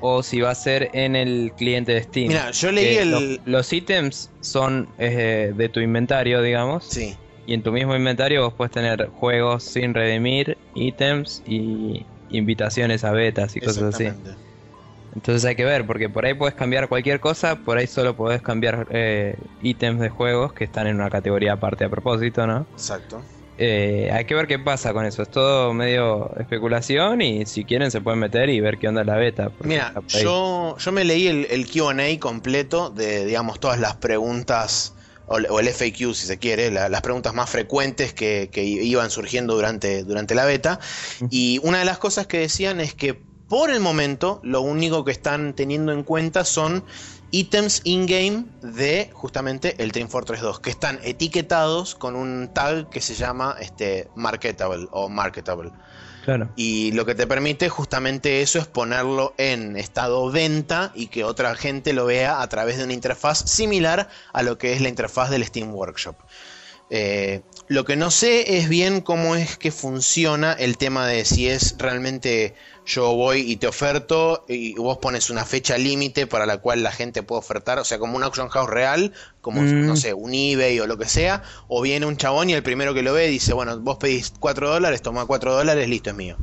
o 0.00 0.22
si 0.22 0.40
va 0.40 0.50
a 0.50 0.54
ser 0.54 0.90
en 0.92 1.16
el 1.16 1.50
cliente 1.56 1.92
de 1.94 2.02
Steam. 2.04 2.28
Mira, 2.28 2.52
yo 2.52 2.70
leí 2.70 2.98
el... 2.98 3.10
lo- 3.10 3.20
los 3.46 3.72
ítems 3.72 4.30
son 4.42 4.86
eh, 4.98 5.52
de 5.56 5.68
tu 5.70 5.80
inventario, 5.80 6.40
digamos. 6.40 6.84
Sí, 6.84 7.16
Y 7.46 7.54
en 7.54 7.64
tu 7.64 7.72
mismo 7.72 7.96
inventario 7.96 8.44
vos 8.44 8.54
puedes 8.54 8.70
tener 8.70 9.08
juegos 9.08 9.64
sin 9.64 9.92
redimir, 9.92 10.56
ítems 10.76 11.42
y 11.46 12.06
invitaciones 12.36 13.04
a 13.04 13.12
betas 13.12 13.56
y 13.56 13.60
cosas 13.60 13.94
así. 13.94 14.10
Entonces 15.14 15.44
hay 15.44 15.54
que 15.54 15.64
ver, 15.64 15.86
porque 15.86 16.08
por 16.08 16.26
ahí 16.26 16.34
puedes 16.34 16.56
cambiar 16.56 16.88
cualquier 16.88 17.20
cosa, 17.20 17.56
por 17.56 17.78
ahí 17.78 17.86
solo 17.86 18.16
podés 18.16 18.42
cambiar 18.42 18.88
eh, 18.90 19.36
ítems 19.62 20.00
de 20.00 20.08
juegos 20.08 20.52
que 20.52 20.64
están 20.64 20.88
en 20.88 20.96
una 20.96 21.08
categoría 21.08 21.52
aparte 21.52 21.84
a 21.84 21.88
propósito, 21.88 22.46
¿no? 22.46 22.66
Exacto. 22.72 23.22
Eh, 23.56 24.10
hay 24.12 24.24
que 24.24 24.34
ver 24.34 24.48
qué 24.48 24.58
pasa 24.58 24.92
con 24.92 25.06
eso. 25.06 25.22
Es 25.22 25.30
todo 25.30 25.72
medio 25.72 26.34
especulación 26.38 27.22
y 27.22 27.46
si 27.46 27.64
quieren 27.64 27.92
se 27.92 28.00
pueden 28.00 28.18
meter 28.18 28.50
y 28.50 28.58
ver 28.60 28.78
qué 28.78 28.88
onda 28.88 29.04
la 29.04 29.16
beta. 29.16 29.52
Mira, 29.62 29.94
yo, 30.08 30.76
yo 30.76 30.92
me 30.92 31.04
leí 31.04 31.28
el, 31.28 31.46
el 31.50 31.70
QA 31.70 32.18
completo 32.18 32.90
de, 32.90 33.24
digamos, 33.24 33.60
todas 33.60 33.78
las 33.78 33.96
preguntas, 33.96 34.93
o, 35.26 35.36
o 35.36 35.60
el 35.60 35.68
FAQ 35.68 36.14
si 36.14 36.26
se 36.26 36.38
quiere, 36.38 36.70
la- 36.70 36.88
las 36.88 37.00
preguntas 37.02 37.34
más 37.34 37.50
frecuentes 37.50 38.12
que, 38.12 38.50
iban 38.54 39.10
surgiendo 39.10 39.54
durante, 39.54 40.04
durante 40.04 40.34
la 40.34 40.44
beta. 40.44 40.80
Y 41.30 41.60
una 41.62 41.78
de 41.78 41.84
las 41.84 41.98
cosas 41.98 42.26
que 42.26 42.38
decían 42.38 42.80
es 42.80 42.94
que 42.94 43.14
por 43.48 43.70
el 43.70 43.80
momento 43.80 44.40
lo 44.42 44.60
único 44.62 45.04
que 45.04 45.12
están 45.12 45.54
teniendo 45.54 45.92
en 45.92 46.02
cuenta 46.02 46.44
son 46.44 46.84
ítems 47.30 47.80
in-game 47.84 48.46
de 48.62 49.10
justamente 49.12 49.82
el 49.82 49.92
Team 49.92 50.08
Fortress 50.08 50.40
2, 50.40 50.60
que 50.60 50.70
están 50.70 51.00
etiquetados 51.02 51.94
con 51.94 52.14
un 52.16 52.52
tag 52.54 52.88
que 52.88 53.00
se 53.00 53.14
llama 53.14 53.56
este, 53.60 54.08
marketable 54.14 54.86
o 54.92 55.08
marketable. 55.08 55.72
Claro. 56.24 56.50
Y 56.56 56.92
lo 56.92 57.04
que 57.04 57.14
te 57.14 57.26
permite 57.26 57.68
justamente 57.68 58.40
eso 58.40 58.58
es 58.58 58.66
ponerlo 58.66 59.34
en 59.36 59.76
estado 59.76 60.30
venta 60.30 60.90
y 60.94 61.08
que 61.08 61.22
otra 61.22 61.54
gente 61.54 61.92
lo 61.92 62.06
vea 62.06 62.40
a 62.40 62.48
través 62.48 62.78
de 62.78 62.84
una 62.84 62.94
interfaz 62.94 63.38
similar 63.50 64.08
a 64.32 64.42
lo 64.42 64.56
que 64.56 64.72
es 64.72 64.80
la 64.80 64.88
interfaz 64.88 65.30
del 65.30 65.44
Steam 65.44 65.74
Workshop. 65.74 66.16
Eh, 66.88 67.42
lo 67.66 67.84
que 67.84 67.96
no 67.96 68.10
sé 68.10 68.58
es 68.58 68.68
bien 68.68 69.00
cómo 69.00 69.36
es 69.36 69.56
que 69.56 69.70
funciona 69.72 70.52
el 70.52 70.76
tema 70.76 71.06
de 71.06 71.24
si 71.24 71.48
es 71.48 71.76
realmente 71.78 72.54
yo 72.84 73.14
voy 73.14 73.40
y 73.40 73.56
te 73.56 73.66
oferto 73.66 74.44
y 74.48 74.74
vos 74.74 74.98
pones 74.98 75.30
una 75.30 75.44
fecha 75.46 75.78
límite 75.78 76.26
para 76.26 76.44
la 76.46 76.58
cual 76.58 76.82
la 76.82 76.92
gente 76.92 77.22
puede 77.22 77.38
ofertar, 77.38 77.78
o 77.78 77.84
sea, 77.84 77.98
como 77.98 78.16
un 78.16 78.22
auction 78.22 78.48
house 78.50 78.68
real, 78.68 79.12
como 79.40 79.62
Mm. 79.62 79.86
no 79.86 79.96
sé, 79.96 80.12
un 80.14 80.34
eBay 80.34 80.78
o 80.80 80.86
lo 80.86 80.98
que 80.98 81.06
sea, 81.06 81.42
o 81.68 81.80
viene 81.82 82.06
un 82.06 82.16
chabón 82.18 82.50
y 82.50 82.54
el 82.54 82.62
primero 82.62 82.92
que 82.94 83.02
lo 83.02 83.14
ve 83.14 83.28
dice, 83.28 83.54
bueno, 83.54 83.78
vos 83.80 83.96
pedís 83.98 84.34
4 84.38 84.68
dólares, 84.70 85.00
toma 85.02 85.26
4 85.26 85.54
dólares, 85.54 85.88
listo, 85.88 86.10
es 86.10 86.16
mío. 86.16 86.40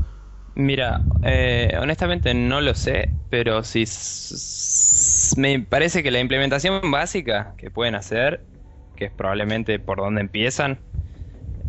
Mira, 0.55 1.07
eh, 1.22 1.78
honestamente 1.80 2.34
no 2.34 2.61
lo 2.61 2.74
sé, 2.76 3.17
pero 3.30 3.63
si 3.63 3.86
me 5.38 5.59
parece 5.61 6.03
que 6.03 6.11
la 6.11 6.19
implementación 6.19 6.91
básica 6.91 7.55
que 7.57 7.72
pueden 7.72 7.95
hacer, 7.95 8.47
que 8.95 9.05
es 9.05 9.11
probablemente 9.13 9.80
por 9.80 9.97
donde 9.99 10.22
empiezan, 10.22 10.82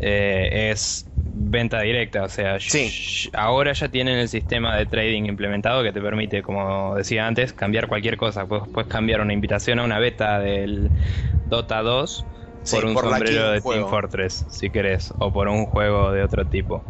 eh, 0.05 0.71
es 0.71 1.09
venta 1.15 1.81
directa. 1.81 2.23
O 2.23 2.29
sea, 2.29 2.59
Sí. 2.59 3.29
ahora 3.33 3.73
ya 3.73 3.89
tienen 3.89 4.17
el 4.19 4.27
sistema 4.29 4.75
de 4.77 4.85
trading 4.85 5.23
implementado 5.25 5.83
que 5.83 5.91
te 5.93 6.01
permite, 6.01 6.41
como 6.41 6.95
decía 6.95 7.27
antes, 7.27 7.53
cambiar 7.53 7.87
cualquier 7.87 8.17
cosa. 8.17 8.45
Puedes, 8.47 8.67
puedes 8.73 8.89
cambiar 8.89 9.21
una 9.21 9.33
invitación 9.33 9.79
a 9.79 9.83
una 9.85 9.99
beta 9.99 10.39
del 10.39 10.91
Dota 11.45 11.81
2 11.81 12.25
Sí, 12.63 12.75
por 12.75 12.85
un 12.85 12.93
por 12.93 13.03
sombrero 13.03 13.51
de 13.51 13.59
juego. 13.59 13.81
Team 13.81 13.89
Fortress, 13.91 14.45
si 14.49 14.69
querés, 14.69 15.13
o 15.19 15.31
por 15.31 15.47
un 15.47 15.65
juego 15.65 16.11
de 16.11 16.23
otro 16.23 16.45
tipo. 16.45 16.85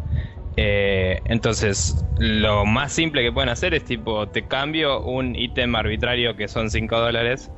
Eh, 0.56 1.20
entonces, 1.24 2.06
lo 2.16 2.64
más 2.64 2.92
simple 2.92 3.22
que 3.22 3.32
pueden 3.32 3.48
hacer 3.48 3.74
es 3.74 3.84
tipo, 3.84 4.28
te 4.28 4.46
cambio 4.46 5.02
un 5.02 5.34
ítem 5.34 5.74
arbitrario 5.74 6.36
que 6.36 6.48
son 6.48 6.70
5 6.70 6.98
dólares 7.00 7.50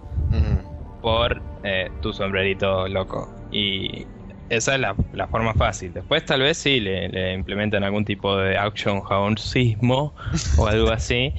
por 1.00 1.42
eh, 1.62 1.90
tu 2.00 2.12
sombrerito 2.12 2.88
loco. 2.88 3.28
Y 3.50 4.06
esa 4.48 4.74
es 4.74 4.80
la, 4.80 4.94
la 5.12 5.26
forma 5.28 5.54
fácil. 5.54 5.92
Después 5.92 6.24
tal 6.24 6.42
vez 6.42 6.58
sí 6.58 6.80
le, 6.80 7.08
le 7.08 7.34
implementan 7.34 7.84
algún 7.84 8.04
tipo 8.04 8.36
de 8.36 8.56
auction 8.56 9.02
sismo 9.36 10.14
o 10.56 10.66
algo 10.66 10.90
así. 10.90 11.32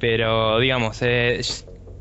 Pero 0.00 0.58
digamos, 0.58 1.00
eh, 1.02 1.40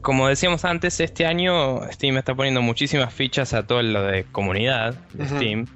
como 0.01 0.27
decíamos 0.27 0.65
antes, 0.65 0.99
este 0.99 1.25
año 1.25 1.81
Steam 1.91 2.17
está 2.17 2.35
poniendo 2.35 2.61
muchísimas 2.61 3.13
fichas 3.13 3.53
a 3.53 3.65
todo 3.65 3.81
lo 3.81 4.03
de 4.03 4.25
comunidad 4.25 4.95
de. 5.13 5.27
Steam. 5.27 5.67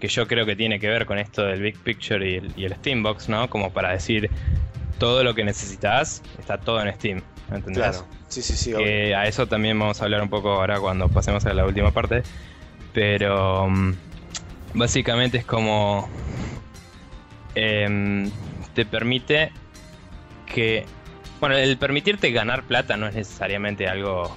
Que 0.00 0.08
yo 0.08 0.26
creo 0.26 0.44
que 0.44 0.56
tiene 0.56 0.78
que 0.78 0.88
ver 0.88 1.06
con 1.06 1.18
esto 1.18 1.42
del 1.46 1.62
Big 1.62 1.78
Picture 1.78 2.30
y 2.30 2.34
el, 2.34 2.52
y 2.54 2.64
el 2.64 2.74
Steambox, 2.74 3.30
¿no? 3.30 3.48
Como 3.48 3.72
para 3.72 3.92
decir, 3.92 4.30
todo 4.98 5.24
lo 5.24 5.34
que 5.34 5.42
necesitas 5.42 6.22
está 6.38 6.58
todo 6.58 6.82
en 6.82 6.92
Steam. 6.94 7.22
¿Entendés? 7.50 7.98
Claro, 7.98 8.06
sí, 8.28 8.42
sí, 8.42 8.54
sí. 8.54 8.72
Que 8.72 9.14
a 9.14 9.26
eso 9.26 9.46
también 9.46 9.78
vamos 9.78 10.02
a 10.02 10.04
hablar 10.04 10.20
un 10.20 10.28
poco 10.28 10.50
ahora 10.50 10.80
cuando 10.80 11.08
pasemos 11.08 11.46
a 11.46 11.54
la 11.54 11.64
última 11.64 11.92
parte. 11.92 12.24
Pero 12.96 13.68
mm, 13.68 13.92
básicamente 14.72 15.36
es 15.36 15.44
como 15.44 16.08
em, 17.54 18.30
te 18.72 18.86
permite 18.86 19.52
que 20.46 20.86
bueno, 21.38 21.56
el 21.56 21.76
permitirte 21.76 22.30
ganar 22.30 22.62
plata 22.62 22.96
no 22.96 23.06
es 23.06 23.14
necesariamente 23.14 23.86
algo 23.86 24.34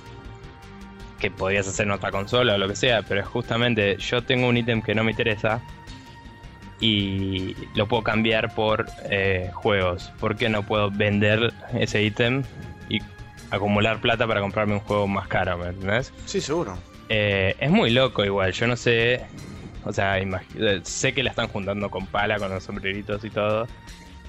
que 1.19 1.31
podías 1.31 1.69
hacer 1.69 1.85
en 1.85 1.93
otra 1.93 2.11
consola 2.11 2.55
o 2.55 2.57
lo 2.57 2.67
que 2.67 2.75
sea, 2.75 3.01
pero 3.03 3.21
es 3.21 3.27
justamente 3.27 3.95
yo 3.95 4.25
tengo 4.25 4.49
un 4.49 4.57
ítem 4.57 4.81
que 4.81 4.93
no 4.93 5.05
me 5.05 5.11
interesa 5.11 5.61
y 6.81 7.55
lo 7.75 7.87
puedo 7.87 8.03
cambiar 8.03 8.53
por 8.53 8.87
eh, 9.05 9.51
juegos. 9.53 10.11
¿Por 10.19 10.35
qué 10.35 10.49
no 10.49 10.63
puedo 10.63 10.91
vender 10.91 11.53
ese 11.79 12.03
ítem 12.03 12.43
y 12.89 12.99
acumular 13.51 14.01
plata 14.01 14.27
para 14.27 14.41
comprarme 14.41 14.73
un 14.73 14.81
juego 14.81 15.07
más 15.07 15.29
caro? 15.29 15.57
¿Me 15.57 15.67
entendés? 15.67 16.11
Sí, 16.25 16.41
seguro. 16.41 16.77
Eh, 17.09 17.55
es 17.59 17.71
muy 17.71 17.89
loco 17.89 18.23
igual, 18.23 18.51
yo 18.53 18.67
no 18.67 18.75
sé, 18.75 19.25
o 19.83 19.91
sea, 19.91 20.19
eh, 20.19 20.29
sé 20.83 21.13
que 21.13 21.23
la 21.23 21.31
están 21.31 21.47
juntando 21.47 21.89
con 21.89 22.05
pala, 22.05 22.37
con 22.37 22.49
los 22.51 22.63
sombreritos 22.63 23.23
y 23.25 23.29
todo. 23.31 23.67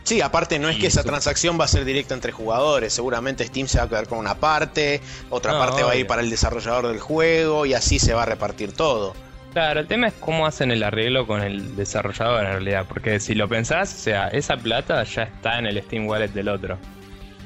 Sí, 0.03 0.23
aparte 0.23 0.59
no 0.59 0.69
es 0.71 0.79
que 0.79 0.87
esa 0.87 1.05
transacción 1.05 1.61
va 1.61 1.67
a 1.67 1.69
ser 1.69 1.85
directa 1.85 2.15
entre 2.15 2.33
jugadores, 2.33 2.93
seguramente 2.95 3.45
Steam 3.47 3.69
se 3.69 3.79
va 3.79 3.85
a 3.85 3.89
quedar 3.89 4.09
con 4.09 4.19
una 4.19 4.35
parte, 4.37 5.03
otra 5.29 5.53
No, 5.53 5.59
parte 5.59 5.83
va 5.83 5.93
a 5.93 5.97
ir 5.97 6.07
para 6.07 6.23
el 6.23 6.31
desarrollador 6.31 6.89
del 6.89 6.99
juego 7.01 7.67
y 7.67 7.75
así 7.75 7.99
se 7.99 8.15
va 8.15 8.23
a 8.23 8.27
repartir 8.27 8.73
todo. 8.73 9.15
Claro, 9.53 9.81
el 9.81 9.87
tema 9.89 10.07
es 10.09 10.15
cómo 10.15 10.47
hacen 10.47 10.71
el 10.71 10.83
arreglo 10.83 11.27
con 11.27 11.43
el 11.43 11.77
desarrollador 11.77 12.45
en 12.47 12.53
realidad, 12.53 12.87
porque 12.89 13.21
si 13.21 13.35
lo 13.35 13.49
pensás, 13.49 13.93
o 13.93 13.99
sea, 13.99 14.29
esa 14.29 14.57
plata 14.57 15.03
ya 15.05 15.25
está 15.25 15.59
en 15.59 15.67
el 15.67 15.83
Steam 15.83 16.07
Wallet 16.07 16.29
del 16.33 16.49
otro. 16.49 16.79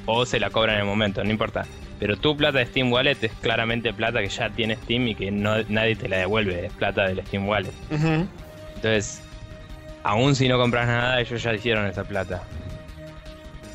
o 0.07 0.25
se 0.25 0.39
la 0.39 0.49
cobran 0.51 0.75
en 0.75 0.81
el 0.81 0.87
momento, 0.87 1.23
no 1.23 1.31
importa. 1.31 1.65
Pero 1.99 2.17
tu 2.17 2.35
plata 2.35 2.59
de 2.59 2.65
Steam 2.65 2.91
Wallet 2.91 3.17
es 3.21 3.31
claramente 3.41 3.93
plata 3.93 4.21
que 4.21 4.27
ya 4.27 4.49
tiene 4.49 4.75
Steam 4.75 5.07
y 5.07 5.15
que 5.15 5.31
no, 5.31 5.55
nadie 5.69 5.95
te 5.95 6.09
la 6.09 6.17
devuelve, 6.17 6.65
es 6.65 6.73
plata 6.73 7.07
del 7.07 7.25
Steam 7.25 7.47
Wallet. 7.47 7.71
Entonces, 7.89 9.21
aún 10.03 10.35
si 10.35 10.47
no 10.47 10.57
compras 10.57 10.87
nada, 10.87 11.21
ellos 11.21 11.41
ya 11.41 11.53
hicieron 11.53 11.85
esa 11.87 12.03
plata. 12.03 12.43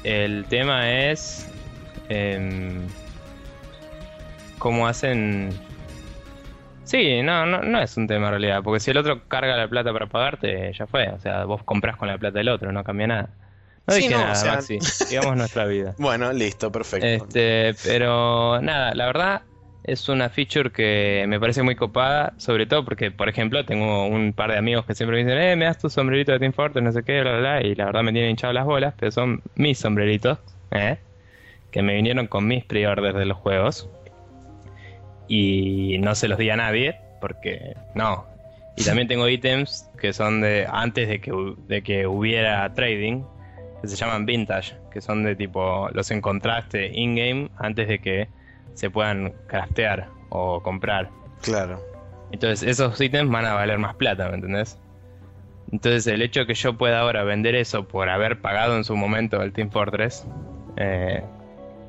El 0.05 0.45
tema 0.47 0.91
es 0.91 1.49
em, 2.09 2.87
cómo 4.59 4.87
hacen... 4.87 5.51
Sí, 6.85 7.23
no, 7.23 7.47
no, 7.47 7.63
no 7.63 7.81
es 7.81 7.97
un 7.97 8.09
tema 8.09 8.27
en 8.27 8.33
realidad, 8.33 8.63
porque 8.65 8.81
si 8.81 8.91
el 8.91 8.97
otro 8.97 9.23
carga 9.29 9.57
la 9.57 9.69
plata 9.69 9.93
para 9.93 10.07
pagarte, 10.07 10.73
ya 10.73 10.87
fue. 10.87 11.09
O 11.09 11.21
sea, 11.21 11.45
vos 11.45 11.63
compras 11.63 11.97
con 11.97 12.09
la 12.09 12.19
plata 12.19 12.39
del 12.39 12.49
otro, 12.49 12.73
no 12.73 12.83
cambia 12.83 13.07
nada. 13.07 13.29
No 13.87 13.95
dije 13.95 14.11
nada, 14.11 14.45
Maxi. 14.45 14.79
Digamos 15.11 15.37
nuestra 15.37 15.67
vida. 15.67 15.95
Bueno, 15.99 16.33
listo, 16.33 16.71
perfecto. 16.71 17.07
Este, 17.07 17.75
pero 17.85 18.61
nada, 18.61 18.95
la 18.95 19.07
verdad 19.07 19.43
es 19.85 20.09
una 20.09 20.29
feature 20.29 20.71
que 20.71 21.25
me 21.27 21.41
parece 21.41 21.63
muy 21.63 21.75
copada, 21.75 22.35
sobre 22.37 22.67
todo 22.67 22.85
porque, 22.85 23.11
por 23.11 23.29
ejemplo, 23.29 23.65
tengo 23.65 24.07
un 24.07 24.33
par 24.33 24.53
de 24.53 24.59
amigos 24.59 24.85
que 24.87 24.95
siempre 24.95 25.17
me 25.17 25.25
dicen, 25.25 25.43
eh, 25.43 25.57
me 25.57 25.65
das 25.65 25.79
tu 25.79 25.89
sombrerito 25.89 26.33
de 26.33 26.39
Team 26.39 26.53
Fortress, 26.53 26.85
no 26.85 26.93
sé 26.93 27.03
qué, 27.03 27.21
bla, 27.23 27.33
bla, 27.33 27.41
bla, 27.41 27.63
y 27.63 27.75
la 27.75 27.87
verdad 27.87 28.03
me 28.03 28.13
tienen 28.13 28.31
hinchado 28.31 28.53
las 28.53 28.67
bolas, 28.67 28.95
pero 28.99 29.11
son 29.11 29.43
mis 29.57 29.79
sombreritos, 29.79 30.39
¿eh? 30.71 30.99
que 31.71 31.83
me 31.83 31.95
vinieron 31.95 32.27
con 32.27 32.47
mis 32.47 32.65
pre-orders 32.65 33.17
de 33.17 33.25
los 33.25 33.39
juegos. 33.39 33.89
Y 35.29 35.99
no 36.01 36.15
se 36.15 36.29
los 36.29 36.39
di 36.39 36.51
a 36.51 36.57
nadie, 36.57 36.97
porque 37.21 37.75
no. 37.95 38.27
Y 38.77 38.85
también 38.85 39.09
tengo 39.09 39.29
ítems 39.29 39.89
que 40.01 40.13
son 40.13 40.41
de 40.41 40.67
antes 40.71 41.09
de 41.09 41.21
que, 41.21 41.33
de 41.69 41.83
que 41.83 42.07
hubiera 42.07 42.73
trading, 42.75 43.23
que 43.81 43.89
se 43.89 43.97
llaman 43.97 44.27
vintage, 44.27 44.77
que 44.93 45.01
son 45.01 45.25
de 45.25 45.37
tipo, 45.37 45.89
los 45.93 46.11
encontraste 46.11 46.91
in-game 46.93 47.51
antes 47.59 47.89
de 47.89 47.99
que 48.01 48.29
se 48.75 48.91
puedan 48.91 49.33
craftear 49.47 50.09
o 50.29 50.63
comprar. 50.63 51.11
Claro. 51.43 51.83
Entonces 52.33 52.69
esos 52.69 53.01
ítems 53.01 53.31
van 53.31 53.47
a 53.47 53.55
valer 53.55 53.79
más 53.79 53.97
plata, 53.97 54.29
¿me 54.29 54.37
entendés? 54.37 54.79
Entonces 55.73 56.07
el 56.07 56.23
hecho 56.23 56.41
de 56.41 56.47
que 56.47 56.55
yo 56.55 56.77
pueda 56.77 57.01
ahora 57.01 57.25
vender 57.25 57.55
eso 57.55 57.87
por 57.87 58.09
haber 58.09 58.41
pagado 58.41 58.77
en 58.77 58.85
su 58.85 58.97
momento 58.97 59.43
el 59.43 59.53
Team 59.53 59.71
Fortress, 59.71 60.27
eh, 60.77 61.23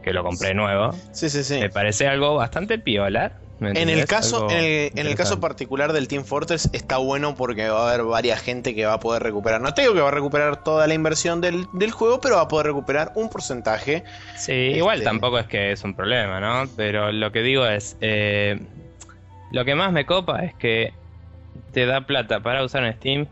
que 0.03 0.13
lo 0.13 0.23
compré 0.23 0.53
nuevo, 0.53 0.91
sí, 1.11 1.29
sí, 1.29 1.43
sí. 1.43 1.59
me 1.59 1.69
parece 1.69 2.07
algo 2.07 2.35
bastante 2.35 2.79
piola. 2.79 3.33
En 3.61 3.89
el 3.89 4.05
caso, 4.05 4.47
en 4.49 5.07
el, 5.07 5.15
caso 5.15 5.39
particular 5.39 5.93
del 5.93 6.07
Team 6.07 6.25
Fortress 6.25 6.69
está 6.73 6.97
bueno 6.97 7.35
porque 7.35 7.69
va 7.69 7.87
a 7.87 7.93
haber 7.93 8.05
varias 8.05 8.41
gente 8.41 8.73
que 8.73 8.85
va 8.87 8.93
a 8.93 8.99
poder 8.99 9.21
recuperar. 9.21 9.61
No 9.61 9.73
te 9.75 9.83
digo 9.83 9.93
que 9.93 10.01
va 10.01 10.07
a 10.07 10.11
recuperar 10.11 10.63
toda 10.63 10.87
la 10.87 10.95
inversión 10.95 11.41
del, 11.41 11.67
juego, 11.91 12.19
pero 12.19 12.37
va 12.37 12.43
a 12.43 12.47
poder 12.47 12.67
recuperar 12.67 13.11
un 13.15 13.29
porcentaje. 13.29 14.03
Sí, 14.35 14.53
igual 14.53 14.97
este, 14.97 15.05
tampoco 15.05 15.37
es 15.37 15.45
que 15.45 15.71
es 15.71 15.83
un 15.83 15.93
problema, 15.93 16.39
¿no? 16.39 16.67
Pero 16.75 17.11
lo 17.11 17.31
que 17.31 17.43
digo 17.43 17.67
es, 17.67 17.97
eh, 18.01 18.59
lo 19.51 19.63
que 19.63 19.75
más 19.75 19.91
me 19.91 20.07
copa 20.07 20.43
es 20.43 20.55
que 20.55 20.93
te 21.71 21.85
da 21.85 22.01
plata 22.01 22.39
para 22.39 22.63
usar 22.63 22.83
en 22.83 22.93
Steam 22.93 23.27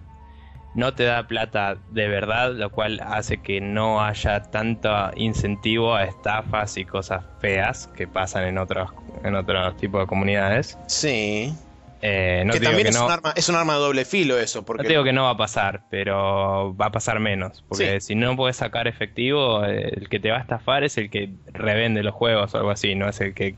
no 0.76 0.94
te 0.94 1.04
da 1.04 1.28
plata 1.28 1.78
de 1.92 2.08
verdad, 2.08 2.54
lo 2.54 2.70
cual 2.70 3.00
hace 3.04 3.38
que 3.38 3.60
no 3.62 4.04
haya 4.04 4.44
tanto 4.44 4.90
incentivo 5.16 5.96
a 5.96 6.04
estafas 6.04 6.78
y 6.78 6.86
cosas 6.86 7.24
feas 7.40 7.88
que 7.96 8.08
pasan 8.08 8.46
en 8.46 8.58
otros, 8.58 8.92
en 9.24 9.36
otros 9.36 9.78
tipos 9.78 10.02
de 10.02 10.08
comunidades. 10.08 10.78
Sí. 10.88 11.54
Eh, 12.02 12.48
que 12.50 12.62
también 12.62 12.88
es, 12.88 12.98
un 12.98 13.12
arma, 13.12 13.34
es 13.36 13.50
un 13.50 13.56
arma 13.56 13.74
de 13.74 13.80
doble 13.80 14.06
filo 14.06 14.40
eso. 14.40 14.64
Porque... 14.64 14.84
No 14.84 14.90
digo 14.90 15.04
que 15.04 15.12
no 15.12 15.24
va 15.24 15.32
a 15.32 15.38
pasar, 15.38 15.82
pero 15.90 16.76
va 16.76 16.86
a 16.86 16.92
pasar 16.92 17.20
menos. 17.20 17.64
Porque 17.68 18.00
si 18.00 18.16
no 18.16 18.36
puedes 18.38 18.56
sacar 18.56 18.88
efectivo, 18.88 19.66
el 19.66 20.08
que 20.08 20.20
te 20.20 20.32
va 20.32 20.38
a 20.38 20.42
estafar 20.42 20.84
es 20.84 20.98
el 20.98 21.10
que 21.10 21.32
revende 21.52 22.04
los 22.04 22.14
juegos 22.14 22.54
o 22.54 22.58
algo 22.58 22.70
así, 22.70 22.96
no 22.96 23.10
es 23.10 23.20
el 23.20 23.34
que 23.34 23.56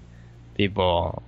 tipo 0.56 1.22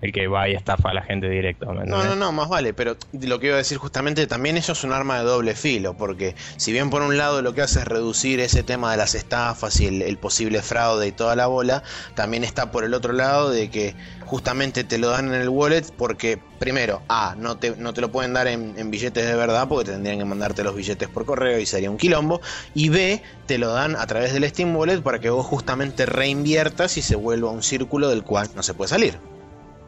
el 0.00 0.12
que 0.12 0.28
va 0.28 0.48
y 0.48 0.54
estafa 0.54 0.90
a 0.90 0.94
la 0.94 1.02
gente 1.02 1.28
directo. 1.28 1.72
no, 1.72 1.84
no, 1.84 2.14
no, 2.14 2.32
más 2.32 2.48
vale, 2.48 2.72
pero 2.72 2.96
lo 3.12 3.40
que 3.40 3.48
iba 3.48 3.56
a 3.56 3.58
decir 3.58 3.78
justamente 3.78 4.26
también 4.26 4.56
eso 4.56 4.72
es 4.72 4.84
un 4.84 4.92
arma 4.92 5.18
de 5.18 5.24
doble 5.24 5.54
filo, 5.54 5.94
porque 5.96 6.36
si 6.56 6.72
bien 6.72 6.90
por 6.90 7.02
un 7.02 7.16
lado 7.16 7.42
lo 7.42 7.52
que 7.52 7.62
hace 7.62 7.80
es 7.80 7.84
reducir 7.84 8.40
ese 8.40 8.62
tema 8.62 8.92
de 8.92 8.96
las 8.96 9.14
estafas 9.14 9.80
y 9.80 9.86
el, 9.86 10.18
posible 10.18 10.62
fraude 10.62 11.06
y 11.06 11.12
toda 11.12 11.36
la 11.36 11.46
bola, 11.46 11.82
también 12.14 12.44
está 12.44 12.70
por 12.70 12.84
el 12.84 12.94
otro 12.94 13.12
lado 13.12 13.50
de 13.50 13.70
que 13.70 13.94
justamente 14.24 14.84
te 14.84 14.98
lo 14.98 15.08
dan 15.10 15.28
en 15.28 15.40
el 15.40 15.48
wallet 15.48 15.84
porque 15.96 16.38
primero, 16.58 17.02
A, 17.08 17.34
no 17.36 17.56
te, 17.56 17.76
no 17.76 17.94
te 17.94 18.00
lo 18.00 18.10
pueden 18.10 18.32
dar 18.32 18.46
en, 18.46 18.74
en 18.78 18.90
billetes 18.90 19.26
de 19.26 19.34
verdad 19.34 19.68
porque 19.68 19.92
tendrían 19.92 20.18
que 20.18 20.24
mandarte 20.24 20.64
los 20.64 20.74
billetes 20.74 21.08
por 21.08 21.24
correo 21.24 21.58
y 21.58 21.66
sería 21.66 21.90
un 21.90 21.96
quilombo, 21.96 22.40
y 22.74 22.88
B, 22.88 23.22
te 23.46 23.58
lo 23.58 23.72
dan 23.72 23.96
a 23.96 24.06
través 24.06 24.32
del 24.32 24.48
Steam 24.48 24.76
Wallet 24.76 25.02
para 25.02 25.18
que 25.18 25.30
vos 25.30 25.46
justamente 25.46 26.06
reinviertas 26.06 26.96
y 26.96 27.02
se 27.02 27.16
vuelva 27.16 27.50
un 27.50 27.62
círculo 27.62 28.08
del 28.08 28.22
cual 28.22 28.48
no 28.54 28.62
se 28.62 28.74
puede 28.74 28.88
salir. 28.88 29.18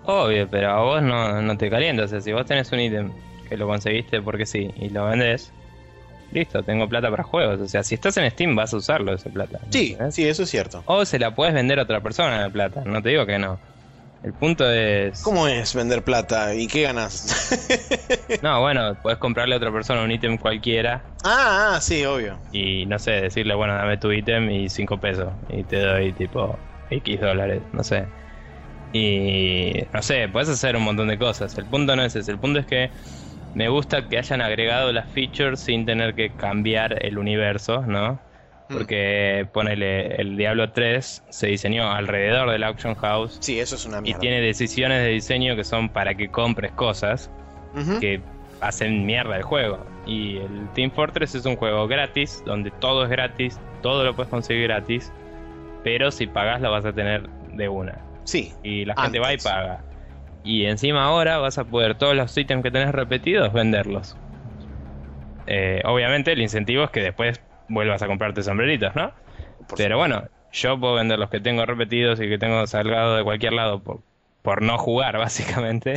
Obvio, 0.05 0.49
pero 0.49 0.71
a 0.71 0.81
vos 0.83 1.03
no, 1.03 1.57
te 1.57 1.71
calienta. 1.71 2.05
O 2.05 2.09
sea, 2.09 2.21
si 2.21 2.33
vos 2.33 2.47
tenés 2.47 2.71
un 2.73 2.81
ítem 2.81 3.11
que 3.49 3.57
lo 3.57 3.67
conseguiste 3.67 4.23
porque 4.23 4.47
sí 4.47 4.71
y 4.77 4.89
lo 4.89 5.07
vendés, 5.07 5.53
listo, 6.33 6.63
tengo 6.63 6.89
plata 6.89 7.11
para 7.11 7.23
juegos. 7.23 7.61
O 7.61 7.67
sea, 7.67 7.83
si 7.83 7.95
estás 7.95 8.17
en 8.17 8.31
Steam 8.31 8.55
vas 8.55 8.73
a 8.73 8.77
usarlo 8.77 9.15
esa 9.15 9.31
plata. 9.31 9.61
Sí, 9.71 9.97
sí, 10.11 10.27
eso 10.27 10.45
es 10.45 10.51
cierto. 10.51 10.83
O 10.87 11.05
se 11.05 11.19
la 11.19 11.35
puedes 11.35 11.55
vender 11.55 11.79
a 11.79 11.83
otra 11.83 12.01
persona 12.01 12.41
la 12.41 12.51
plata, 12.51 12.83
no 12.85 13.03
te 13.03 13.11
digo 13.11 13.27
que 13.27 13.39
no. 13.39 13.59
El 14.23 14.35
punto 14.35 14.71
es. 14.71 15.23
¿Cómo 15.23 15.49
es 15.49 15.75
vender 15.75 16.05
plata? 16.05 16.55
¿Y 16.55 16.67
qué 16.67 16.83
ganas? 16.83 17.51
no, 18.43 18.61
bueno, 18.61 18.95
puedes 19.03 19.19
comprarle 19.19 19.55
a 19.55 19.59
otra 19.59 19.73
persona 19.73 20.03
un 20.03 20.11
ítem 20.11 20.37
cualquiera. 20.37 21.03
Ah, 21.25 21.73
ah, 21.75 21.81
sí, 21.81 22.05
obvio. 22.05 22.39
Y 22.53 22.85
no 22.85 22.99
sé, 22.99 23.13
decirle, 23.13 23.55
bueno, 23.55 23.75
dame 23.75 23.97
tu 23.97 24.13
ítem 24.13 24.51
y 24.51 24.69
5 24.69 24.99
pesos. 24.99 25.33
Y 25.49 25.63
te 25.65 25.81
doy 25.81 26.13
tipo 26.13 26.59
X 26.91 27.19
dólares, 27.19 27.63
no 27.73 27.83
sé. 27.83 28.05
Y 28.93 29.85
no 29.93 30.03
sé, 30.03 30.29
puedes 30.29 30.49
hacer 30.49 30.77
un 30.77 30.83
montón 30.83 31.09
de 31.09 31.19
cosas. 31.19 31.57
El 31.59 31.67
punto 31.67 31.95
no 31.95 32.03
es 32.03 32.17
ese, 32.17 32.31
el 32.31 32.39
punto 32.39 32.59
es 32.59 32.67
que 32.67 32.91
me 33.55 33.69
gusta 33.69 34.09
que 34.09 34.19
hayan 34.19 34.41
agregado 34.41 34.93
las 34.93 35.09
features 35.11 35.61
sin 35.61 35.87
tener 35.87 36.15
que 36.15 36.31
cambiar 36.31 37.05
el 37.05 37.19
universo, 37.19 37.83
¿no? 37.83 38.21
Hmm. 38.69 38.75
Porque 38.75 39.47
ponele, 39.53 40.17
el 40.17 40.37
Diablo 40.37 40.73
3 40.73 41.25
se 41.29 41.47
diseñó 41.47 41.91
alrededor 41.91 42.51
del 42.51 42.63
Auction 42.65 42.95
House. 42.97 43.39
Sí, 43.41 43.59
eso 43.59 43.75
es 43.75 43.87
una 43.87 44.01
mierda. 44.01 44.19
Y 44.19 44.21
tiene 44.21 44.41
decisiones 44.41 45.03
de 45.03 45.09
diseño 45.09 45.57
que 45.57 45.65
son 45.65 45.89
para 45.89 46.15
que 46.15 46.29
compres 46.29 46.73
cosas 46.73 47.31
que 48.01 48.21
hacen 48.61 49.07
mierda 49.07 49.37
el 49.37 49.43
juego. 49.43 49.85
Y 50.07 50.39
el 50.39 50.69
Team 50.75 50.91
Fortress 50.91 51.35
es 51.35 51.47
un 51.47 51.57
juego 51.57 51.87
gratis, 51.87 52.43
donde 52.45 52.71
todo 52.73 53.05
es 53.05 53.11
gratis, 53.11 53.61
todo 53.83 54.05
lo 54.05 54.15
puedes 54.15 54.31
conseguir 54.31 54.65
gratis, 54.65 55.13
pero 55.85 56.11
si 56.11 56.27
pagas 56.27 56.61
lo 56.61 56.71
vas 56.71 56.85
a 56.85 56.93
tener 56.93 57.29
de 57.53 57.69
una. 57.69 58.10
Sí. 58.25 58.53
Y 58.63 58.85
la 58.85 58.95
gente 58.95 59.19
va 59.19 59.33
y 59.33 59.39
paga. 59.39 59.83
Y 60.43 60.65
encima 60.65 61.05
ahora 61.05 61.39
vas 61.39 61.59
a 61.59 61.65
poder 61.65 61.97
todos 61.97 62.15
los 62.15 62.37
ítems 62.37 62.63
que 62.63 62.71
tenés 62.71 62.93
repetidos 62.93 63.53
venderlos. 63.53 64.17
Eh, 65.47 65.83
obviamente 65.85 66.33
el 66.33 66.41
incentivo 66.41 66.85
es 66.85 66.91
que 66.91 67.01
después 67.01 67.41
vuelvas 67.69 68.03
a 68.03 68.07
comprarte 68.07 68.43
sombreritos, 68.43 68.95
¿no? 68.95 69.13
Pero 69.77 69.99
bueno, 69.99 70.25
yo 70.53 70.79
puedo 70.79 70.95
vender 70.95 71.19
los 71.19 71.31
que 71.31 71.41
tengo 71.41 71.65
repetidos 71.67 72.21
y 72.21 72.29
que 72.29 72.39
tengo 72.39 72.67
salgado 72.67 73.17
de 73.17 73.25
cualquier 73.25 73.53
lado 73.53 73.83
por, 73.83 74.01
por 74.43 74.63
no 74.63 74.79
jugar, 74.79 75.19
básicamente. 75.19 75.95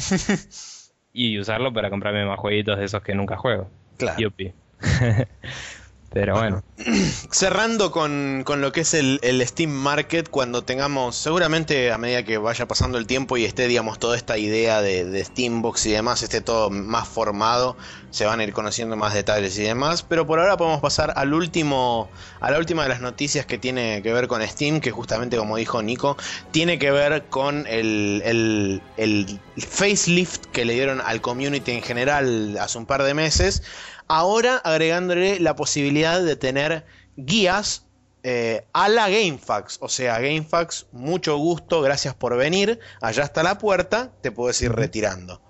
y 1.13 1.39
usarlo 1.39 1.71
para 1.73 1.89
comprarme 1.89 2.25
más 2.25 2.39
jueguitos 2.39 2.77
de 2.79 2.85
esos 2.85 3.01
que 3.01 3.15
nunca 3.15 3.37
juego. 3.37 3.69
Claro. 3.97 4.19
Yupi. 4.19 4.53
Pero 6.13 6.35
bueno. 6.35 6.63
Cerrando 7.31 7.91
con, 7.91 8.43
lo 8.45 8.71
que 8.71 8.81
es 8.81 8.93
el, 8.93 9.19
Steam 9.47 9.71
Market, 9.71 10.29
cuando 10.29 10.63
tengamos, 10.63 11.15
seguramente 11.15 11.91
a 11.91 11.97
medida 11.97 12.23
que 12.23 12.37
vaya 12.37 12.67
pasando 12.67 12.99
el 12.99 13.07
tiempo 13.07 13.35
y 13.35 13.45
esté, 13.45 13.67
digamos, 13.67 13.97
toda 13.97 14.15
esta 14.15 14.37
idea 14.37 14.81
de, 14.81 15.05
de 15.05 15.25
Steambox 15.25 15.87
y 15.87 15.91
demás, 15.91 16.21
esté 16.21 16.41
todo 16.41 16.69
más 16.69 17.07
formado, 17.07 17.75
se 18.11 18.25
van 18.25 18.39
a 18.39 18.43
ir 18.43 18.53
conociendo 18.53 18.95
más 18.95 19.15
detalles 19.15 19.57
y 19.57 19.63
demás. 19.63 20.03
Pero 20.03 20.27
por 20.27 20.39
ahora 20.39 20.55
podemos 20.55 20.81
pasar 20.81 21.13
al 21.15 21.33
último, 21.33 22.09
a 22.39 22.51
la 22.51 22.59
última 22.59 22.83
de 22.83 22.89
las 22.89 23.01
noticias 23.01 23.47
que 23.47 23.57
tiene 23.57 24.01
que 24.03 24.13
ver 24.13 24.27
con 24.27 24.47
Steam, 24.47 24.81
que 24.81 24.91
justamente 24.91 25.37
como 25.37 25.57
dijo 25.57 25.81
Nico, 25.81 26.15
tiene 26.51 26.77
que 26.77 26.91
ver 26.91 27.25
con 27.29 27.65
el, 27.65 28.21
el, 28.23 28.81
el 28.97 29.39
facelift 29.57 30.45
que 30.45 30.63
le 30.63 30.73
dieron 30.73 31.01
al 31.01 31.21
community 31.21 31.71
en 31.71 31.81
general 31.81 32.57
hace 32.59 32.77
un 32.77 32.85
par 32.85 33.01
de 33.01 33.15
meses 33.15 33.63
Ahora 34.07 34.57
agregándole 34.57 35.39
la 35.39 35.55
posibilidad 35.55 36.21
de 36.21 36.35
tener 36.35 36.85
guías 37.15 37.85
eh, 38.23 38.65
a 38.73 38.87
la 38.87 39.09
GameFAQs. 39.09 39.79
O 39.81 39.89
sea, 39.89 40.19
GameFAQs, 40.19 40.87
mucho 40.91 41.37
gusto, 41.37 41.81
gracias 41.81 42.13
por 42.13 42.37
venir. 42.37 42.79
Allá 43.01 43.23
está 43.23 43.43
la 43.43 43.57
puerta, 43.57 44.11
te 44.21 44.31
puedes 44.31 44.61
ir 44.61 44.71
retirando. 44.71 45.41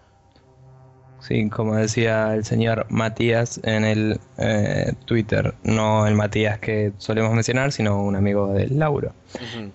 Sí, 1.19 1.49
como 1.49 1.77
decía 1.77 2.33
el 2.33 2.43
señor 2.43 2.85
Matías 2.89 3.61
en 3.63 3.85
el 3.85 4.19
eh, 4.37 4.91
Twitter, 5.05 5.53
no 5.63 6.05
el 6.05 6.15
Matías 6.15 6.59
que 6.59 6.91
solemos 6.97 7.31
mencionar, 7.31 7.71
sino 7.71 8.03
un 8.03 8.17
amigo 8.17 8.51
del 8.51 8.77
Lauro. 8.77 9.13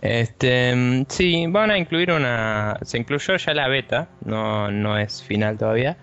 Este, 0.03 1.07
sí, 1.09 1.47
van 1.47 1.71
a 1.71 1.79
incluir 1.79 2.13
una, 2.13 2.79
se 2.83 2.99
incluyó 2.99 3.37
ya 3.37 3.55
la 3.55 3.67
beta, 3.67 4.09
no, 4.27 4.71
no 4.71 4.99
es 4.99 5.23
final 5.23 5.57
todavía, 5.57 5.97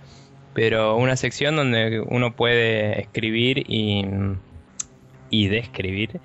pero 0.55 0.95
una 0.95 1.17
sección 1.17 1.57
donde 1.57 1.99
uno 1.99 2.33
puede 2.35 3.01
escribir 3.01 3.65
y, 3.67 4.05
y 5.29 5.49
describir 5.49 6.21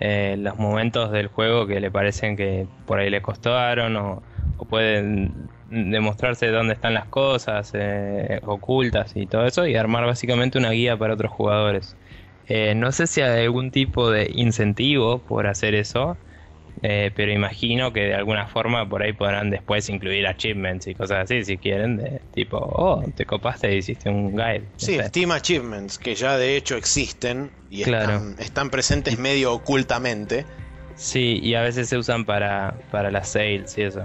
eh, 0.00 0.36
los 0.36 0.58
momentos 0.58 1.12
del 1.12 1.28
juego 1.28 1.66
que 1.66 1.80
le 1.80 1.90
parecen 1.90 2.36
que 2.36 2.66
por 2.86 2.98
ahí 2.98 3.08
le 3.08 3.22
costaron 3.22 3.96
o, 3.96 4.22
pueden 4.68 5.48
demostrarse 5.70 6.48
dónde 6.48 6.74
están 6.74 6.92
las 6.92 7.06
cosas 7.06 7.70
eh, 7.74 8.40
ocultas 8.44 9.12
y 9.14 9.26
todo 9.26 9.46
eso 9.46 9.66
y 9.66 9.76
armar 9.76 10.04
básicamente 10.04 10.58
una 10.58 10.70
guía 10.70 10.96
para 10.96 11.14
otros 11.14 11.30
jugadores. 11.30 11.96
Eh, 12.48 12.74
no 12.74 12.90
sé 12.90 13.06
si 13.06 13.20
hay 13.20 13.44
algún 13.44 13.70
tipo 13.70 14.10
de 14.10 14.30
incentivo 14.34 15.18
por 15.20 15.46
hacer 15.46 15.74
eso, 15.74 16.16
eh, 16.82 17.10
pero 17.14 17.32
imagino 17.32 17.92
que 17.92 18.00
de 18.00 18.14
alguna 18.14 18.46
forma 18.46 18.88
por 18.88 19.02
ahí 19.02 19.12
podrán 19.12 19.50
después 19.50 19.88
incluir 19.88 20.26
achievements 20.26 20.86
y 20.86 20.94
cosas 20.94 21.24
así 21.24 21.44
si 21.44 21.58
quieren, 21.58 21.96
de 21.96 22.20
tipo, 22.32 22.58
oh, 22.58 23.02
te 23.16 23.24
copaste 23.24 23.74
y 23.74 23.78
hiciste 23.78 24.08
un 24.08 24.36
guide. 24.36 24.64
Sí, 24.76 24.98
Steam 25.00 25.32
Achievements, 25.32 25.98
que 25.98 26.14
ya 26.14 26.36
de 26.36 26.56
hecho 26.56 26.76
existen 26.76 27.50
y 27.70 27.82
están, 27.82 28.70
presentes 28.70 29.18
medio 29.18 29.52
ocultamente. 29.52 30.46
Sí, 30.94 31.38
y 31.42 31.54
a 31.54 31.62
veces 31.62 31.88
se 31.88 31.96
usan 31.96 32.24
para, 32.24 32.74
para 32.90 33.10
las 33.10 33.28
sales 33.28 33.76
y 33.78 33.82
eso. 33.82 34.04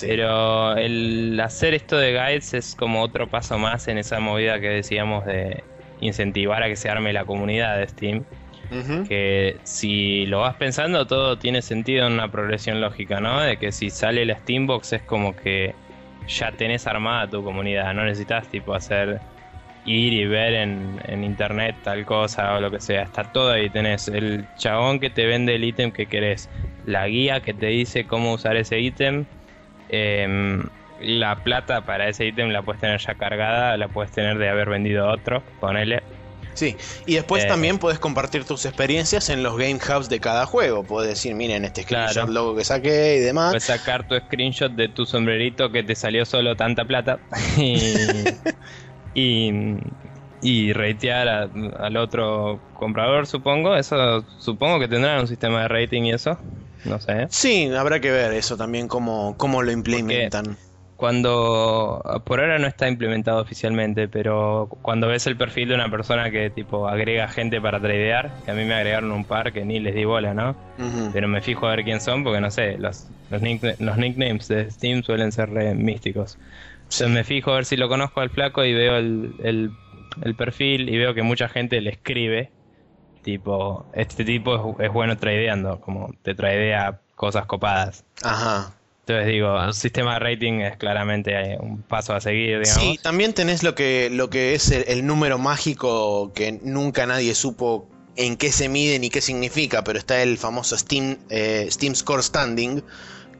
Pero 0.00 0.76
el 0.76 1.38
hacer 1.40 1.74
esto 1.74 1.98
de 1.98 2.12
guides 2.12 2.54
es 2.54 2.74
como 2.74 3.02
otro 3.02 3.28
paso 3.28 3.58
más 3.58 3.88
en 3.88 3.98
esa 3.98 4.20
movida 4.20 4.60
que 4.60 4.68
decíamos 4.68 5.26
de 5.26 5.62
incentivar 6.00 6.62
a 6.62 6.68
que 6.68 6.76
se 6.76 6.88
arme 6.88 7.12
la 7.12 7.24
comunidad 7.24 7.78
de 7.78 7.88
Steam. 7.88 8.24
Que 9.08 9.56
si 9.64 10.26
lo 10.26 10.40
vas 10.40 10.54
pensando, 10.54 11.06
todo 11.06 11.38
tiene 11.38 11.60
sentido 11.60 12.06
en 12.06 12.12
una 12.12 12.30
progresión 12.30 12.80
lógica, 12.80 13.20
¿no? 13.20 13.40
De 13.40 13.56
que 13.56 13.72
si 13.72 13.90
sale 13.90 14.24
la 14.24 14.36
Steambox 14.38 14.92
es 14.92 15.02
como 15.02 15.34
que 15.34 15.74
ya 16.28 16.52
tenés 16.52 16.86
armada 16.86 17.28
tu 17.28 17.42
comunidad, 17.42 17.92
no 17.94 18.04
necesitas 18.04 18.48
tipo 18.48 18.74
hacer 18.74 19.20
ir 19.86 20.12
y 20.12 20.26
ver 20.26 20.54
en, 20.54 21.00
en, 21.06 21.24
internet 21.24 21.74
tal 21.82 22.04
cosa 22.04 22.54
o 22.54 22.60
lo 22.60 22.70
que 22.70 22.80
sea, 22.80 23.02
está 23.02 23.24
todo 23.24 23.52
ahí, 23.52 23.70
tenés 23.70 24.08
el 24.08 24.46
chabón 24.56 25.00
que 25.00 25.10
te 25.10 25.26
vende 25.26 25.54
el 25.54 25.64
ítem 25.64 25.90
que 25.90 26.06
querés, 26.06 26.48
la 26.86 27.08
guía 27.08 27.40
que 27.40 27.54
te 27.54 27.66
dice 27.66 28.04
cómo 28.04 28.34
usar 28.34 28.56
ese 28.56 28.78
ítem, 28.78 29.24
em, 29.88 30.62
la 31.00 31.36
plata 31.36 31.80
para 31.82 32.08
ese 32.08 32.26
ítem 32.26 32.50
la 32.50 32.62
puedes 32.62 32.80
tener 32.80 33.00
ya 33.00 33.14
cargada, 33.14 33.76
la 33.76 33.88
puedes 33.88 34.12
tener 34.12 34.38
de 34.38 34.48
haber 34.48 34.68
vendido 34.68 35.08
otro, 35.08 35.42
ponele. 35.60 36.02
Sí, 36.54 36.76
y 37.06 37.14
después 37.14 37.44
eh, 37.44 37.48
también 37.48 37.78
puedes 37.78 37.98
compartir 37.98 38.44
tus 38.44 38.66
experiencias 38.66 39.28
en 39.28 39.42
los 39.42 39.56
game 39.56 39.76
hubs 39.76 40.08
de 40.08 40.20
cada 40.20 40.46
juego. 40.46 40.84
Puedes 40.84 41.10
decir, 41.10 41.34
miren 41.34 41.64
este 41.64 41.82
screenshot 41.82 42.28
logo 42.28 42.56
que 42.56 42.64
saqué 42.64 43.16
y 43.16 43.20
demás. 43.20 43.50
Puedes 43.50 43.64
sacar 43.64 44.06
tu 44.06 44.16
screenshot 44.16 44.72
de 44.72 44.88
tu 44.88 45.06
sombrerito 45.06 45.70
que 45.70 45.82
te 45.82 45.94
salió 45.94 46.24
solo 46.24 46.56
tanta 46.56 46.84
plata 46.84 47.20
y, 49.14 49.76
y, 50.42 50.72
al 50.72 51.96
otro 51.96 52.60
comprador, 52.74 53.26
supongo. 53.26 53.76
Eso 53.76 54.24
supongo 54.38 54.80
que 54.80 54.88
tendrán 54.88 55.20
un 55.20 55.28
sistema 55.28 55.62
de 55.62 55.68
rating 55.68 56.02
y 56.04 56.12
eso. 56.12 56.38
No 56.84 56.98
sé. 57.00 57.26
Sí, 57.30 57.70
habrá 57.76 58.00
que 58.00 58.10
ver 58.10 58.32
eso 58.32 58.56
también, 58.56 58.88
cómo, 58.88 59.36
cómo 59.36 59.62
lo 59.62 59.70
implementan 59.70 60.56
cuando 61.00 62.02
por 62.24 62.40
ahora 62.40 62.58
no 62.58 62.66
está 62.66 62.86
implementado 62.86 63.40
oficialmente, 63.40 64.06
pero 64.06 64.68
cuando 64.82 65.08
ves 65.08 65.26
el 65.26 65.34
perfil 65.34 65.70
de 65.70 65.74
una 65.74 65.90
persona 65.90 66.30
que 66.30 66.50
tipo 66.50 66.88
agrega 66.88 67.26
gente 67.26 67.58
para 67.58 67.80
tradear, 67.80 68.30
que 68.44 68.50
a 68.50 68.54
mí 68.54 68.66
me 68.66 68.74
agregaron 68.74 69.10
un 69.10 69.24
par 69.24 69.54
que 69.54 69.64
ni 69.64 69.80
les 69.80 69.94
di 69.94 70.04
bola, 70.04 70.34
¿no? 70.34 70.54
Pero 71.14 71.26
me 71.26 71.40
fijo 71.40 71.66
a 71.66 71.70
ver 71.70 71.84
quién 71.84 72.02
son 72.02 72.22
porque 72.22 72.42
no 72.42 72.50
sé, 72.50 72.76
los, 72.76 73.08
los, 73.30 73.40
nicknames 73.40 74.46
de 74.48 74.70
Steam 74.70 75.02
suelen 75.02 75.32
ser 75.32 75.48
místicos. 75.74 76.38
Entonces 76.82 77.08
me 77.08 77.24
fijo 77.24 77.52
a 77.52 77.54
ver 77.56 77.64
si 77.64 77.78
lo 77.78 77.88
conozco 77.88 78.20
al 78.20 78.28
flaco 78.28 78.62
y 78.62 78.74
veo 78.74 78.98
el, 78.98 79.72
el, 80.22 80.34
perfil 80.34 80.90
y 80.90 80.98
veo 80.98 81.14
que 81.14 81.22
mucha 81.22 81.48
gente 81.48 81.80
le 81.80 81.90
escribe, 81.90 82.50
tipo, 83.22 83.86
este 83.94 84.22
tipo 84.26 84.76
es, 84.78 84.86
es 84.86 84.92
bueno 84.92 85.16
tradeando, 85.16 85.80
como 85.80 86.12
te 86.22 86.34
tradea 86.34 87.00
cosas 87.16 87.46
copadas. 87.46 88.04
Ajá. 88.22 88.74
Entonces 89.00 89.26
digo, 89.26 89.54
un 89.54 89.74
sistema 89.74 90.14
de 90.14 90.18
rating 90.20 90.60
es 90.60 90.76
claramente 90.76 91.32
eh, 91.32 91.58
un 91.58 91.82
paso 91.82 92.14
a 92.14 92.20
seguir, 92.20 92.60
digamos. 92.60 92.82
Sí, 92.82 92.98
también 93.02 93.32
tenés 93.32 93.62
lo 93.62 93.74
que, 93.74 94.08
lo 94.10 94.30
que 94.30 94.54
es 94.54 94.70
el, 94.70 95.06
número 95.06 95.38
mágico 95.38 96.32
que 96.34 96.60
nunca 96.62 97.06
nadie 97.06 97.34
supo 97.34 97.88
en 98.16 98.36
qué 98.36 98.52
se 98.52 98.68
mide 98.68 98.98
ni 98.98 99.10
qué 99.10 99.20
significa, 99.20 99.82
pero 99.82 99.98
está 99.98 100.22
el 100.22 100.36
famoso 100.38 100.76
Steam, 100.76 101.18
eh, 101.30 101.66
Steam 101.70 101.94
Score 101.94 102.22
Standing 102.22 102.82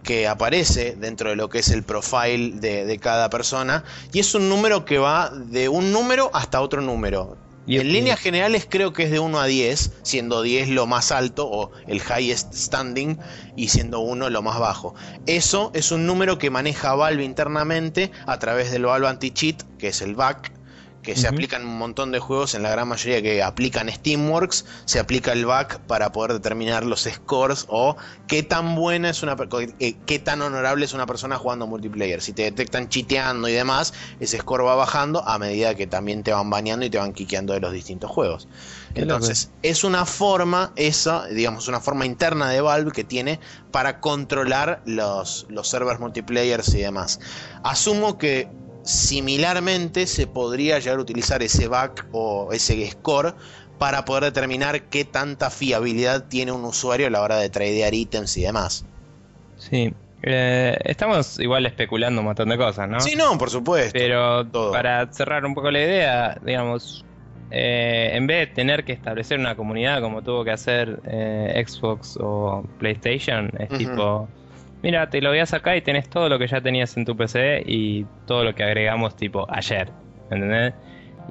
que 0.03 0.27
aparece 0.27 0.97
dentro 0.97 1.29
de 1.29 1.37
lo 1.37 1.51
que 1.51 1.59
es 1.59 1.69
el 1.69 1.83
profile 1.83 2.53
de, 2.55 2.87
de 2.87 2.99
cada 2.99 3.29
persona 3.29 3.85
y 4.13 4.21
es 4.21 4.35
un 4.35 4.49
número 4.49 4.87
que 4.87 4.97
va 4.97 5.31
de 5.31 5.69
un 5.69 5.93
número 5.93 6.31
hasta 6.33 6.63
otro 6.63 6.81
número 6.81 7.37
en 7.67 7.93
líneas 7.93 8.19
generales 8.19 8.67
creo 8.69 8.93
que 8.93 9.05
es 9.05 9.11
de 9.11 9.19
1 9.19 9.39
a 9.39 9.47
10, 9.47 9.93
siendo 10.03 10.43
10 10.43 10.71
lo 10.71 10.87
más 10.87 11.13
alto 11.13 11.49
o 11.49 11.71
el 11.87 12.01
highest 12.01 12.53
standing 12.55 13.19
y 13.57 13.69
siendo 13.69 14.01
1 14.01 14.31
lo 14.31 14.43
más 14.43 14.59
bajo. 14.59 14.95
Eso 15.27 15.71
es 15.75 15.93
un 15.93 16.07
número 16.07 16.39
que 16.39 16.51
maneja 16.51 16.95
Valve 16.95 17.25
internamente 17.25 18.11
a 18.27 18.39
través 18.39 18.71
del 18.71 18.87
Valve 18.87 19.09
Anti-Cheat, 19.09 19.63
que 19.79 19.89
es 19.89 20.03
el 20.03 20.15
back 20.15 20.60
que 21.03 21.17
se 21.17 21.29
aplican 21.29 21.65
un 21.65 21.79
montón 21.79 22.13
de 22.13 22.19
juegos, 22.19 22.55
en 22.55 22.63
la 22.63 22.71
gran 22.71 22.87
mayoría 22.89 23.23
que 23.23 23.43
aplican 23.43 23.89
Steamworks, 23.89 24.67
se 24.85 24.99
aplica 24.99 25.33
el 25.33 25.47
back 25.47 25.81
para 25.81 26.13
poder 26.13 26.35
determinar 26.35 26.85
los 26.85 27.09
scores 27.11 27.65
o 27.69 27.97
qué 28.27 28.43
tan 28.43 28.75
buena 28.75 29.11
es 29.11 29.23
una 29.23 29.37
eh, 29.79 29.97
qué 30.05 30.19
tan 30.19 30.43
honorable 30.43 30.85
es 30.85 30.93
una 30.93 31.07
persona 31.07 31.37
jugando 31.37 31.67
multiplayer. 31.67 32.21
Si 32.21 32.33
te 32.33 32.43
detectan 32.43 32.89
chiteando 32.89 33.49
y 33.49 33.53
demás, 33.53 33.95
ese 34.21 34.39
score 34.39 34.65
va 34.65 34.75
bajando 34.75 35.27
a 35.27 35.39
medida 35.39 35.75
que 35.75 35.87
también 35.87 36.23
te 36.23 36.33
van 36.33 36.51
baneando 36.51 36.85
y 36.85 36.91
te 36.91 36.99
van 36.99 37.13
quiqueando 37.13 37.55
de 37.55 37.61
los 37.61 37.73
distintos 37.73 38.11
juegos. 38.11 38.47
Entonces, 38.95 39.51
es 39.63 39.85
una 39.85 40.05
forma, 40.05 40.73
esa, 40.77 41.27
digamos, 41.29 41.69
una 41.69 41.81
forma 41.81 42.05
interna 42.05 42.51
de 42.51 42.61
Valve 42.61 42.91
que 42.93 43.05
tiene 43.05 43.41
para 43.71 44.01
controlar 44.01 44.83
los, 44.85 45.47
los 45.49 45.69
servers 45.69 46.01
multiplayer 46.01 46.61
y 46.67 46.79
demás. 46.79 47.21
Asumo 47.63 48.19
que 48.19 48.49
Similarmente, 48.91 50.07
se 50.07 50.27
podría 50.27 50.79
llegar 50.79 50.99
a 50.99 51.03
utilizar 51.03 51.43
ese 51.43 51.69
back 51.69 52.07
o 52.13 52.53
ese 52.53 52.91
score 52.91 53.35
para 53.79 54.05
poder 54.05 54.25
determinar 54.25 54.83
qué 54.89 55.05
tanta 55.05 55.49
fiabilidad 55.49 56.27
tiene 56.29 56.53
un 56.53 56.65
usuario 56.65 57.07
a 57.07 57.11
la 57.11 57.23
hora 57.23 57.37
de 57.37 57.49
tradear 57.49 57.95
ítems 57.95 58.37
y 58.37 58.43
demás. 58.43 58.85
Sí, 59.57 59.95
eh, 60.23 60.77
estamos 60.85 61.39
igual 61.39 61.67
especulando 61.67 62.21
un 62.21 62.27
montón 62.27 62.49
de 62.49 62.59
cosas, 62.59 62.89
¿no? 62.89 63.01
Sí, 63.01 63.15
no, 63.17 63.39
por 63.39 63.49
supuesto. 63.49 63.93
Pero 63.93 64.47
para 64.73 65.11
cerrar 65.13 65.45
un 65.45 65.55
poco 65.55 65.71
la 65.71 65.81
idea, 65.81 66.37
digamos, 66.45 67.05
eh, 67.51 68.11
en 68.13 68.27
vez 68.27 68.49
de 68.49 68.55
tener 68.55 68.85
que 68.85 68.93
establecer 68.93 69.39
una 69.39 69.55
comunidad 69.55 70.01
como 70.01 70.23
tuvo 70.23 70.45
que 70.45 70.51
hacer 70.51 71.01
eh, 71.05 71.65
Xbox 71.67 72.19
o 72.21 72.65
PlayStation, 72.79 73.51
es 73.59 73.69
tipo 73.79 74.29
mira, 74.83 75.09
te 75.11 75.21
lo 75.21 75.31
voy 75.31 75.39
a 75.39 75.47
sacar 75.47 75.77
y 75.77 75.83
tenés 75.83 76.09
todo 76.09 76.29
lo 76.29 76.39
que 76.39 76.47
ya 76.47 76.61
tenías 76.61 76.97
en 76.97 77.05
tu 77.05 77.17
PC 77.17 77.63
y 77.67 78.07
todo 78.27 78.45
lo 78.45 78.55
que 78.55 78.65
agregamos 78.65 79.17
tipo 79.17 79.47
ayer, 79.51 79.89
¿entendés? 80.31 80.75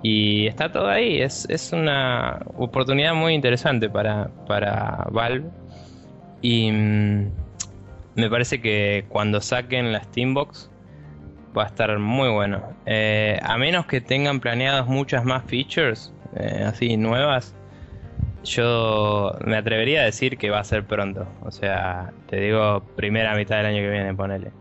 Y 0.02 0.48
está 0.48 0.72
todo 0.72 0.88
ahí, 0.88 1.22
es, 1.22 1.48
es 1.50 1.74
una 1.74 2.40
oportunidad 2.58 3.14
muy 3.14 3.34
interesante 3.34 3.90
para, 3.90 4.30
para 4.48 5.08
Valve 5.12 5.50
y 6.42 6.72
mm, 6.72 7.32
me 8.16 8.30
parece 8.30 8.62
que 8.62 9.06
cuando 9.10 9.42
saquen 9.42 9.92
la 9.92 10.04
Steambox 10.04 10.70
va 11.58 11.64
a 11.64 11.68
estar 11.68 11.98
muy 12.00 12.30
bueno. 12.30 12.62
Eh, 12.86 13.40
a 13.42 13.58
menos 13.58 13.86
que 13.88 14.02
tengan 14.02 14.40
planeadas 14.40 14.88
muchas 14.88 15.26
más 15.26 15.44
features, 15.46 16.14
eh, 16.38 16.64
así 16.66 16.96
nuevas, 16.96 17.56
yo 18.44 19.38
me 19.46 19.58
atrevería 19.58 20.02
a 20.02 20.06
decir 20.06 20.38
que 20.38 20.50
va 20.50 20.60
a 20.60 20.64
ser 20.64 20.86
pronto. 20.86 21.28
O 21.44 21.52
sea, 21.52 22.12
te 22.28 22.40
digo, 22.40 22.82
primera 22.96 23.36
mitad 23.36 23.58
del 23.58 23.68
año 23.68 23.82
que 23.82 23.90
viene, 23.90 24.14
ponele. 24.14 24.52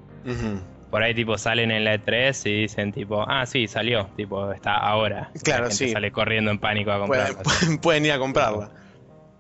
Por 0.91 1.03
ahí, 1.03 1.15
tipo, 1.15 1.37
salen 1.37 1.71
en 1.71 1.85
la 1.85 1.95
E3 1.95 2.47
y 2.47 2.63
dicen, 2.63 2.93
tipo, 2.93 3.25
ah, 3.29 3.45
sí, 3.47 3.69
salió. 3.69 4.07
Tipo, 4.17 4.53
está 4.53 4.75
ahora. 4.75 5.31
Claro, 5.43 5.71
sí. 5.71 5.91
Sale 5.91 6.11
corriendo 6.11 6.51
en 6.51 6.59
pánico 6.59 6.93
a 6.93 6.99
comprarla. 6.99 7.43
Pueden, 7.83 8.07
ir 8.07 8.13
a 8.13 8.19
comprarla. 8.19 8.71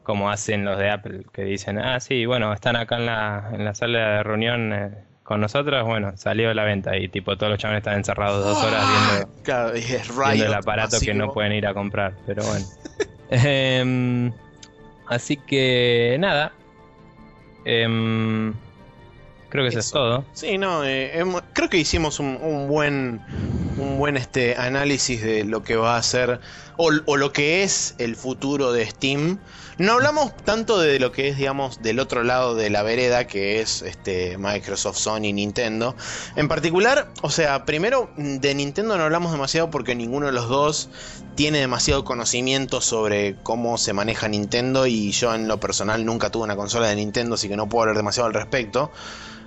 Como 0.03 0.30
hacen 0.30 0.64
los 0.64 0.78
de 0.78 0.91
Apple, 0.91 1.24
que 1.32 1.45
dicen, 1.45 1.78
ah, 1.78 2.01
sí, 2.01 2.26
bueno, 2.26 2.53
están 2.53 2.76
acá 2.76 2.97
en 2.97 3.07
la, 3.07 3.51
en 3.53 3.64
la 3.64 3.74
sala 3.74 3.99
de 3.99 4.22
reunión 4.22 4.72
eh, 4.72 4.91
con 5.22 5.41
nosotros. 5.41 5.84
Bueno, 5.86 6.16
salió 6.16 6.51
a 6.51 6.55
la 6.55 6.64
venta. 6.64 6.97
Y, 6.97 7.09
tipo, 7.09 7.36
todos 7.36 7.51
los 7.51 7.59
chavales 7.59 7.80
están 7.80 7.97
encerrados 7.97 8.45
dos 8.45 8.62
horas 8.62 8.84
viendo, 8.86 9.34
claro, 9.43 9.72
viendo 9.72 10.47
el 10.47 10.55
aparato 10.55 10.99
que 11.01 11.14
no 11.14 11.32
pueden 11.32 11.53
ir 11.53 11.66
a 11.66 11.74
comprar. 11.74 12.14
Pero 12.26 12.45
bueno. 12.45 12.64
Em, 13.31 14.33
así 15.07 15.37
que 15.37 16.16
nada. 16.18 16.53
Em, 17.64 18.55
creo 19.49 19.64
que 19.64 19.68
eso, 19.68 19.79
es 19.79 19.91
todo. 19.91 20.24
Sí, 20.33 20.59
no, 20.59 20.85
eh, 20.85 21.22
creo 21.53 21.68
que 21.68 21.79
hicimos 21.79 22.20
un, 22.20 22.68
buen 22.68 23.20
un 23.76 23.99
buen 23.99 24.16
este, 24.16 24.57
análisis 24.57 25.22
de 25.22 25.45
lo 25.45 25.62
que 25.62 25.76
va 25.76 25.97
a 25.97 26.03
ser 26.03 26.41
o, 26.79 27.16
lo 27.16 27.33
que 27.33 27.64
es 27.64 27.97
el 27.99 28.14
futuro 28.16 28.72
de 28.72 28.89
Steam. 28.89 29.39
No 29.79 29.93
hablamos 29.93 30.35
tanto 30.37 30.79
de 30.79 30.99
lo 30.99 31.12
que 31.12 31.29
es, 31.29 31.37
digamos, 31.37 31.83
del 31.83 31.99
otro 31.99 32.22
lado 32.22 32.55
de 32.55 32.70
la 32.70 32.83
vereda, 32.83 33.26
que 33.26 33.61
es 33.61 33.83
este, 33.83 34.39
Microsoft, 34.39 34.97
Sony, 34.97 35.33
Nintendo. 35.33 35.97
En 36.37 36.49
particular, 36.49 37.11
o 37.22 37.31
sea, 37.31 37.64
primero 37.64 38.11
de 38.16 38.55
Nintendo 38.55 38.97
no 38.97 39.05
hablamos 39.05 39.33
demasiado 39.33 39.70
porque 39.70 39.95
ninguno 39.95 40.26
de 40.26 40.33
los 40.33 40.49
dos 40.49 40.89
tiene 41.35 41.59
demasiado 41.59 42.05
conocimiento 42.05 42.81
sobre 42.81 43.37
cómo 43.43 43.76
se 43.76 43.93
maneja 43.93 44.29
Nintendo 44.29 44.87
y 44.87 45.11
yo 45.11 45.35
en 45.35 45.49
lo 45.49 45.61
personal 45.61 46.05
nunca 46.05 46.31
tuve 46.31 46.45
una 46.45 46.57
consola 46.57 46.89
de 46.89 46.97
Nintendo, 46.97 47.35
así 47.35 47.49
que 47.49 47.57
no 47.57 47.68
puedo 47.68 47.83
hablar 47.83 47.97
demasiado 47.97 48.29
al 48.29 48.35
respecto. 48.35 48.93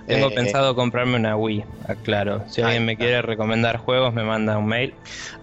Tengo 0.06 0.28
Eh, 0.28 0.34
pensado 0.34 0.74
comprarme 0.74 1.16
una 1.16 1.36
Wii, 1.36 1.64
aclaro. 1.88 2.44
Si 2.48 2.60
alguien 2.60 2.84
me 2.84 2.96
quiere 2.96 3.22
recomendar 3.22 3.76
juegos, 3.78 4.12
me 4.12 4.24
manda 4.24 4.58
un 4.58 4.66
mail. 4.66 4.94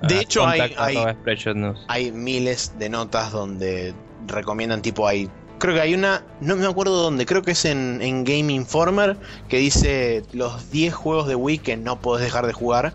De 0.01 0.16
a 0.16 0.22
hecho, 0.22 0.45
hay- 0.45 0.60
hay 1.88 2.12
miles 2.12 2.74
de 2.78 2.89
notas 2.89 3.32
donde 3.32 3.93
recomiendan 4.28 4.82
tipo 4.82 5.07
hay 5.07 5.30
creo 5.60 5.74
que 5.76 5.82
hay 5.82 5.93
una 5.93 6.24
no 6.39 6.55
me 6.55 6.66
acuerdo 6.66 7.01
dónde 7.01 7.26
creo 7.26 7.41
que 7.41 7.51
es 7.51 7.66
en, 7.66 8.01
en 8.01 8.24
Game 8.24 8.53
Informer 8.53 9.18
que 9.49 9.57
dice 9.57 10.24
los 10.32 10.72
10 10.72 10.93
juegos 10.93 11.28
de 11.28 11.36
Wii 11.36 11.57
que 11.60 11.76
no 11.76 11.99
podés 11.99 12.24
dejar 12.24 12.45
de 12.47 12.53
jugar 12.53 12.93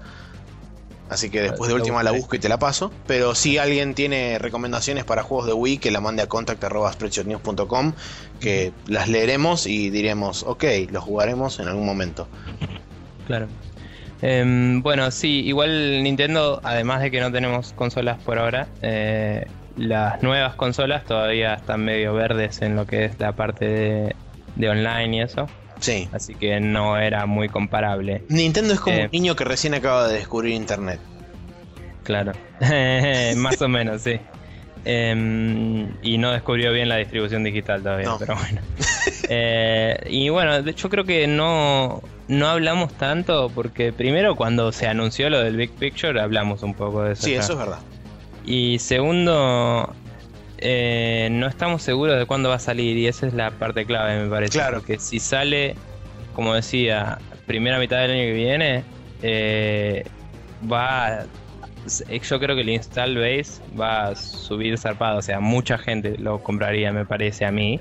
así 1.11 1.31
que 1.31 1.43
después 1.43 1.69
de 1.69 1.75
última 1.75 2.03
la 2.03 2.13
busco 2.13 2.37
y 2.37 2.39
te 2.39 2.49
la 2.49 2.59
paso. 2.59 2.93
Pero 3.07 3.35
si 3.35 3.59
alguien 3.59 3.95
tiene 3.95 4.39
recomendaciones 4.39 5.05
para 5.05 5.23
juegos 5.23 5.47
de 5.47 5.53
Wii 5.53 5.79
que 5.79 5.91
la 5.91 6.01
mande 6.01 6.23
a 6.23 6.27
contact.spreadshotnews.com 6.27 7.93
que 8.41 8.73
las 8.87 9.09
leeremos 9.09 9.67
y 9.67 9.91
diremos 9.91 10.43
ok 10.43 10.65
los 10.91 11.05
jugaremos 11.05 11.61
en 11.61 11.69
algún 11.69 11.87
momento. 11.87 12.29
Claro. 13.27 13.49
Em, 14.23 14.83
bueno, 14.83 15.11
sí, 15.11 15.43
igual 15.45 16.03
Nintendo, 16.03 16.61
además 16.63 17.03
de 17.03 17.11
que 17.11 17.21
no 17.21 17.31
tenemos 17.31 17.73
consolas 17.75 18.19
por 18.23 18.39
ahora, 18.39 18.69
eh, 18.81 19.47
las 19.77 20.23
nuevas 20.23 20.55
consolas 20.55 21.05
todavía 21.05 21.55
están 21.55 21.85
medio 21.85 22.15
verdes 22.15 22.63
en 22.63 22.77
lo 22.77 22.87
que 22.87 23.05
es 23.05 23.19
la 23.19 23.33
parte 23.33 23.67
de, 23.67 24.17
de 24.57 24.69
online 24.71 25.17
y 25.17 25.21
eso, 25.21 25.47
sí 25.81 26.09
así 26.13 26.35
que 26.35 26.61
no 26.61 26.97
era 26.99 27.27
muy 27.27 27.49
comparable. 27.49 28.23
Nintendo 28.29 28.75
es 28.75 28.81
como 28.81 28.97
Eh. 28.97 29.05
un 29.05 29.11
niño 29.13 29.37
que 29.37 29.45
recién 29.45 29.75
acaba 29.75 30.09
de 30.09 30.15
descubrir 30.19 30.55
internet 30.55 31.01
Claro, 32.03 32.33
más 33.37 33.61
o 33.63 33.69
menos, 33.69 34.03
sí. 34.03 34.19
Em, 34.87 35.89
y 36.03 36.19
no 36.19 36.31
descubrió 36.33 36.71
bien 36.73 36.89
la 36.91 36.97
distribución 36.97 37.43
digital 37.45 37.83
todavía, 37.83 38.07
No. 38.09 38.19
pero 38.19 38.35
bueno. 38.37 38.61
Eh, 39.31 39.97
y 40.11 40.29
bueno, 40.29 40.61
de 40.61 40.71
hecho 40.71 40.91
creo 40.91 41.05
que 41.05 41.27
no, 41.27 42.03
no 42.29 42.47
hablamos 42.49 42.93
tanto 42.93 43.51
porque 43.55 43.91
primero 43.91 44.37
cuando 44.37 44.71
se 44.71 44.87
anunció 44.87 45.31
lo 45.31 45.41
del 45.41 45.57
Big 45.57 45.71
Picture 45.71 46.21
hablamos 46.21 46.63
un 46.63 46.75
poco 46.75 47.03
de 47.05 47.15
eso. 47.15 47.23
sí 47.23 47.33
eso 47.33 47.53
es 47.55 47.59
verdad 47.59 47.79
Y 48.45 48.79
segundo, 48.81 49.95
eh, 50.59 51.29
no 51.31 51.47
estamos 51.47 51.83
seguros 51.83 52.19
de 52.19 52.27
cuándo 52.27 52.49
va 52.49 52.57
a 52.57 52.61
salir 52.61 52.97
y 52.97 53.07
esa 53.07 53.27
es 53.27 53.35
la 53.35 53.51
parte 53.53 53.85
clave 53.85 54.23
me 54.25 54.31
parece. 54.31 54.53
Claro. 54.59 54.79
Porque 54.79 54.99
si 54.99 55.19
sale, 55.21 55.75
como 56.35 56.55
decía, 56.55 57.19
primera 57.47 57.79
mitad 57.79 57.99
del 58.01 58.13
año 58.13 58.21
que 58.23 58.33
viene, 58.33 58.85
eh, 59.23 60.05
va... 60.71 61.07
a- 61.07 61.27
Yo 62.09 62.41
creo 62.41 62.55
que 62.57 62.63
el 62.63 62.71
install 62.71 63.17
base 63.17 63.61
va 63.79 64.09
a 64.09 64.15
subir 64.17 64.79
zarpado, 64.79 65.19
o 65.19 65.23
sea, 65.23 65.41
mucha 65.41 65.77
gente 65.79 66.17
lo 66.19 66.43
compraría, 66.43 66.93
me 66.93 67.05
parece 67.05 67.45
a 67.45 67.51
mí. 67.53 67.81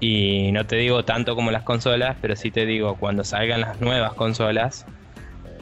Y 0.00 0.50
no 0.52 0.66
te 0.66 0.76
digo 0.76 1.04
tanto 1.04 1.34
como 1.34 1.50
las 1.50 1.62
consolas, 1.62 2.16
pero 2.20 2.36
sí 2.36 2.50
te 2.50 2.66
digo, 2.66 2.96
cuando 2.96 3.24
salgan 3.24 3.62
las 3.62 3.80
nuevas 3.80 4.12
consolas, 4.14 4.84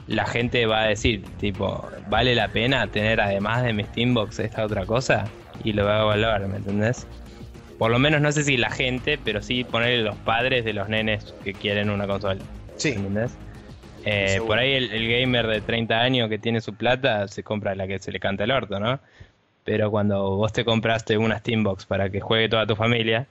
la 0.09 0.27
gente 0.27 0.67
va 0.67 0.81
a 0.83 0.87
decir, 0.87 1.23
tipo, 1.39 1.89
¿vale 2.09 2.35
la 2.35 2.49
pena 2.49 2.89
tener 2.89 3.21
además 3.21 3.63
de 3.63 3.73
mi 3.73 3.85
Steambox 3.85 4.41
esta 4.41 4.65
otra 4.65 4.85
cosa? 4.85 5.27
Y 5.65 5.73
lo 5.73 5.85
va 5.85 5.99
a 5.99 6.03
evaluar, 6.03 6.47
¿me 6.49 6.57
entendés? 6.57 7.07
Por 7.79 7.91
lo 7.91 7.99
menos 7.99 8.21
no 8.21 8.31
sé 8.33 8.45
si 8.45 8.57
la 8.57 8.71
gente, 8.71 9.19
pero 9.23 9.43
sí 9.43 9.65
ponerle 9.65 10.03
los 10.03 10.17
padres 10.19 10.65
de 10.65 10.73
los 10.73 10.89
nenes 10.89 11.35
que 11.45 11.53
quieren 11.53 11.91
una 11.91 12.07
consola. 12.07 12.41
sí 12.77 12.91
¿Entendés? 12.91 13.33
Eh, 14.05 14.41
por 14.45 14.59
ahí 14.59 14.73
el, 14.73 14.91
el 14.91 15.09
gamer 15.09 15.47
de 15.47 15.61
30 15.61 16.01
años 16.01 16.29
que 16.29 16.39
tiene 16.39 16.61
su 16.61 16.75
plata 16.75 17.29
se 17.29 17.45
compra 17.45 17.75
la 17.77 17.87
que 17.87 18.01
se 18.01 18.11
le 18.11 18.19
canta 18.19 18.45
el 18.45 18.51
orto, 18.51 18.81
¿no? 18.81 18.99
Pero 19.65 19.91
cuando 19.93 20.37
vos 20.37 20.53
te 20.53 20.65
compraste 20.65 21.17
una 21.17 21.39
Steambox 21.39 21.87
para 21.87 22.11
que 22.11 22.21
juegue 22.21 22.49
toda 22.49 22.67
tu 22.67 22.75
familia 22.75 23.29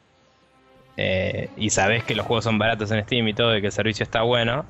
eh, 0.97 1.49
y 1.57 1.69
sabés 1.69 2.03
que 2.03 2.15
los 2.15 2.25
juegos 2.25 2.43
son 2.43 2.57
baratos 2.57 2.91
en 2.91 3.03
Steam 3.03 3.27
y 3.27 3.33
todo 3.33 3.55
y 3.57 3.61
que 3.61 3.67
el 3.67 3.73
servicio 3.73 4.03
está 4.03 4.21
bueno, 4.23 4.65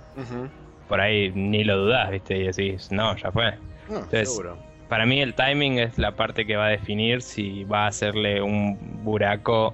por 0.88 1.01
ahí 1.01 1.32
ni 1.34 1.64
lo 1.64 1.78
dudás, 1.78 2.12
¿viste? 2.12 2.38
Y 2.38 2.43
decís, 2.47 2.91
no, 2.91 3.16
ya 3.16 3.32
fue. 3.32 3.51
No, 3.89 3.97
Entonces, 3.97 4.30
seguro. 4.30 4.57
Para 4.91 5.05
mí 5.05 5.21
el 5.21 5.35
timing 5.35 5.79
es 5.79 5.97
la 5.97 6.17
parte 6.17 6.45
que 6.45 6.57
va 6.57 6.65
a 6.65 6.69
definir 6.69 7.21
si 7.21 7.63
va 7.63 7.85
a 7.85 7.87
hacerle 7.87 8.41
un 8.41 8.77
buraco 9.05 9.73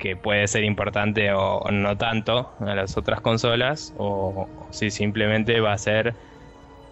que 0.00 0.16
puede 0.16 0.48
ser 0.48 0.64
importante 0.64 1.32
o 1.32 1.70
no 1.70 1.96
tanto 1.96 2.52
a 2.58 2.74
las 2.74 2.96
otras 2.96 3.20
consolas 3.20 3.94
o 3.98 4.48
si 4.70 4.90
simplemente 4.90 5.60
va 5.60 5.74
a 5.74 5.78
ser 5.78 6.16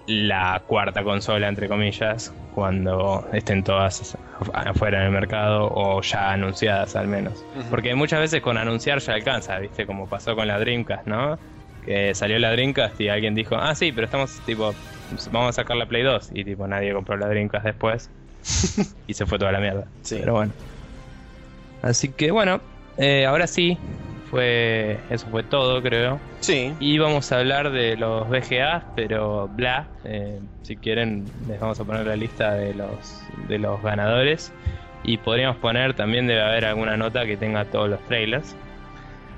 la 0.06 0.62
cuarta 0.64 1.02
consola 1.02 1.48
entre 1.48 1.66
comillas 1.66 2.32
cuando 2.54 3.26
estén 3.32 3.64
todas 3.64 4.16
afuera 4.54 5.00
en 5.00 5.06
el 5.06 5.10
mercado 5.10 5.72
o 5.74 6.00
ya 6.02 6.30
anunciadas 6.30 6.94
al 6.94 7.08
menos. 7.08 7.44
Porque 7.68 7.96
muchas 7.96 8.20
veces 8.20 8.42
con 8.42 8.58
anunciar 8.58 9.00
ya 9.00 9.14
alcanza 9.14 9.58
viste 9.58 9.86
como 9.86 10.08
pasó 10.08 10.36
con 10.36 10.46
la 10.46 10.56
Dreamcast 10.60 11.08
no 11.08 11.36
que 11.84 12.14
salió 12.14 12.38
la 12.38 12.50
Dreamcast 12.52 13.00
y 13.00 13.08
alguien 13.08 13.34
dijo 13.34 13.56
ah 13.56 13.74
sí 13.74 13.92
pero 13.92 14.04
estamos 14.06 14.38
tipo 14.46 14.74
vamos 15.32 15.50
a 15.50 15.52
sacar 15.52 15.76
la 15.76 15.86
Play 15.86 16.02
2 16.02 16.30
y 16.34 16.44
tipo 16.44 16.66
nadie 16.66 16.92
compró 16.92 17.16
la 17.16 17.26
Dreamcast 17.28 17.64
después 17.64 18.10
y 19.06 19.14
se 19.14 19.26
fue 19.26 19.38
toda 19.38 19.52
la 19.52 19.60
mierda 19.60 19.86
Sí. 20.02 20.16
pero 20.20 20.34
bueno 20.34 20.52
así 21.82 22.08
que 22.10 22.30
bueno 22.30 22.60
eh, 22.98 23.24
ahora 23.26 23.46
sí 23.46 23.78
fue 24.30 24.98
eso 25.10 25.26
fue 25.30 25.42
todo 25.42 25.82
creo 25.82 26.20
Sí, 26.40 26.72
y 26.80 26.96
vamos 26.98 27.30
a 27.32 27.38
hablar 27.38 27.70
de 27.70 27.96
los 27.98 28.26
VGA, 28.30 28.84
pero 28.96 29.48
bla. 29.48 29.88
eh, 30.04 30.40
si 30.62 30.74
quieren, 30.76 31.24
les 31.46 31.60
vamos 31.60 31.78
a 31.80 31.84
poner 31.84 32.06
la 32.06 32.16
lista 32.16 32.54
de 32.54 32.72
los, 32.72 33.22
de 33.46 33.58
los 33.58 33.82
ganadores. 33.82 34.50
Y 35.04 35.18
podríamos 35.18 35.58
poner 35.58 35.92
también, 35.92 36.26
debe 36.26 36.40
haber 36.40 36.64
alguna 36.64 36.96
nota 36.96 37.26
que 37.26 37.36
tenga 37.36 37.66
todos 37.66 37.90
los 37.90 38.00
trailers. 38.06 38.56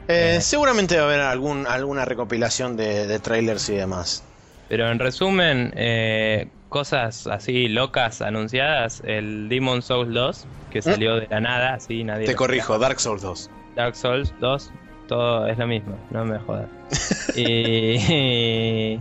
Eh, 0.08 0.36
Eh. 0.36 0.40
seguramente 0.40 0.96
va 0.96 1.02
a 1.02 1.06
haber 1.06 1.20
algún, 1.20 1.66
alguna 1.66 2.04
recopilación 2.04 2.76
de, 2.76 3.06
de 3.06 3.18
trailers 3.20 3.68
y 3.68 3.74
demás. 3.76 4.24
Pero 4.68 4.90
en 4.90 4.98
resumen, 4.98 5.72
eh, 5.76 6.48
cosas 6.68 7.26
así 7.26 7.68
locas 7.68 8.22
anunciadas: 8.22 9.02
el 9.04 9.48
Demon 9.48 9.82
Souls 9.82 10.12
2, 10.12 10.46
que 10.70 10.82
salió 10.82 11.16
de 11.16 11.28
la 11.30 11.40
nada, 11.40 11.74
así 11.74 12.04
nadie. 12.04 12.26
Te 12.26 12.34
corrijo, 12.34 12.78
Dark 12.78 12.98
Souls 13.00 13.22
2. 13.22 13.50
Dark 13.76 13.94
Souls 13.94 14.32
2, 14.40 14.70
todo 15.08 15.46
es 15.46 15.58
lo 15.58 15.66
mismo, 15.66 15.98
no 16.10 16.24
me 16.24 16.38
jodas. 16.38 16.68
y, 17.36 18.98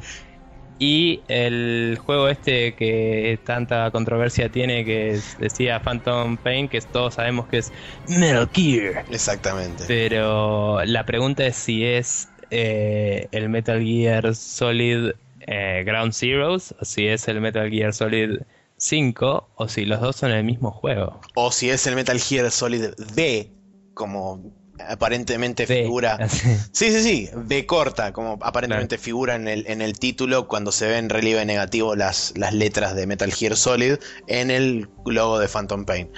y 0.84 1.22
el 1.28 1.96
juego 2.04 2.28
este 2.28 2.74
que 2.74 3.40
tanta 3.46 3.92
controversia 3.92 4.50
tiene, 4.50 4.84
que 4.84 5.12
es- 5.12 5.38
decía 5.38 5.80
Phantom 5.80 6.38
Pain, 6.40 6.68
que 6.68 6.82
todos 6.82 7.14
sabemos 7.14 7.48
que 7.48 7.60
es 7.60 7.72
Metal 8.08 8.50
Gear. 8.52 9.06
Exactamente. 9.10 9.84
Pero 9.88 10.84
la 10.86 11.06
pregunta 11.06 11.46
es 11.46 11.56
si 11.56 11.86
es 11.86 12.30
eh, 12.50 13.28
el 13.32 13.48
Metal 13.50 13.80
Gear 13.80 14.34
Solid 14.36 15.12
eh, 15.42 15.84
Ground 15.86 16.14
Zeroes 16.14 16.74
o 16.82 16.84
si 16.84 17.06
es 17.08 17.28
el 17.28 17.42
Metal 17.42 17.70
Gear 17.70 17.94
Solid 17.94 18.40
5 18.78 19.50
o 19.56 19.68
si 19.68 19.86
los 19.86 20.02
dos 20.02 20.16
son 20.16 20.32
el 20.32 20.44
mismo 20.44 20.72
juego. 20.72 21.22
O 21.36 21.52
si 21.52 21.70
es 21.70 21.86
el 21.86 21.94
Metal 21.96 22.20
Gear 22.20 22.50
Solid 22.50 22.90
D, 23.16 23.52
como 23.94 24.42
aparentemente 24.90 25.66
figura. 25.68 26.18
Sí, 26.72 26.90
sí, 26.92 27.02
sí, 27.04 27.30
B 27.36 27.66
corta, 27.66 28.12
como 28.14 28.40
aparentemente 28.42 28.98
figura 28.98 29.36
en 29.36 29.48
el, 29.48 29.66
en 29.68 29.82
el 29.82 30.00
título 30.00 30.48
cuando 30.48 30.72
se 30.72 30.88
ve 30.88 30.98
en 30.98 31.10
relieve 31.10 31.46
negativo 31.46 31.96
las, 31.96 32.34
las 32.38 32.54
letras 32.54 32.96
de 32.96 33.06
Metal 33.08 33.32
Gear 33.32 33.56
Solid 33.56 33.96
en 34.28 34.50
el 34.52 34.88
logo 35.06 35.40
de 35.40 35.48
Phantom 35.48 35.86
Pain. 35.86 36.10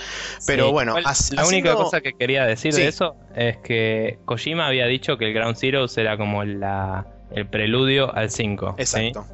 Pero 0.46 0.68
Sí, 0.68 0.72
bueno, 0.72 0.92
igual, 1.00 1.04
la 1.04 1.46
única 1.46 1.70
haciendo- 1.72 1.76
cosa 1.84 2.02
que 2.02 2.14
quería 2.14 2.46
decir 2.46 2.74
Sí. 2.74 2.82
de 2.82 2.88
eso 2.88 3.16
es 3.36 3.58
que 3.58 4.20
Kojima 4.26 4.68
había 4.68 4.86
dicho 4.88 5.18
que 5.18 5.26
el 5.26 5.34
Ground 5.34 5.58
Zero 5.58 5.86
era 5.98 6.18
como 6.18 6.44
la, 6.44 7.06
el 7.32 7.48
preludio 7.48 8.14
al 8.14 8.30
5. 8.30 8.76
¿sí? 8.78 8.82
Exacto. 8.84 9.26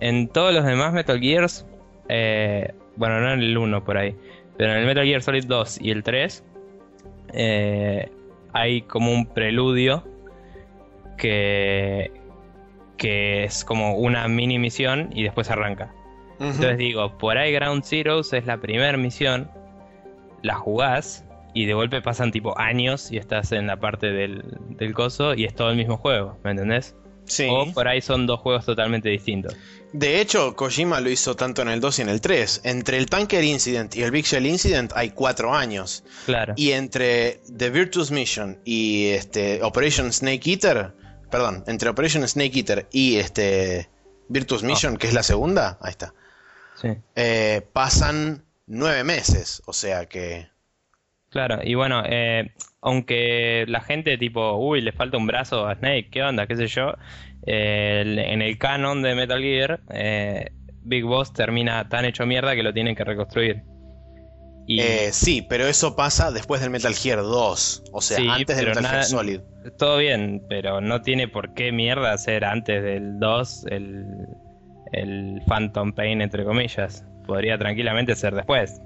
En 0.00 0.28
todos 0.28 0.54
los 0.54 0.64
demás 0.64 0.92
Metal 0.92 1.18
Gears, 1.20 1.66
eh, 2.08 2.72
bueno, 2.96 3.20
no 3.20 3.32
en 3.32 3.40
el 3.40 3.58
1 3.58 3.84
por 3.84 3.98
ahí, 3.98 4.14
pero 4.56 4.72
en 4.72 4.78
el 4.78 4.86
Metal 4.86 5.04
Gear 5.04 5.22
Solid 5.22 5.44
2 5.44 5.78
y 5.80 5.90
el 5.90 6.02
3, 6.04 6.44
eh, 7.32 8.10
hay 8.52 8.82
como 8.82 9.12
un 9.12 9.26
preludio 9.26 10.04
que, 11.16 12.12
que 12.96 13.44
es 13.44 13.64
como 13.64 13.96
una 13.96 14.28
mini 14.28 14.58
misión 14.58 15.10
y 15.12 15.22
después 15.22 15.50
arranca. 15.50 15.92
Entonces 16.40 16.78
digo, 16.78 17.18
por 17.18 17.36
ahí 17.36 17.52
Ground 17.52 17.84
Zeroes 17.84 18.32
es 18.32 18.46
la 18.46 18.58
primera 18.58 18.96
misión, 18.96 19.50
la 20.42 20.54
jugás 20.54 21.24
y 21.52 21.66
de 21.66 21.74
golpe 21.74 22.00
pasan 22.00 22.30
tipo 22.30 22.56
años 22.58 23.10
y 23.10 23.16
estás 23.16 23.50
en 23.50 23.66
la 23.66 23.78
parte 23.78 24.12
del, 24.12 24.44
del 24.70 24.94
coso 24.94 25.34
y 25.34 25.44
es 25.44 25.54
todo 25.54 25.70
el 25.70 25.76
mismo 25.76 25.96
juego, 25.96 26.38
¿me 26.44 26.52
entendés? 26.52 26.94
Sí. 27.28 27.46
o 27.50 27.72
por 27.72 27.86
ahí 27.86 28.00
son 28.00 28.26
dos 28.26 28.40
juegos 28.40 28.64
totalmente 28.66 29.08
distintos. 29.08 29.54
De 29.92 30.20
hecho, 30.20 30.54
Kojima 30.54 31.00
lo 31.00 31.08
hizo 31.08 31.34
tanto 31.34 31.62
en 31.62 31.68
el 31.68 31.80
2 31.80 31.98
y 32.00 32.02
en 32.02 32.08
el 32.10 32.20
3. 32.20 32.60
Entre 32.64 32.98
el 32.98 33.06
Tanker 33.06 33.42
Incident 33.42 33.96
y 33.96 34.02
el 34.02 34.10
Big 34.10 34.26
Shell 34.26 34.44
Incident 34.46 34.92
hay 34.94 35.10
cuatro 35.10 35.54
años. 35.54 36.04
Claro. 36.26 36.52
Y 36.56 36.72
entre 36.72 37.40
The 37.56 37.70
Virtuous 37.70 38.10
Mission 38.10 38.58
y 38.64 39.06
este 39.08 39.62
Operation 39.62 40.12
Snake 40.12 40.42
Eater, 40.50 40.92
perdón, 41.30 41.64
entre 41.68 41.88
Operation 41.88 42.26
Snake 42.28 42.58
Eater 42.58 42.86
y 42.92 43.16
este 43.16 43.88
Virtuous 44.28 44.62
Mission, 44.62 44.98
que 44.98 45.06
es 45.06 45.14
la 45.14 45.22
segunda, 45.22 45.78
ahí 45.80 45.90
está, 45.90 46.12
Sí. 46.80 46.88
eh, 47.16 47.62
pasan 47.72 48.44
nueve 48.66 49.04
meses. 49.04 49.62
O 49.64 49.72
sea 49.72 50.04
que... 50.06 50.48
Claro, 51.30 51.58
y 51.62 51.74
bueno, 51.74 52.02
eh, 52.06 52.50
aunque 52.80 53.64
la 53.68 53.80
gente 53.82 54.16
tipo, 54.16 54.56
uy, 54.56 54.80
le 54.80 54.92
falta 54.92 55.18
un 55.18 55.26
brazo 55.26 55.66
a 55.66 55.74
Snake, 55.74 56.08
¿qué 56.10 56.22
onda? 56.22 56.46
¿Qué 56.46 56.56
sé 56.56 56.66
yo? 56.68 56.94
Eh, 57.46 58.02
en 58.28 58.40
el 58.42 58.56
canon 58.58 59.02
de 59.02 59.14
Metal 59.14 59.40
Gear, 59.40 59.80
eh, 59.92 60.46
Big 60.82 61.04
Boss 61.04 61.32
termina 61.34 61.88
tan 61.88 62.04
hecho 62.06 62.24
mierda 62.24 62.54
que 62.54 62.62
lo 62.62 62.72
tienen 62.72 62.94
que 62.96 63.04
reconstruir. 63.04 63.62
Y 64.66 64.80
eh, 64.80 65.08
sí, 65.12 65.42
pero 65.48 65.66
eso 65.66 65.96
pasa 65.96 66.30
después 66.30 66.60
del 66.60 66.70
Metal 66.70 66.94
Gear 66.94 67.18
2. 67.20 67.84
O 67.92 68.00
sea, 68.02 68.16
Sí, 68.18 68.26
antes 68.28 68.56
del 68.56 68.66
Metal 68.68 68.82
nada- 68.82 68.94
Gear 68.96 69.04
Solid. 69.04 69.40
todo 69.78 69.96
bien, 69.98 70.42
pero 70.48 70.80
no 70.80 71.00
tiene 71.02 71.26
por 71.28 71.54
qué 71.54 71.72
mierda 71.72 72.16
ser 72.18 72.44
antes 72.44 72.82
del 72.82 73.18
2 73.18 73.64
el, 73.70 74.04
el 74.92 75.42
Phantom 75.46 75.92
Pain, 75.92 76.20
entre 76.22 76.44
comillas. 76.44 77.04
Podría 77.26 77.58
tranquilamente 77.58 78.14
ser 78.14 78.34
después. 78.34 78.80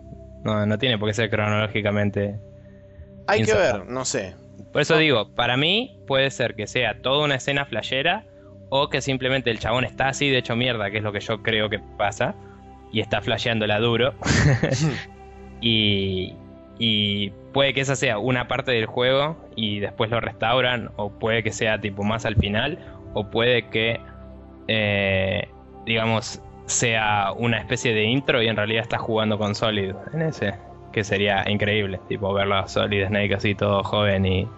No, 0.44 0.66
no 0.66 0.78
tiene 0.78 0.98
por 0.98 1.08
qué 1.08 1.14
ser 1.14 1.30
cronológicamente 1.30 2.38
Hay 3.26 3.44
que 3.44 3.54
ver, 3.54 3.86
no 3.86 4.04
sé. 4.04 4.34
Por 4.72 4.82
eso 4.82 4.96
digo, 4.96 5.34
para 5.34 5.56
mí 5.56 6.00
puede 6.06 6.30
ser 6.30 6.54
que 6.54 6.66
sea 6.66 7.00
toda 7.00 7.24
una 7.24 7.36
escena 7.36 7.64
flashera 7.64 8.24
o 8.70 8.88
que 8.88 9.00
simplemente 9.00 9.50
el 9.50 9.58
chabón 9.58 9.84
está 9.84 10.08
así 10.08 10.30
de 10.30 10.38
hecho 10.38 10.56
mierda, 10.56 10.90
que 10.90 10.98
es 10.98 11.02
lo 11.02 11.12
que 11.12 11.20
yo 11.20 11.42
creo 11.42 11.68
que 11.68 11.78
pasa, 11.98 12.34
y 12.90 13.00
está 13.00 13.20
flasheándola 13.20 13.78
duro. 13.78 14.14
y, 15.60 16.34
y 16.78 17.30
puede 17.52 17.74
que 17.74 17.82
esa 17.82 17.96
sea 17.96 18.18
una 18.18 18.48
parte 18.48 18.72
del 18.72 18.86
juego 18.86 19.36
y 19.56 19.80
después 19.80 20.10
lo 20.10 20.20
restauran, 20.20 20.90
o 20.96 21.10
puede 21.10 21.42
que 21.42 21.52
sea 21.52 21.80
tipo 21.80 22.02
más 22.02 22.24
al 22.24 22.36
final, 22.36 22.78
o 23.14 23.30
puede 23.30 23.68
que, 23.68 24.00
eh, 24.68 25.48
digamos, 25.84 26.40
sea 26.72 27.32
una 27.36 27.58
especie 27.58 27.94
de 27.94 28.04
intro 28.04 28.42
y 28.42 28.48
en 28.48 28.56
realidad 28.56 28.82
está 28.82 28.98
jugando 28.98 29.38
con 29.38 29.54
Solid 29.54 29.94
en 30.12 30.22
ese, 30.22 30.54
que 30.92 31.04
sería 31.04 31.48
increíble, 31.48 32.00
tipo 32.08 32.32
verlo 32.32 32.56
a 32.56 32.68
Solid 32.68 33.06
Snake 33.06 33.34
así 33.34 33.54
todo 33.54 33.82
joven 33.84 34.26
y, 34.26 34.48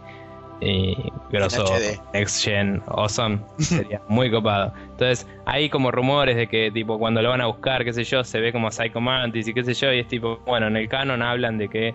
y 0.60 0.96
grosso, 1.30 1.64
next 2.12 2.44
gen, 2.44 2.82
awesome, 2.86 3.38
sería 3.58 4.00
muy 4.08 4.30
copado. 4.30 4.72
Entonces, 4.92 5.26
hay 5.46 5.68
como 5.68 5.90
rumores 5.90 6.36
de 6.36 6.46
que 6.46 6.70
tipo 6.70 6.98
cuando 6.98 7.20
lo 7.22 7.30
van 7.30 7.40
a 7.40 7.46
buscar, 7.46 7.84
qué 7.84 7.92
sé 7.92 8.04
yo, 8.04 8.24
se 8.24 8.40
ve 8.40 8.52
como 8.52 8.70
Psycho 8.70 9.00
Mantis 9.00 9.48
y 9.48 9.54
qué 9.54 9.64
sé 9.64 9.74
yo, 9.74 9.92
y 9.92 10.00
es 10.00 10.08
tipo, 10.08 10.38
bueno, 10.46 10.68
en 10.68 10.76
el 10.76 10.88
canon 10.88 11.22
hablan 11.22 11.58
de 11.58 11.68
que, 11.68 11.94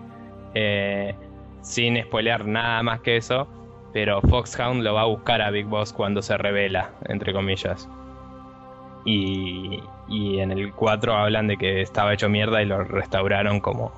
eh, 0.54 1.14
sin 1.62 2.00
spoilear 2.02 2.44
nada 2.44 2.82
más 2.82 3.00
que 3.00 3.16
eso, 3.16 3.48
pero 3.92 4.20
Foxhound 4.22 4.82
lo 4.82 4.94
va 4.94 5.02
a 5.02 5.06
buscar 5.06 5.42
a 5.42 5.50
Big 5.50 5.66
Boss 5.66 5.92
cuando 5.92 6.22
se 6.22 6.36
revela, 6.36 6.90
entre 7.08 7.32
comillas. 7.32 7.88
Y, 9.04 9.80
y 10.08 10.40
en 10.40 10.50
el 10.50 10.72
4 10.72 11.14
hablan 11.14 11.46
de 11.48 11.56
que 11.56 11.80
estaba 11.80 12.12
hecho 12.14 12.28
mierda 12.28 12.62
y 12.62 12.66
lo 12.66 12.84
restauraron 12.84 13.60
como 13.60 13.92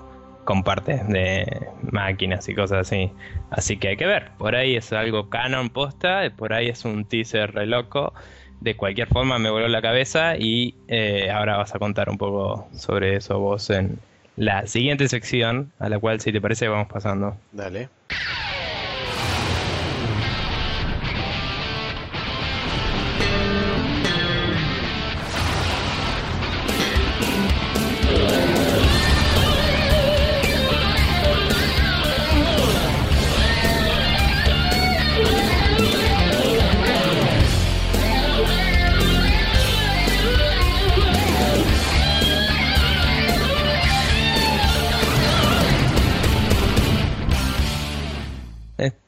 con 0.44 0.64
partes 0.64 1.06
de 1.08 1.68
máquinas 1.90 2.48
y 2.48 2.54
cosas 2.54 2.88
así. 2.88 3.10
Así 3.50 3.76
que 3.76 3.88
hay 3.88 3.96
que 3.96 4.06
ver. 4.06 4.30
Por 4.38 4.54
ahí 4.54 4.76
es 4.76 4.92
algo 4.92 5.28
canon 5.28 5.70
posta, 5.70 6.30
por 6.36 6.52
ahí 6.52 6.68
es 6.68 6.84
un 6.84 7.04
teaser 7.04 7.52
re 7.52 7.66
loco. 7.66 8.12
De 8.60 8.76
cualquier 8.76 9.08
forma 9.08 9.38
me 9.38 9.50
voló 9.50 9.68
la 9.68 9.82
cabeza 9.82 10.36
y 10.36 10.76
eh, 10.88 11.30
ahora 11.30 11.56
vas 11.56 11.74
a 11.74 11.78
contar 11.78 12.08
un 12.08 12.18
poco 12.18 12.68
sobre 12.74 13.16
eso 13.16 13.38
vos 13.38 13.70
en 13.70 13.98
la 14.36 14.66
siguiente 14.66 15.08
sección, 15.08 15.72
a 15.78 15.88
la 15.88 15.98
cual 15.98 16.20
si 16.20 16.32
te 16.32 16.40
parece 16.40 16.68
vamos 16.68 16.88
pasando. 16.88 17.36
Dale. 17.52 17.88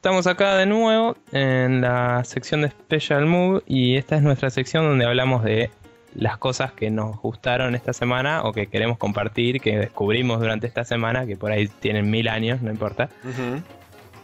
Estamos 0.05 0.27
acá 0.27 0.57
de 0.57 0.67
nuevo 0.67 1.17
en 1.33 1.81
la 1.81 2.23
sección 2.25 2.61
de 2.61 2.69
Special 2.69 3.25
Move 3.25 3.63
y 3.67 3.97
esta 3.97 4.17
es 4.17 4.23
nuestra 4.23 4.51
sección 4.51 4.85
donde 4.85 5.07
hablamos 5.07 5.43
de 5.43 5.71
las 6.15 6.37
cosas 6.37 6.73
que 6.73 6.91
nos 6.91 7.19
gustaron 7.23 7.75
esta 7.75 7.95
semana 7.95 8.43
o 8.43 8.53
que 8.53 8.67
queremos 8.67 8.99
compartir, 8.99 9.63
que 9.63 9.79
descubrimos 9.79 10.41
durante 10.41 10.67
esta 10.67 10.85
semana, 10.85 11.25
que 11.25 11.39
por 11.39 11.53
ahí 11.53 11.69
tienen 11.69 12.11
mil 12.11 12.29
años, 12.29 12.61
no 12.61 12.71
importa. 12.71 13.09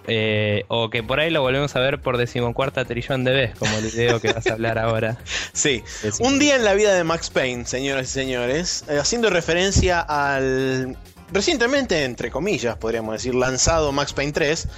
Eh, 0.07 0.64
o 0.68 0.91
que 0.91 1.03
por 1.03 1.18
ahí 1.18 1.31
lo 1.31 1.41
volvemos 1.41 1.74
a 1.74 1.81
ver 1.81 1.99
por 1.99 2.18
decimocuarta 2.18 2.85
trillón 2.85 3.24
de 3.24 3.33
vez, 3.33 3.55
como 3.59 3.74
el 3.78 3.85
video 3.85 4.20
que 4.20 4.35
vas 4.35 4.47
a 4.49 4.53
hablar 4.53 4.78
ahora. 4.78 5.16
Sí. 5.55 5.83
Un 6.20 6.39
día 6.39 6.57
en 6.57 6.64
la 6.66 6.74
vida 6.74 6.93
de 6.93 7.05
Max 7.05 7.31
Payne, 7.31 7.64
señoras 7.64 8.11
y 8.11 8.12
señores, 8.12 8.85
eh, 8.91 8.99
haciendo 8.99 9.31
referencia 9.31 10.01
al 10.01 10.99
recientemente, 11.33 12.05
entre 12.05 12.31
comillas, 12.31 12.76
podríamos 12.76 13.14
decir, 13.14 13.35
lanzado 13.35 13.93
Max 13.93 14.12
Payne 14.12 14.33
3, 14.33 14.68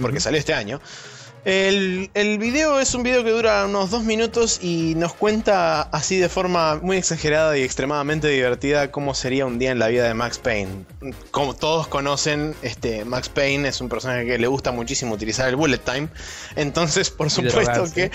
porque 0.00 0.20
salió 0.20 0.38
este 0.38 0.54
año. 0.54 0.80
El, 1.44 2.10
el 2.12 2.38
video 2.38 2.80
es 2.80 2.94
un 2.94 3.02
video 3.02 3.24
que 3.24 3.30
dura 3.30 3.64
unos 3.64 3.90
dos 3.90 4.04
minutos 4.04 4.58
y 4.62 4.94
nos 4.96 5.14
cuenta 5.14 5.80
así 5.80 6.18
de 6.18 6.28
forma 6.28 6.76
muy 6.76 6.98
exagerada 6.98 7.56
y 7.56 7.62
extremadamente 7.62 8.28
divertida 8.28 8.90
cómo 8.90 9.14
sería 9.14 9.46
un 9.46 9.58
día 9.58 9.70
en 9.70 9.78
la 9.78 9.88
vida 9.88 10.04
de 10.04 10.12
Max 10.12 10.36
Payne. 10.36 10.84
Como 11.30 11.54
todos 11.54 11.88
conocen, 11.88 12.54
este 12.60 13.06
Max 13.06 13.30
Payne 13.30 13.68
es 13.68 13.80
un 13.80 13.88
personaje 13.88 14.26
que 14.26 14.36
le 14.36 14.48
gusta 14.48 14.70
muchísimo 14.70 15.14
utilizar 15.14 15.48
el 15.48 15.56
bullet 15.56 15.78
time. 15.78 16.08
Entonces, 16.56 17.08
por 17.08 17.30
supuesto 17.30 17.84
que 17.94 18.10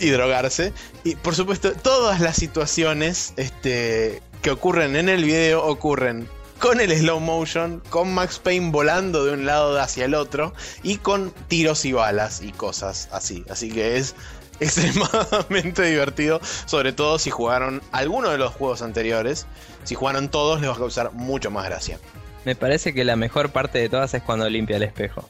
y 0.00 0.10
drogarse. 0.10 0.72
Y 1.04 1.14
por 1.14 1.36
supuesto, 1.36 1.72
todas 1.72 2.20
las 2.20 2.34
situaciones 2.34 3.32
este, 3.36 4.22
que 4.42 4.50
ocurren 4.50 4.96
en 4.96 5.08
el 5.08 5.22
video 5.22 5.64
ocurren 5.64 6.28
con 6.58 6.80
el 6.80 6.96
slow 6.96 7.20
motion, 7.20 7.82
con 7.90 8.12
Max 8.14 8.38
Payne 8.38 8.70
volando 8.70 9.24
de 9.24 9.32
un 9.32 9.46
lado 9.46 9.78
hacia 9.80 10.04
el 10.04 10.14
otro 10.14 10.54
y 10.82 10.96
con 10.96 11.32
tiros 11.48 11.84
y 11.84 11.92
balas 11.92 12.42
y 12.42 12.52
cosas 12.52 13.08
así. 13.12 13.44
Así 13.50 13.70
que 13.70 13.96
es 13.96 14.14
extremadamente 14.60 15.82
divertido, 15.82 16.40
sobre 16.64 16.92
todo 16.92 17.18
si 17.18 17.30
jugaron 17.30 17.82
alguno 17.92 18.30
de 18.30 18.38
los 18.38 18.52
juegos 18.54 18.82
anteriores. 18.82 19.46
Si 19.84 19.94
jugaron 19.94 20.28
todos 20.28 20.60
les 20.60 20.70
va 20.70 20.74
a 20.74 20.78
causar 20.78 21.12
mucho 21.12 21.50
más 21.50 21.64
gracia. 21.66 22.00
Me 22.44 22.54
parece 22.54 22.94
que 22.94 23.04
la 23.04 23.16
mejor 23.16 23.50
parte 23.50 23.78
de 23.78 23.88
todas 23.88 24.14
es 24.14 24.22
cuando 24.22 24.48
limpia 24.48 24.76
el 24.76 24.82
espejo. 24.84 25.28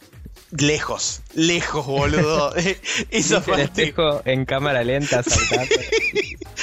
Lejos, 0.51 1.23
lejos, 1.35 1.87
boludo. 1.87 2.55
El 3.11 3.61
espejo 3.61 4.23
en 4.25 4.45
cámara 4.45 4.85
lenta 4.85 5.23
saltando. 5.23 5.75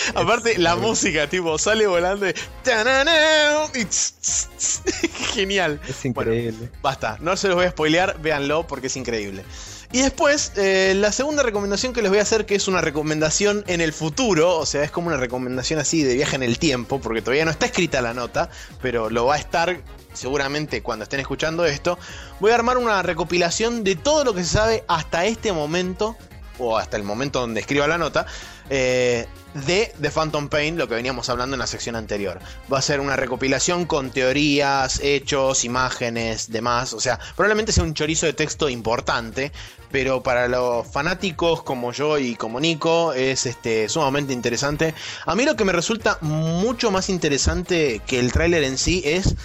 Aparte, 0.15 0.57
la 0.57 0.75
música, 0.75 1.29
tipo, 1.29 1.57
sale 1.57 1.87
volando 1.87 2.27
y. 2.27 2.33
Genial. 5.33 5.79
Es 5.87 6.03
increíble. 6.05 6.69
Basta, 6.81 7.17
no 7.21 7.37
se 7.37 7.47
los 7.47 7.55
voy 7.55 7.65
a 7.65 7.71
spoilear, 7.71 8.21
véanlo 8.21 8.67
porque 8.67 8.87
es 8.87 8.97
increíble. 8.97 9.45
Y 9.93 10.01
después, 10.01 10.53
eh, 10.55 10.93
la 10.95 11.11
segunda 11.11 11.43
recomendación 11.43 11.93
que 11.93 12.01
les 12.01 12.09
voy 12.09 12.17
a 12.17 12.23
hacer, 12.23 12.47
que 12.47 12.55
es 12.55 12.67
una 12.67 12.81
recomendación 12.81 13.63
en 13.67 13.79
el 13.79 13.93
futuro, 13.93 14.57
o 14.57 14.65
sea, 14.65 14.83
es 14.83 14.89
como 14.89 15.07
una 15.07 15.17
recomendación 15.17 15.79
así 15.79 16.01
de 16.01 16.15
viaje 16.15 16.35
en 16.35 16.41
el 16.41 16.57
tiempo, 16.57 16.99
porque 16.99 17.21
todavía 17.21 17.45
no 17.45 17.51
está 17.51 17.67
escrita 17.67 18.01
la 18.01 18.15
nota, 18.15 18.49
pero 18.81 19.11
lo 19.11 19.27
va 19.27 19.35
a 19.35 19.37
estar 19.37 19.81
seguramente 20.11 20.81
cuando 20.81 21.03
estén 21.03 21.19
escuchando 21.19 21.63
esto. 21.63 21.99
Voy 22.39 22.51
a 22.51 22.55
armar 22.55 22.79
una 22.79 23.03
recopilación 23.03 23.83
de 23.83 23.95
todo 23.95 24.23
lo 24.23 24.33
que 24.33 24.43
se 24.43 24.49
sabe 24.49 24.83
hasta 24.87 25.25
este 25.25 25.53
momento, 25.53 26.17
o 26.57 26.79
hasta 26.79 26.97
el 26.97 27.03
momento 27.03 27.41
donde 27.41 27.59
escriba 27.59 27.85
la 27.85 27.99
nota, 27.99 28.25
eh, 28.69 29.27
de 29.53 29.93
The 30.01 30.09
Phantom 30.09 30.49
Pain, 30.49 30.77
lo 30.77 30.87
que 30.87 30.95
veníamos 30.95 31.29
hablando 31.29 31.55
en 31.55 31.59
la 31.59 31.67
sección 31.67 31.95
anterior. 31.95 32.39
Va 32.71 32.79
a 32.79 32.81
ser 32.81 32.99
una 32.99 33.15
recopilación 33.15 33.85
con 33.85 34.09
teorías, 34.09 34.99
hechos, 35.01 35.63
imágenes, 35.63 36.51
demás. 36.51 36.93
O 36.93 36.99
sea, 36.99 37.19
probablemente 37.35 37.71
sea 37.71 37.83
un 37.83 37.93
chorizo 37.93 38.25
de 38.25 38.33
texto 38.33 38.69
importante, 38.69 39.51
pero 39.91 40.23
para 40.23 40.47
los 40.47 40.87
fanáticos 40.87 41.61
como 41.63 41.91
yo 41.91 42.17
y 42.17 42.35
como 42.35 42.59
Nico 42.59 43.13
es 43.13 43.45
este, 43.45 43.89
sumamente 43.89 44.33
interesante. 44.33 44.95
A 45.25 45.35
mí 45.35 45.45
lo 45.45 45.55
que 45.55 45.65
me 45.65 45.73
resulta 45.73 46.17
mucho 46.21 46.89
más 46.89 47.09
interesante 47.09 48.01
que 48.07 48.19
el 48.19 48.31
tráiler 48.31 48.63
en 48.63 48.77
sí 48.77 49.03
es 49.05 49.35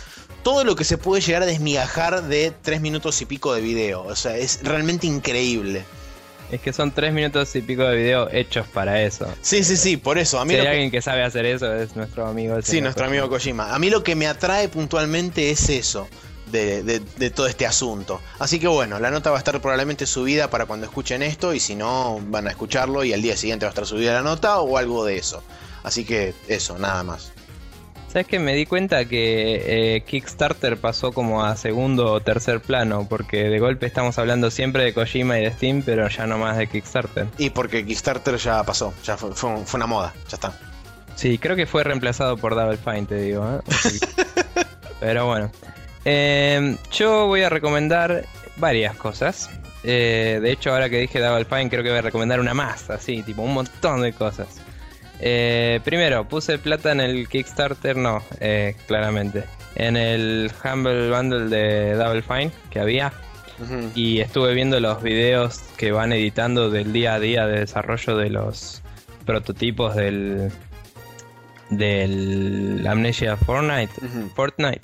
todo 0.42 0.64
lo 0.64 0.76
que 0.76 0.84
se 0.84 0.96
puede 0.96 1.20
llegar 1.20 1.42
a 1.42 1.46
desmigajar 1.46 2.22
de 2.22 2.52
tres 2.62 2.80
minutos 2.80 3.20
y 3.20 3.26
pico 3.26 3.52
de 3.52 3.60
video. 3.60 4.02
O 4.02 4.16
sea, 4.16 4.38
es 4.38 4.60
realmente 4.62 5.06
increíble. 5.06 5.84
Es 6.50 6.60
que 6.60 6.72
son 6.72 6.90
tres 6.92 7.12
minutos 7.12 7.54
y 7.56 7.60
pico 7.62 7.82
de 7.84 7.96
video 7.96 8.28
hechos 8.32 8.66
para 8.68 9.02
eso. 9.02 9.26
Sí, 9.42 9.62
sí, 9.64 9.76
sí, 9.76 9.96
por 9.98 10.16
eso. 10.18 10.40
A 10.40 10.44
mí 10.44 10.54
si 10.54 10.56
hay 10.60 10.62
que- 10.62 10.68
alguien 10.70 10.90
que 10.90 11.02
sabe 11.02 11.22
hacer 11.22 11.44
eso 11.46 11.74
es 11.74 11.94
nuestro 11.94 12.26
amigo. 12.26 12.60
Sí, 12.62 12.80
nuestro 12.80 13.04
amigo 13.06 13.28
Kojima. 13.28 13.74
A 13.74 13.78
mí 13.78 13.90
lo 13.90 14.02
que 14.02 14.14
me 14.14 14.26
atrae 14.26 14.68
puntualmente 14.68 15.50
es 15.50 15.68
eso. 15.68 16.08
De, 16.46 16.82
de- 16.82 17.00
de 17.18 17.28
todo 17.30 17.46
este 17.46 17.66
asunto. 17.66 18.22
Así 18.38 18.58
que 18.58 18.66
bueno, 18.68 18.98
la 18.98 19.10
nota 19.10 19.28
va 19.28 19.36
a 19.36 19.38
estar 19.40 19.60
probablemente 19.60 20.06
subida 20.06 20.48
para 20.48 20.64
cuando 20.64 20.86
escuchen 20.86 21.22
esto 21.22 21.52
y 21.52 21.60
si 21.60 21.74
no 21.74 22.18
van 22.28 22.46
a 22.46 22.50
escucharlo 22.50 23.04
y 23.04 23.12
al 23.12 23.20
día 23.20 23.36
siguiente 23.36 23.66
va 23.66 23.68
a 23.68 23.72
estar 23.72 23.84
subida 23.84 24.14
la 24.14 24.22
nota 24.22 24.58
o 24.60 24.78
algo 24.78 25.04
de 25.04 25.18
eso. 25.18 25.42
Así 25.82 26.06
que 26.06 26.32
eso, 26.48 26.78
nada 26.78 27.02
más. 27.02 27.32
¿Sabes 28.18 28.26
que 28.30 28.40
Me 28.40 28.52
di 28.56 28.66
cuenta 28.66 29.04
que 29.04 29.94
eh, 29.96 30.00
Kickstarter 30.00 30.76
pasó 30.76 31.12
como 31.12 31.44
a 31.44 31.54
segundo 31.56 32.12
o 32.14 32.20
tercer 32.20 32.60
plano, 32.60 33.06
porque 33.08 33.44
de 33.44 33.60
golpe 33.60 33.86
estamos 33.86 34.18
hablando 34.18 34.50
siempre 34.50 34.82
de 34.82 34.92
Kojima 34.92 35.38
y 35.38 35.42
de 35.44 35.52
Steam, 35.52 35.82
pero 35.86 36.08
ya 36.08 36.26
no 36.26 36.36
más 36.36 36.56
de 36.58 36.66
Kickstarter. 36.66 37.28
Y 37.38 37.50
porque 37.50 37.86
Kickstarter 37.86 38.34
ya 38.36 38.64
pasó, 38.64 38.92
ya 39.04 39.16
fue, 39.16 39.32
fue- 39.36 39.64
fue 39.64 39.78
una 39.78 39.86
moda, 39.86 40.14
ya 40.28 40.34
está. 40.34 40.52
Sí, 41.14 41.38
creo 41.38 41.54
que 41.54 41.66
fue 41.66 41.84
reemplazado 41.84 42.36
por 42.36 42.56
Double 42.56 42.76
Fine, 42.78 43.04
te 43.06 43.20
digo. 43.20 43.46
¿eh? 43.48 43.60
Pero 44.98 45.26
bueno. 45.26 45.52
Eh, 46.04 46.76
yo 46.90 47.28
voy 47.28 47.42
a 47.42 47.48
recomendar 47.50 48.24
varias 48.56 48.96
cosas. 48.96 49.48
Eh, 49.84 50.40
de 50.42 50.50
hecho, 50.50 50.72
ahora 50.72 50.90
que 50.90 50.98
dije 50.98 51.20
Double 51.20 51.44
Fine, 51.44 51.70
creo 51.70 51.84
que 51.84 51.90
voy 51.90 51.98
a 52.00 52.02
recomendar 52.02 52.40
una 52.40 52.52
más, 52.52 52.90
así, 52.90 53.22
tipo 53.22 53.42
un 53.42 53.54
montón 53.54 54.02
de 54.02 54.12
cosas. 54.12 54.48
Eh, 55.20 55.80
primero, 55.84 56.28
puse 56.28 56.58
plata 56.58 56.92
en 56.92 57.00
el 57.00 57.28
Kickstarter, 57.28 57.96
no, 57.96 58.22
eh, 58.40 58.76
claramente. 58.86 59.44
En 59.74 59.96
el 59.96 60.50
Humble 60.64 61.10
Bundle 61.10 61.48
de 61.48 61.94
Double 61.94 62.22
Fine 62.22 62.50
que 62.70 62.80
había. 62.80 63.12
Y 63.96 64.20
estuve 64.20 64.54
viendo 64.54 64.78
los 64.78 65.02
videos 65.02 65.58
que 65.76 65.90
van 65.90 66.12
editando 66.12 66.70
del 66.70 66.92
día 66.92 67.14
a 67.14 67.18
día 67.18 67.44
de 67.48 67.58
desarrollo 67.58 68.16
de 68.16 68.30
prototipos 69.26 69.96
del 69.96 70.52
del 71.70 72.86
Amnesia 72.88 73.36
Fortnite, 73.36 73.92
Ujú. 74.02 74.28
Fortnite 74.34 74.80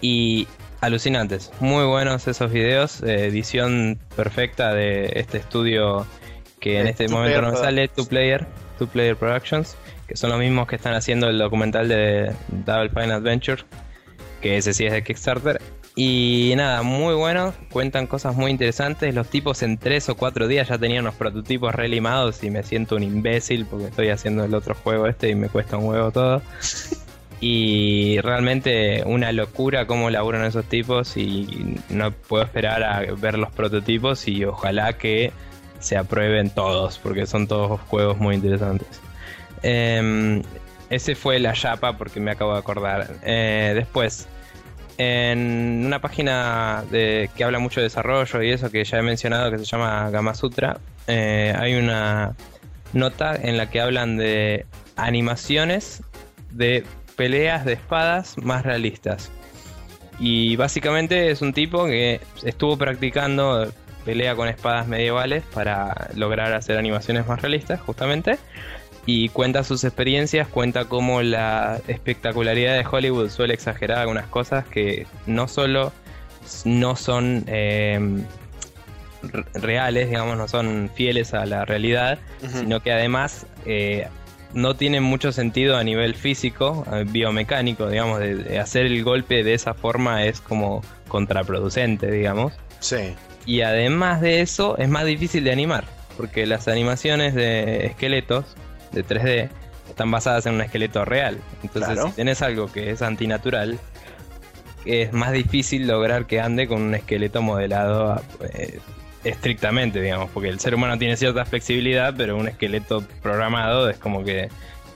y 0.00 0.46
alucinantes, 0.80 1.50
muy 1.60 1.84
buenos 1.84 2.28
esos 2.28 2.52
videos, 2.52 3.02
eh, 3.02 3.26
edición 3.26 3.98
perfecta 4.16 4.74
de 4.74 5.12
este 5.14 5.38
estudio 5.38 6.06
que 6.60 6.80
en 6.80 6.88
este 6.88 7.08
momento 7.08 7.40
no 7.42 7.56
sale, 7.56 7.88
Two 7.88 8.06
Player, 8.06 8.46
Two 8.78 8.86
Player 8.86 9.16
Productions, 9.16 9.76
que 10.06 10.16
son 10.16 10.30
los 10.30 10.38
mismos 10.38 10.66
que 10.66 10.76
están 10.76 10.94
haciendo 10.94 11.28
el 11.28 11.38
documental 11.38 11.88
de 11.88 12.32
Double 12.48 12.90
Fine 12.90 13.12
Adventure, 13.12 13.62
que 14.40 14.56
ese 14.56 14.74
sí 14.74 14.86
es 14.86 14.92
de 14.92 15.02
Kickstarter. 15.02 15.60
Y 15.96 16.54
nada, 16.56 16.82
muy 16.82 17.14
bueno, 17.14 17.54
cuentan 17.70 18.08
cosas 18.08 18.34
muy 18.34 18.50
interesantes. 18.50 19.14
Los 19.14 19.28
tipos 19.28 19.62
en 19.62 19.78
tres 19.78 20.08
o 20.08 20.16
cuatro 20.16 20.48
días 20.48 20.68
ya 20.68 20.76
tenían 20.76 21.04
los 21.04 21.14
prototipos 21.14 21.72
relimados 21.72 22.42
y 22.42 22.50
me 22.50 22.64
siento 22.64 22.96
un 22.96 23.04
imbécil 23.04 23.64
porque 23.64 23.86
estoy 23.86 24.08
haciendo 24.08 24.44
el 24.44 24.54
otro 24.54 24.74
juego 24.74 25.06
este 25.06 25.28
y 25.28 25.36
me 25.36 25.48
cuesta 25.48 25.76
un 25.76 25.84
huevo 25.86 26.10
todo. 26.10 26.42
Y 27.40 28.18
realmente 28.22 29.04
una 29.06 29.30
locura 29.30 29.86
cómo 29.86 30.10
laburan 30.10 30.44
esos 30.44 30.64
tipos 30.64 31.16
y 31.16 31.76
no 31.90 32.10
puedo 32.10 32.42
esperar 32.42 32.82
a 32.82 33.00
ver 33.14 33.38
los 33.38 33.52
prototipos 33.52 34.26
y 34.26 34.44
ojalá 34.44 34.94
que 34.94 35.32
se 35.84 35.98
aprueben 35.98 36.48
todos 36.48 36.98
porque 36.98 37.26
son 37.26 37.46
todos 37.46 37.78
juegos 37.82 38.16
muy 38.18 38.34
interesantes. 38.34 38.88
Em, 39.62 40.42
ese 40.88 41.14
fue 41.14 41.38
la 41.38 41.52
chapa 41.52 41.98
porque 41.98 42.20
me 42.20 42.30
acabo 42.30 42.54
de 42.54 42.58
acordar. 42.58 43.16
Eh, 43.22 43.72
después, 43.74 44.26
en 44.96 45.82
una 45.84 46.00
página 46.00 46.84
de, 46.90 47.28
que 47.36 47.44
habla 47.44 47.58
mucho 47.58 47.80
de 47.80 47.84
desarrollo 47.84 48.42
y 48.42 48.50
eso 48.50 48.70
que 48.70 48.82
ya 48.84 48.98
he 48.98 49.02
mencionado 49.02 49.50
que 49.50 49.58
se 49.58 49.66
llama 49.66 50.08
Gama 50.08 50.34
Sutra, 50.34 50.78
eh, 51.06 51.54
hay 51.58 51.74
una 51.74 52.34
nota 52.94 53.36
en 53.36 53.58
la 53.58 53.68
que 53.68 53.82
hablan 53.82 54.16
de 54.16 54.64
animaciones 54.96 56.02
de 56.50 56.84
peleas 57.14 57.66
de 57.66 57.74
espadas 57.74 58.38
más 58.38 58.64
realistas. 58.64 59.30
Y 60.18 60.56
básicamente 60.56 61.30
es 61.30 61.42
un 61.42 61.52
tipo 61.52 61.84
que 61.84 62.20
estuvo 62.42 62.78
practicando 62.78 63.70
pelea 64.04 64.34
con 64.36 64.48
espadas 64.48 64.86
medievales 64.86 65.42
para 65.52 66.08
lograr 66.14 66.52
hacer 66.54 66.76
animaciones 66.78 67.26
más 67.26 67.40
realistas, 67.42 67.80
justamente. 67.80 68.38
Y 69.06 69.28
cuenta 69.30 69.64
sus 69.64 69.84
experiencias, 69.84 70.48
cuenta 70.48 70.86
cómo 70.86 71.20
la 71.22 71.80
espectacularidad 71.88 72.74
de 72.74 72.86
Hollywood 72.90 73.28
suele 73.28 73.52
exagerar 73.54 73.98
algunas 73.98 74.26
cosas 74.28 74.64
que 74.66 75.06
no 75.26 75.46
solo 75.48 75.92
no 76.64 76.96
son 76.96 77.44
eh, 77.46 77.98
re- 79.22 79.44
reales, 79.54 80.08
digamos, 80.08 80.36
no 80.38 80.48
son 80.48 80.90
fieles 80.94 81.34
a 81.34 81.44
la 81.46 81.64
realidad, 81.64 82.18
sino 82.50 82.80
que 82.80 82.92
además 82.92 83.46
eh, 83.66 84.08
no 84.54 84.74
tienen 84.74 85.02
mucho 85.02 85.32
sentido 85.32 85.76
a 85.76 85.84
nivel 85.84 86.14
físico, 86.14 86.86
eh, 86.92 87.04
biomecánico, 87.06 87.88
digamos, 87.90 88.20
de, 88.20 88.36
de 88.36 88.58
hacer 88.58 88.86
el 88.86 89.02
golpe 89.04 89.42
de 89.44 89.52
esa 89.54 89.74
forma 89.74 90.24
es 90.24 90.40
como 90.40 90.82
contraproducente, 91.08 92.10
digamos. 92.10 92.52
Sí. 92.80 93.14
Y 93.46 93.60
además 93.62 94.20
de 94.20 94.40
eso, 94.40 94.76
es 94.78 94.88
más 94.88 95.04
difícil 95.04 95.44
de 95.44 95.52
animar, 95.52 95.84
porque 96.16 96.46
las 96.46 96.68
animaciones 96.68 97.34
de 97.34 97.86
esqueletos 97.86 98.44
de 98.92 99.04
3D 99.04 99.48
están 99.88 100.10
basadas 100.10 100.46
en 100.46 100.54
un 100.54 100.60
esqueleto 100.62 101.04
real. 101.04 101.38
Entonces, 101.62 101.92
Claro. 101.94 102.08
si 102.08 102.14
tenés 102.14 102.42
algo 102.42 102.72
que 102.72 102.90
es 102.90 103.02
antinatural, 103.02 103.78
es 104.84 105.12
más 105.12 105.32
difícil 105.32 105.86
lograr 105.86 106.26
que 106.26 106.40
ande 106.40 106.66
con 106.68 106.82
un 106.82 106.94
esqueleto 106.94 107.42
modelado 107.42 108.20
eh, 108.52 108.80
estrictamente, 109.24 110.00
digamos, 110.00 110.30
porque 110.30 110.48
el 110.48 110.60
ser 110.60 110.74
humano 110.74 110.98
tiene 110.98 111.16
cierta 111.16 111.44
flexibilidad, 111.44 112.14
pero 112.16 112.36
un 112.36 112.48
esqueleto 112.48 113.02
programado 113.22 113.88
es 113.88 113.96
como 113.98 114.24
que 114.24 114.48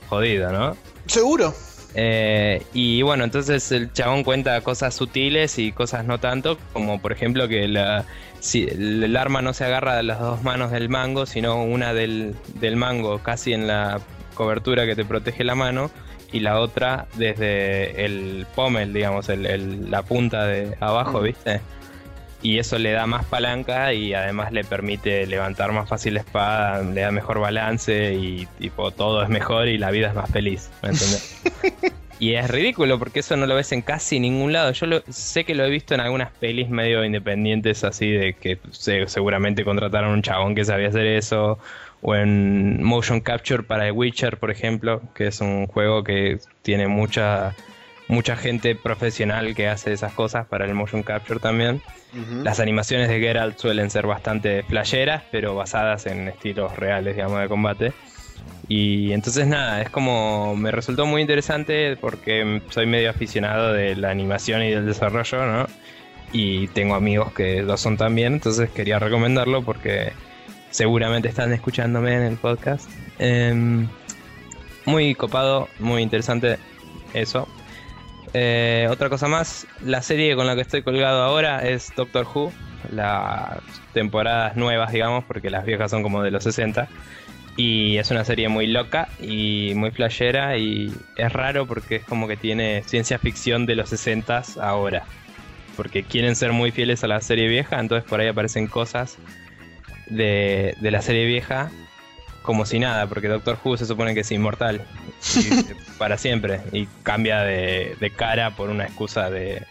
jodido, 0.07 0.51
¿no? 0.51 0.75
Seguro. 1.07 1.53
Eh, 1.95 2.61
y 2.73 3.01
bueno, 3.01 3.23
entonces 3.23 3.71
el 3.71 3.91
chabón 3.93 4.23
cuenta 4.23 4.61
cosas 4.61 4.93
sutiles 4.95 5.57
y 5.57 5.71
cosas 5.71 6.05
no 6.05 6.19
tanto, 6.19 6.57
como 6.71 7.01
por 7.01 7.11
ejemplo 7.11 7.47
que 7.47 7.67
la, 7.67 8.05
si, 8.39 8.63
el, 8.65 9.15
arma 9.17 9.41
no 9.41 9.53
se 9.53 9.65
agarra 9.65 9.95
de 9.95 10.03
las 10.03 10.19
dos 10.19 10.43
manos 10.43 10.71
del 10.71 10.87
mango, 10.89 11.25
sino 11.25 11.63
una 11.63 11.93
del, 11.93 12.35
del 12.55 12.75
mango 12.75 13.19
casi 13.19 13.53
en 13.53 13.65
la 13.67 13.99
cobertura 14.35 14.85
que 14.85 14.95
te 14.95 15.03
protege 15.03 15.43
la 15.43 15.55
mano 15.55 15.89
y 16.31 16.41
la 16.41 16.59
otra 16.59 17.07
desde 17.15 18.05
el 18.05 18.45
pommel, 18.55 18.93
digamos, 18.93 19.27
el, 19.29 19.45
el- 19.47 19.89
la 19.89 20.03
punta 20.03 20.45
de 20.45 20.75
abajo. 20.79 21.21
¿viste? 21.21 21.59
Y 22.41 22.57
eso 22.59 22.77
le 22.79 22.91
da 22.91 23.05
más 23.05 23.25
palanca 23.25 23.93
y 23.93 24.13
además 24.13 24.51
le 24.53 24.63
permite 24.63 25.27
levantar 25.27 25.73
más 25.73 25.89
fácil 25.89 26.13
la 26.13 26.21
espada, 26.21 26.81
le 26.83 27.01
da 27.01 27.11
mejor 27.11 27.39
balance 27.39 28.13
y 28.13 28.47
tipo 28.57 28.91
todo 28.91 29.21
es 29.23 29.29
mejor 29.29 29.67
y 29.67 29.77
la 29.77 29.91
vida 29.91 30.07
es 30.07 30.15
más 30.15 30.31
feliz, 30.31 30.71
¿me 30.81 30.89
entendés? 30.89 31.35
y 32.19 32.35
es 32.35 32.49
ridículo 32.49 32.97
porque 32.97 33.19
eso 33.19 33.35
no 33.35 33.45
lo 33.45 33.55
ves 33.55 33.73
en 33.73 33.81
casi 33.81 34.21
ningún 34.21 34.53
lado. 34.53 34.71
Yo 34.71 34.85
lo- 34.85 35.03
sé 35.09 35.43
que 35.43 35.53
lo 35.53 35.65
he 35.65 35.69
visto 35.69 35.93
en 35.95 35.99
algunas 35.99 36.31
pelis 36.31 36.69
medio 36.69 37.03
independientes 37.03 37.83
así 37.83 38.09
de 38.09 38.33
que 38.35 38.57
se- 38.71 39.07
seguramente 39.07 39.65
contrataron 39.65 40.11
un 40.11 40.21
chabón 40.21 40.55
que 40.55 40.63
sabía 40.63 40.87
hacer 40.87 41.07
eso. 41.07 41.59
O 42.01 42.15
en 42.15 42.81
motion 42.81 43.19
capture 43.19 43.63
para 43.63 43.83
The 43.83 43.91
Witcher, 43.91 44.37
por 44.37 44.49
ejemplo, 44.51 45.01
que 45.13 45.27
es 45.27 45.41
un 45.41 45.67
juego 45.67 46.05
que 46.05 46.39
tiene 46.61 46.87
mucha 46.87 47.53
mucha 48.09 48.35
gente 48.35 48.75
profesional 48.75 49.55
que 49.55 49.69
hace 49.69 49.93
esas 49.93 50.11
cosas 50.13 50.47
para 50.47 50.65
el 50.65 50.73
motion 50.73 51.03
capture 51.03 51.39
también. 51.39 51.81
Las 52.43 52.59
animaciones 52.59 53.07
de 53.07 53.19
Geralt 53.19 53.57
suelen 53.59 53.91
ser 53.91 54.07
bastante 54.07 54.63
flasheras, 54.63 55.23
pero 55.31 55.53
basadas 55.55 56.07
en 56.07 56.27
estilos 56.27 56.75
reales, 56.75 57.15
digamos, 57.15 57.39
de 57.39 57.47
combate. 57.47 57.93
Y 58.67 59.11
entonces 59.11 59.45
nada, 59.47 59.81
es 59.81 59.91
como 59.91 60.55
me 60.55 60.71
resultó 60.71 61.05
muy 61.05 61.21
interesante 61.21 61.97
porque 61.97 62.63
soy 62.69 62.87
medio 62.87 63.11
aficionado 63.11 63.73
de 63.73 63.95
la 63.95 64.09
animación 64.09 64.63
y 64.63 64.71
del 64.71 64.87
desarrollo, 64.87 65.45
¿no? 65.45 65.67
Y 66.33 66.67
tengo 66.69 66.95
amigos 66.95 67.31
que 67.33 67.61
lo 67.61 67.77
son 67.77 67.95
también, 67.95 68.33
entonces 68.33 68.71
quería 68.71 68.97
recomendarlo 68.97 69.63
porque 69.63 70.13
seguramente 70.71 71.27
están 71.27 71.53
escuchándome 71.53 72.15
en 72.15 72.23
el 72.23 72.37
podcast. 72.37 72.89
Em, 73.19 73.87
muy 74.85 75.13
copado, 75.13 75.67
muy 75.77 76.01
interesante 76.01 76.57
eso. 77.13 77.47
Eh, 78.33 78.87
otra 78.91 79.09
cosa 79.09 79.27
más, 79.27 79.65
la 79.83 80.01
serie 80.01 80.35
con 80.35 80.45
la 80.45 80.55
que 80.55 80.61
estoy 80.61 80.83
colgado 80.83 81.23
ahora 81.23 81.67
es 81.67 81.91
Doctor 81.95 82.27
Who, 82.33 82.51
las 82.91 83.59
temporadas 83.93 84.55
nuevas, 84.55 84.91
digamos, 84.91 85.23
porque 85.25 85.49
las 85.49 85.65
viejas 85.65 85.89
son 85.91 86.03
como 86.03 86.21
de 86.21 86.31
los 86.31 86.43
60. 86.43 86.87
Y 87.57 87.97
es 87.97 88.09
una 88.11 88.23
serie 88.23 88.47
muy 88.47 88.67
loca 88.67 89.09
y 89.19 89.73
muy 89.75 89.91
flashera 89.91 90.57
y 90.57 90.93
es 91.17 91.33
raro 91.33 91.65
porque 91.65 91.97
es 91.97 92.03
como 92.05 92.27
que 92.27 92.37
tiene 92.37 92.83
ciencia 92.85 93.19
ficción 93.19 93.65
de 93.65 93.75
los 93.75 93.89
60 93.89 94.43
ahora. 94.61 95.03
Porque 95.75 96.03
quieren 96.03 96.35
ser 96.35 96.53
muy 96.53 96.71
fieles 96.71 97.03
a 97.03 97.07
la 97.07 97.19
serie 97.21 97.47
vieja, 97.47 97.79
entonces 97.79 98.07
por 98.07 98.21
ahí 98.21 98.27
aparecen 98.27 98.67
cosas 98.67 99.17
de, 100.07 100.75
de 100.79 100.91
la 100.91 101.01
serie 101.01 101.25
vieja 101.25 101.69
como 102.49 102.65
si 102.65 102.79
nada, 102.79 103.05
porque 103.05 103.27
Doctor 103.27 103.59
Who 103.63 103.77
se 103.77 103.85
supone 103.85 104.15
que 104.15 104.21
es 104.21 104.31
inmortal 104.31 104.81
y- 105.37 105.73
para 105.99 106.17
siempre 106.17 106.61
y 106.71 106.87
cambia 107.03 107.41
de, 107.43 107.95
de 107.99 108.09
cara 108.09 108.55
por 108.55 108.71
una 108.71 108.85
excusa 108.85 109.29
de, 109.29 109.61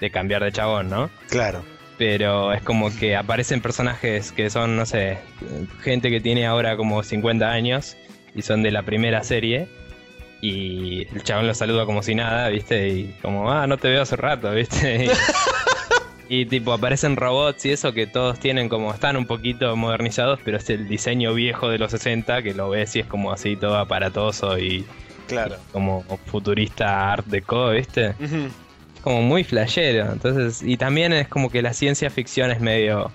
de 0.00 0.10
cambiar 0.10 0.42
de 0.42 0.50
chabón, 0.50 0.90
¿no? 0.90 1.08
Claro. 1.28 1.64
pero 1.98 2.52
es 2.52 2.62
como 2.62 2.90
que 2.96 3.14
aparecen 3.14 3.60
personajes 3.60 4.32
que 4.32 4.50
son, 4.50 4.74
no 4.76 4.86
sé, 4.86 5.18
gente 5.84 6.10
que 6.10 6.20
tiene 6.20 6.46
ahora 6.46 6.76
como 6.76 7.04
50 7.04 7.48
años 7.48 7.96
y 8.34 8.42
son 8.42 8.64
de 8.64 8.72
la 8.72 8.82
primera 8.82 9.22
serie. 9.22 9.68
Y 10.42 11.06
el 11.14 11.22
chabón 11.22 11.46
lo 11.46 11.54
saluda 11.54 11.84
como 11.86 12.02
si 12.02 12.14
nada, 12.16 12.48
¿viste? 12.48 12.88
Y 12.88 13.14
como, 13.22 13.52
ah, 13.52 13.66
no 13.68 13.76
te 13.76 13.88
veo 13.88 14.02
hace 14.02 14.16
rato, 14.16 14.50
¿viste? 14.50 15.10
Y, 16.32 16.46
tipo, 16.46 16.72
aparecen 16.72 17.16
robots 17.16 17.66
y 17.66 17.72
eso 17.72 17.92
que 17.92 18.06
todos 18.06 18.38
tienen 18.38 18.68
como, 18.68 18.94
están 18.94 19.16
un 19.16 19.26
poquito 19.26 19.74
modernizados, 19.74 20.38
pero 20.44 20.58
es 20.58 20.70
el 20.70 20.86
diseño 20.86 21.34
viejo 21.34 21.68
de 21.68 21.78
los 21.78 21.90
60 21.90 22.42
que 22.44 22.54
lo 22.54 22.70
ves 22.70 22.94
y 22.94 23.00
es 23.00 23.06
como 23.06 23.32
así 23.32 23.56
todo 23.56 23.76
aparatoso 23.76 24.56
y, 24.56 24.86
Claro. 25.26 25.56
y 25.68 25.72
como 25.72 26.04
futurista 26.26 27.12
art 27.12 27.26
deco, 27.26 27.70
¿viste? 27.70 28.14
Ujú. 28.22 28.48
como 29.02 29.22
muy 29.22 29.42
flashero. 29.42 30.12
Entonces, 30.12 30.62
y 30.62 30.76
también 30.76 31.12
es 31.12 31.26
como 31.26 31.50
que 31.50 31.62
la 31.62 31.72
ciencia 31.72 32.10
ficción 32.10 32.50
es 32.52 32.60
medio 32.60 33.10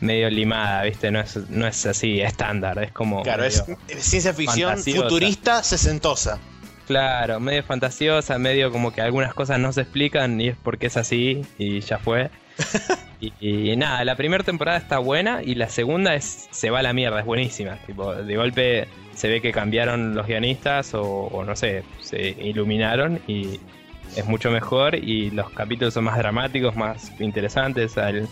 medio 0.00 0.28
limada, 0.28 0.82
¿viste? 0.82 1.10
No 1.10 1.20
es, 1.20 1.36
no 1.48 1.66
es 1.66 1.86
así 1.86 2.20
estándar, 2.20 2.82
es 2.82 2.92
como 2.92 3.22
Claro, 3.22 3.44
es 3.44 3.64
es 3.88 4.02
ciencia 4.04 4.34
ficción 4.34 4.70
fantasiosa. 4.70 5.02
futurista 5.02 5.62
sesentosa. 5.62 6.38
Claro, 6.86 7.40
medio 7.40 7.62
fantasiosa, 7.62 8.38
medio 8.38 8.70
como 8.70 8.92
que 8.92 9.00
algunas 9.00 9.34
cosas 9.34 9.58
no 9.58 9.72
se 9.72 9.82
explican 9.82 10.40
y 10.40 10.48
es 10.48 10.56
porque 10.62 10.86
es 10.86 10.96
así 10.96 11.42
y 11.58 11.80
ya 11.80 11.98
fue. 11.98 12.30
y, 13.20 13.32
y 13.72 13.76
nada, 13.76 14.04
la 14.04 14.16
primera 14.16 14.44
temporada 14.44 14.78
está 14.78 14.98
buena 14.98 15.42
y 15.42 15.54
la 15.56 15.68
segunda 15.68 16.14
es 16.14 16.48
se 16.50 16.70
va 16.70 16.80
a 16.80 16.82
la 16.82 16.92
mierda, 16.92 17.20
es 17.20 17.26
buenísima. 17.26 17.76
Tipo, 17.86 18.14
de 18.14 18.36
golpe 18.36 18.86
se 19.14 19.28
ve 19.28 19.40
que 19.40 19.52
cambiaron 19.52 20.14
los 20.14 20.26
guionistas 20.26 20.94
o, 20.94 21.02
o 21.04 21.44
no 21.44 21.56
sé, 21.56 21.82
se 22.00 22.30
iluminaron 22.40 23.20
y 23.26 23.60
es 24.16 24.24
mucho 24.26 24.50
mejor 24.50 24.94
y 24.94 25.30
los 25.30 25.50
capítulos 25.50 25.94
son 25.94 26.04
más 26.04 26.16
dramáticos, 26.18 26.76
más 26.76 27.12
interesantes. 27.20 27.96
al- 27.98 28.28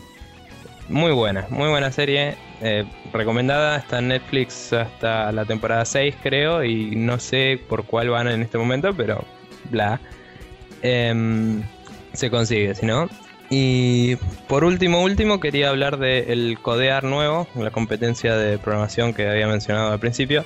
Muy 0.89 1.12
buena, 1.12 1.47
muy 1.51 1.68
buena 1.68 1.93
serie. 1.93 2.37
eh, 2.61 2.85
recomendada, 3.12 3.76
está 3.78 3.99
en 3.99 4.09
Netflix 4.09 4.72
hasta 4.72 5.33
la 5.33 5.45
temporada 5.45 5.85
6 5.85 6.14
creo 6.22 6.62
y 6.64 6.95
no 6.97 7.18
sé 7.18 7.61
por 7.68 7.85
cuál 7.85 8.11
van 8.11 8.28
en 8.28 8.43
este 8.43 8.59
momento, 8.59 8.95
pero 8.95 9.24
bla. 9.70 10.01
Em, 10.83 11.62
se 12.12 12.30
consigue, 12.30 12.74
si 12.74 12.87
no. 12.87 13.09
Y 13.51 14.16
por 14.49 14.64
último, 14.64 15.03
último, 15.03 15.39
quería 15.41 15.68
hablar 15.68 15.99
del 15.99 16.59
Codear 16.61 17.05
nuevo, 17.05 17.47
la 17.55 17.70
competencia 17.70 18.37
de 18.37 18.59
programación 18.59 19.12
que 19.12 19.28
había 19.28 19.47
mencionado 19.47 19.93
al 19.93 20.01
principio, 20.01 20.45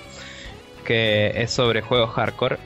que 0.84 1.32
es 1.36 1.50
sobre 1.50 1.82
juegos 1.82 2.10
hardcore. 2.14 2.58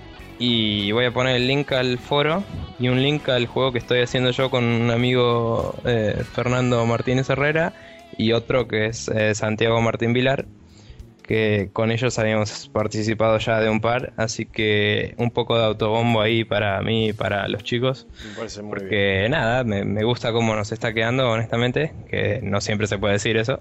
Y 0.42 0.90
voy 0.92 1.04
a 1.04 1.12
poner 1.12 1.36
el 1.36 1.46
link 1.46 1.70
al 1.72 1.98
foro 1.98 2.42
y 2.78 2.88
un 2.88 3.02
link 3.02 3.28
al 3.28 3.46
juego 3.46 3.72
que 3.72 3.78
estoy 3.78 4.00
haciendo 4.00 4.30
yo 4.30 4.48
con 4.50 4.64
un 4.64 4.90
amigo 4.90 5.74
eh, 5.84 6.24
Fernando 6.32 6.84
Martínez 6.86 7.28
Herrera 7.28 7.74
y 8.16 8.32
otro 8.32 8.66
que 8.66 8.86
es 8.86 9.08
eh, 9.08 9.34
Santiago 9.34 9.82
Martín 9.82 10.14
Vilar, 10.14 10.46
que 11.22 11.68
con 11.74 11.90
ellos 11.90 12.18
habíamos 12.18 12.70
participado 12.70 13.36
ya 13.36 13.60
de 13.60 13.68
un 13.68 13.82
par, 13.82 14.14
así 14.16 14.46
que 14.46 15.14
un 15.18 15.30
poco 15.30 15.58
de 15.58 15.64
autobombo 15.66 16.22
ahí 16.22 16.44
para 16.44 16.80
mí 16.80 17.08
y 17.08 17.12
para 17.12 17.46
los 17.46 17.62
chicos. 17.62 18.06
Me 18.26 18.36
parece 18.36 18.62
muy 18.62 18.78
bien. 18.78 18.80
Porque 18.88 19.28
nada, 19.28 19.62
me, 19.62 19.84
me 19.84 20.04
gusta 20.04 20.32
cómo 20.32 20.56
nos 20.56 20.72
está 20.72 20.94
quedando, 20.94 21.30
honestamente, 21.30 21.92
que 22.08 22.40
no 22.42 22.62
siempre 22.62 22.86
se 22.86 22.96
puede 22.96 23.12
decir 23.12 23.36
eso. 23.36 23.60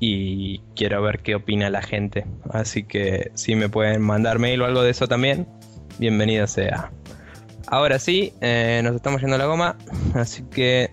Y 0.00 0.60
quiero 0.74 1.02
ver 1.02 1.18
qué 1.18 1.34
opina 1.34 1.68
la 1.68 1.82
gente. 1.82 2.24
Así 2.50 2.84
que 2.84 3.30
si 3.34 3.56
me 3.56 3.68
pueden 3.68 4.00
mandar 4.00 4.38
mail 4.38 4.62
o 4.62 4.64
algo 4.64 4.82
de 4.82 4.90
eso 4.90 5.06
también, 5.06 5.46
bienvenido 5.98 6.46
sea. 6.46 6.90
Ahora 7.66 7.98
sí, 7.98 8.32
eh, 8.40 8.80
nos 8.82 8.94
estamos 8.94 9.20
yendo 9.20 9.36
a 9.36 9.38
la 9.38 9.46
goma, 9.46 9.76
así 10.14 10.42
que 10.44 10.90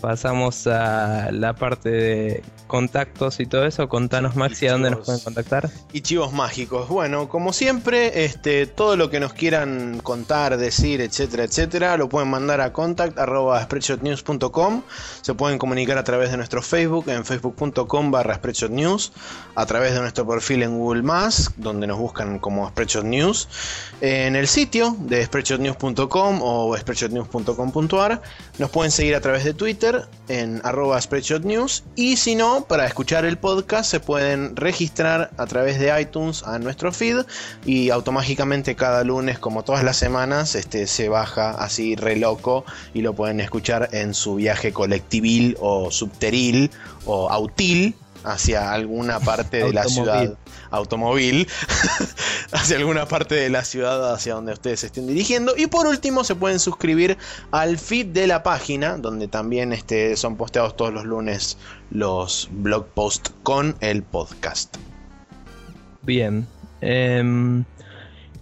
pasamos 0.00 0.66
a 0.66 1.30
la 1.32 1.54
parte 1.54 1.90
de 1.90 2.42
contactos 2.66 3.40
y 3.40 3.46
todo 3.46 3.66
eso. 3.66 3.88
Contanos, 3.88 4.36
Maxi, 4.36 4.68
a 4.68 4.72
dónde 4.72 4.90
nos 4.90 5.04
pueden 5.04 5.20
contactar. 5.20 5.70
Y 5.92 6.00
chivos 6.00 6.32
mágicos. 6.32 6.88
Bueno, 6.88 7.28
como 7.28 7.52
siempre, 7.52 8.24
este, 8.24 8.66
todo 8.66 8.96
lo 8.96 9.10
que 9.10 9.20
nos 9.20 9.32
quieran 9.32 10.00
contar, 10.02 10.56
decir, 10.56 11.00
etcétera, 11.00 11.44
etcétera, 11.44 11.96
lo 11.96 12.08
pueden 12.08 12.30
mandar 12.30 12.60
a 12.60 12.72
contact.spreadshotnews.com. 12.72 14.82
Se 15.20 15.34
pueden 15.34 15.58
comunicar 15.58 15.98
a 15.98 16.04
través 16.04 16.30
de 16.30 16.36
nuestro 16.36 16.62
Facebook 16.62 17.08
en 17.08 17.24
facebook.com 17.24 18.10
barra 18.10 18.36
spreadshotnews, 18.36 19.12
a 19.54 19.66
través 19.66 19.94
de 19.94 20.00
nuestro 20.00 20.26
perfil 20.26 20.62
en 20.62 20.78
Google 20.78 21.02
donde 21.56 21.86
nos 21.86 21.98
buscan 21.98 22.38
como 22.38 22.68
Spreadshot 22.68 23.04
News, 23.04 23.48
en 24.00 24.36
el 24.36 24.46
sitio 24.46 24.96
de 25.00 25.24
spreadshotnews.com 25.24 26.40
o 26.42 26.76
spreadshotnews.com.ar. 26.76 28.22
Nos 28.58 28.70
pueden 28.70 28.90
seguir 28.90 29.14
a 29.14 29.20
través 29.20 29.44
de 29.44 29.54
Twitter 29.54 29.89
en 30.28 30.60
arroba 30.64 31.00
spreadshotnews 31.00 31.84
y 31.96 32.16
si 32.16 32.34
no, 32.34 32.64
para 32.64 32.86
escuchar 32.86 33.24
el 33.24 33.38
podcast 33.38 33.90
se 33.90 34.00
pueden 34.00 34.56
registrar 34.56 35.30
a 35.36 35.46
través 35.46 35.78
de 35.78 36.00
iTunes 36.00 36.42
a 36.42 36.58
nuestro 36.58 36.92
feed 36.92 37.24
y 37.64 37.90
automáticamente 37.90 38.74
cada 38.76 39.04
lunes, 39.04 39.38
como 39.38 39.64
todas 39.64 39.84
las 39.84 39.96
semanas, 39.96 40.54
este, 40.54 40.86
se 40.86 41.08
baja 41.08 41.50
así 41.50 41.96
re 41.96 42.16
loco 42.16 42.64
y 42.94 43.02
lo 43.02 43.14
pueden 43.14 43.40
escuchar 43.40 43.88
en 43.92 44.14
su 44.14 44.36
viaje 44.36 44.72
colectivil 44.72 45.56
o 45.60 45.90
subteril 45.90 46.70
o 47.06 47.30
autil 47.30 47.94
hacia 48.24 48.72
alguna 48.72 49.20
parte 49.20 49.64
de 49.64 49.72
la 49.72 49.84
ciudad 49.84 50.36
automóvil 50.70 51.48
hacia 52.52 52.76
alguna 52.76 53.06
parte 53.06 53.34
de 53.34 53.50
la 53.50 53.64
ciudad 53.64 54.12
hacia 54.12 54.34
donde 54.34 54.52
ustedes 54.52 54.80
se 54.80 54.86
estén 54.86 55.06
dirigiendo 55.06 55.54
y 55.56 55.66
por 55.66 55.86
último 55.86 56.22
se 56.24 56.34
pueden 56.34 56.58
suscribir 56.58 57.18
al 57.50 57.78
feed 57.78 58.06
de 58.06 58.26
la 58.26 58.42
página 58.42 58.96
donde 58.96 59.28
también 59.28 59.72
este, 59.72 60.16
son 60.16 60.36
posteados 60.36 60.76
todos 60.76 60.92
los 60.92 61.04
lunes 61.04 61.58
los 61.90 62.48
blog 62.52 62.86
posts 62.86 63.32
con 63.42 63.76
el 63.80 64.02
podcast 64.02 64.76
Bien. 66.02 66.46
em, 66.80 67.64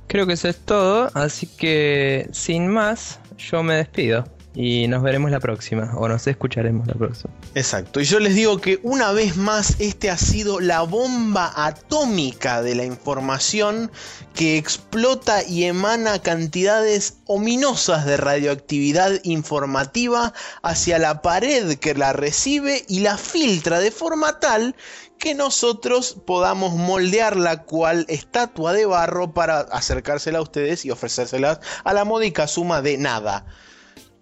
creo 0.07 0.27
que 0.27 0.35
eso 0.35 0.49
es 0.49 0.59
todo. 0.59 1.11
Así 1.15 1.47
que, 1.47 2.29
sin 2.33 2.69
más, 2.69 3.21
yo 3.37 3.63
me 3.63 3.75
despido. 3.75 4.25
Y 4.61 4.89
nos 4.89 5.05
veremos 5.05 5.31
la 5.31 5.39
próxima. 5.39 5.93
O 5.95 6.09
nos 6.09 6.27
escucharemos 6.27 6.89
la 6.89 6.95
próxima. 6.95 7.33
Exacto, 7.55 8.01
y 8.01 8.05
yo 8.05 8.19
les 8.19 8.35
digo 8.35 8.61
que 8.61 8.81
una 8.83 9.13
vez 9.13 9.37
más 9.37 9.77
este 9.79 10.11
ha 10.11 10.19
sido 10.19 10.59
la 10.59 10.83
bomba 10.83 11.53
atómica 11.55 12.61
de 12.61 12.75
la 12.75 12.85
información 12.85 13.93
que 14.35 14.59
explota 14.59 15.45
y 15.45 15.63
emana 15.63 16.19
cantidades 16.23 17.19
ominosas 17.27 18.05
de 18.05 18.17
radioactividad 18.17 19.21
informativa 19.23 20.35
hacia 20.63 20.99
la 20.99 21.23
pared 21.23 21.79
que 21.79 21.95
la 21.95 22.13
recibe 22.13 22.85
y 22.89 22.99
la 22.99 23.17
filtra 23.17 23.79
de 23.79 23.93
forma 23.93 24.41
tal 24.41 24.75
que 25.21 25.37
nosotros 25.37 26.17
podamos 26.27 26.75
moldear 26.75 27.37
la 27.37 27.63
cual 27.63 28.07
estatua 28.09 28.73
de 28.73 28.87
barro 28.87 29.33
para 29.33 29.61
acercársela 29.61 30.39
a 30.39 30.43
ustedes 30.43 30.85
y 30.85 30.91
ofrecérselas 30.91 31.61
a 31.85 31.93
la 31.93 32.05
módica 32.05 32.49
suma 32.49 32.83
de 32.83 32.99
nada. 32.99 33.47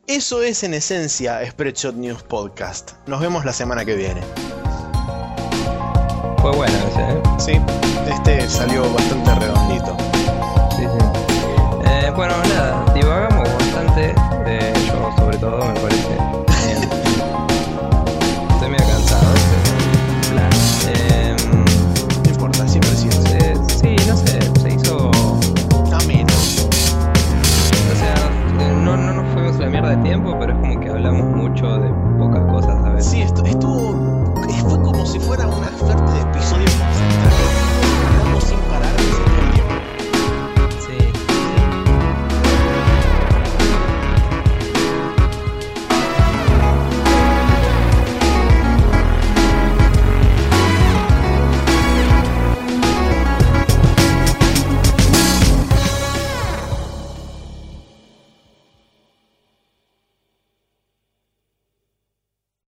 Eso 0.07 0.41
es 0.43 0.63
en 0.63 0.75
esencia 0.75 1.41
Spreadshot 1.51 1.97
News 1.97 2.23
Podcast. 2.23 2.93
Nos 3.07 3.21
vemos 3.21 3.45
la 3.45 3.53
semana 3.53 3.85
que 3.85 3.97
viene. 3.97 4.21
Fue 6.41 6.53
bueno 6.53 6.73
ese, 6.89 7.01
¿eh? 7.01 7.23
Sí, 7.39 7.61
este 8.09 8.49
salió 8.49 8.83
bastante 8.93 9.35
redondito. 9.35 9.97
Sí, 10.77 10.83
sí. 10.85 11.07
Eh, 11.87 12.13
bueno, 12.15 12.35
nada, 12.55 12.85
divagamos 12.95 13.49
bastante. 13.55 14.15
eh, 14.47 14.73
yo, 14.87 15.13
sobre 15.17 15.39
todo, 15.39 15.59
me. 15.59 15.86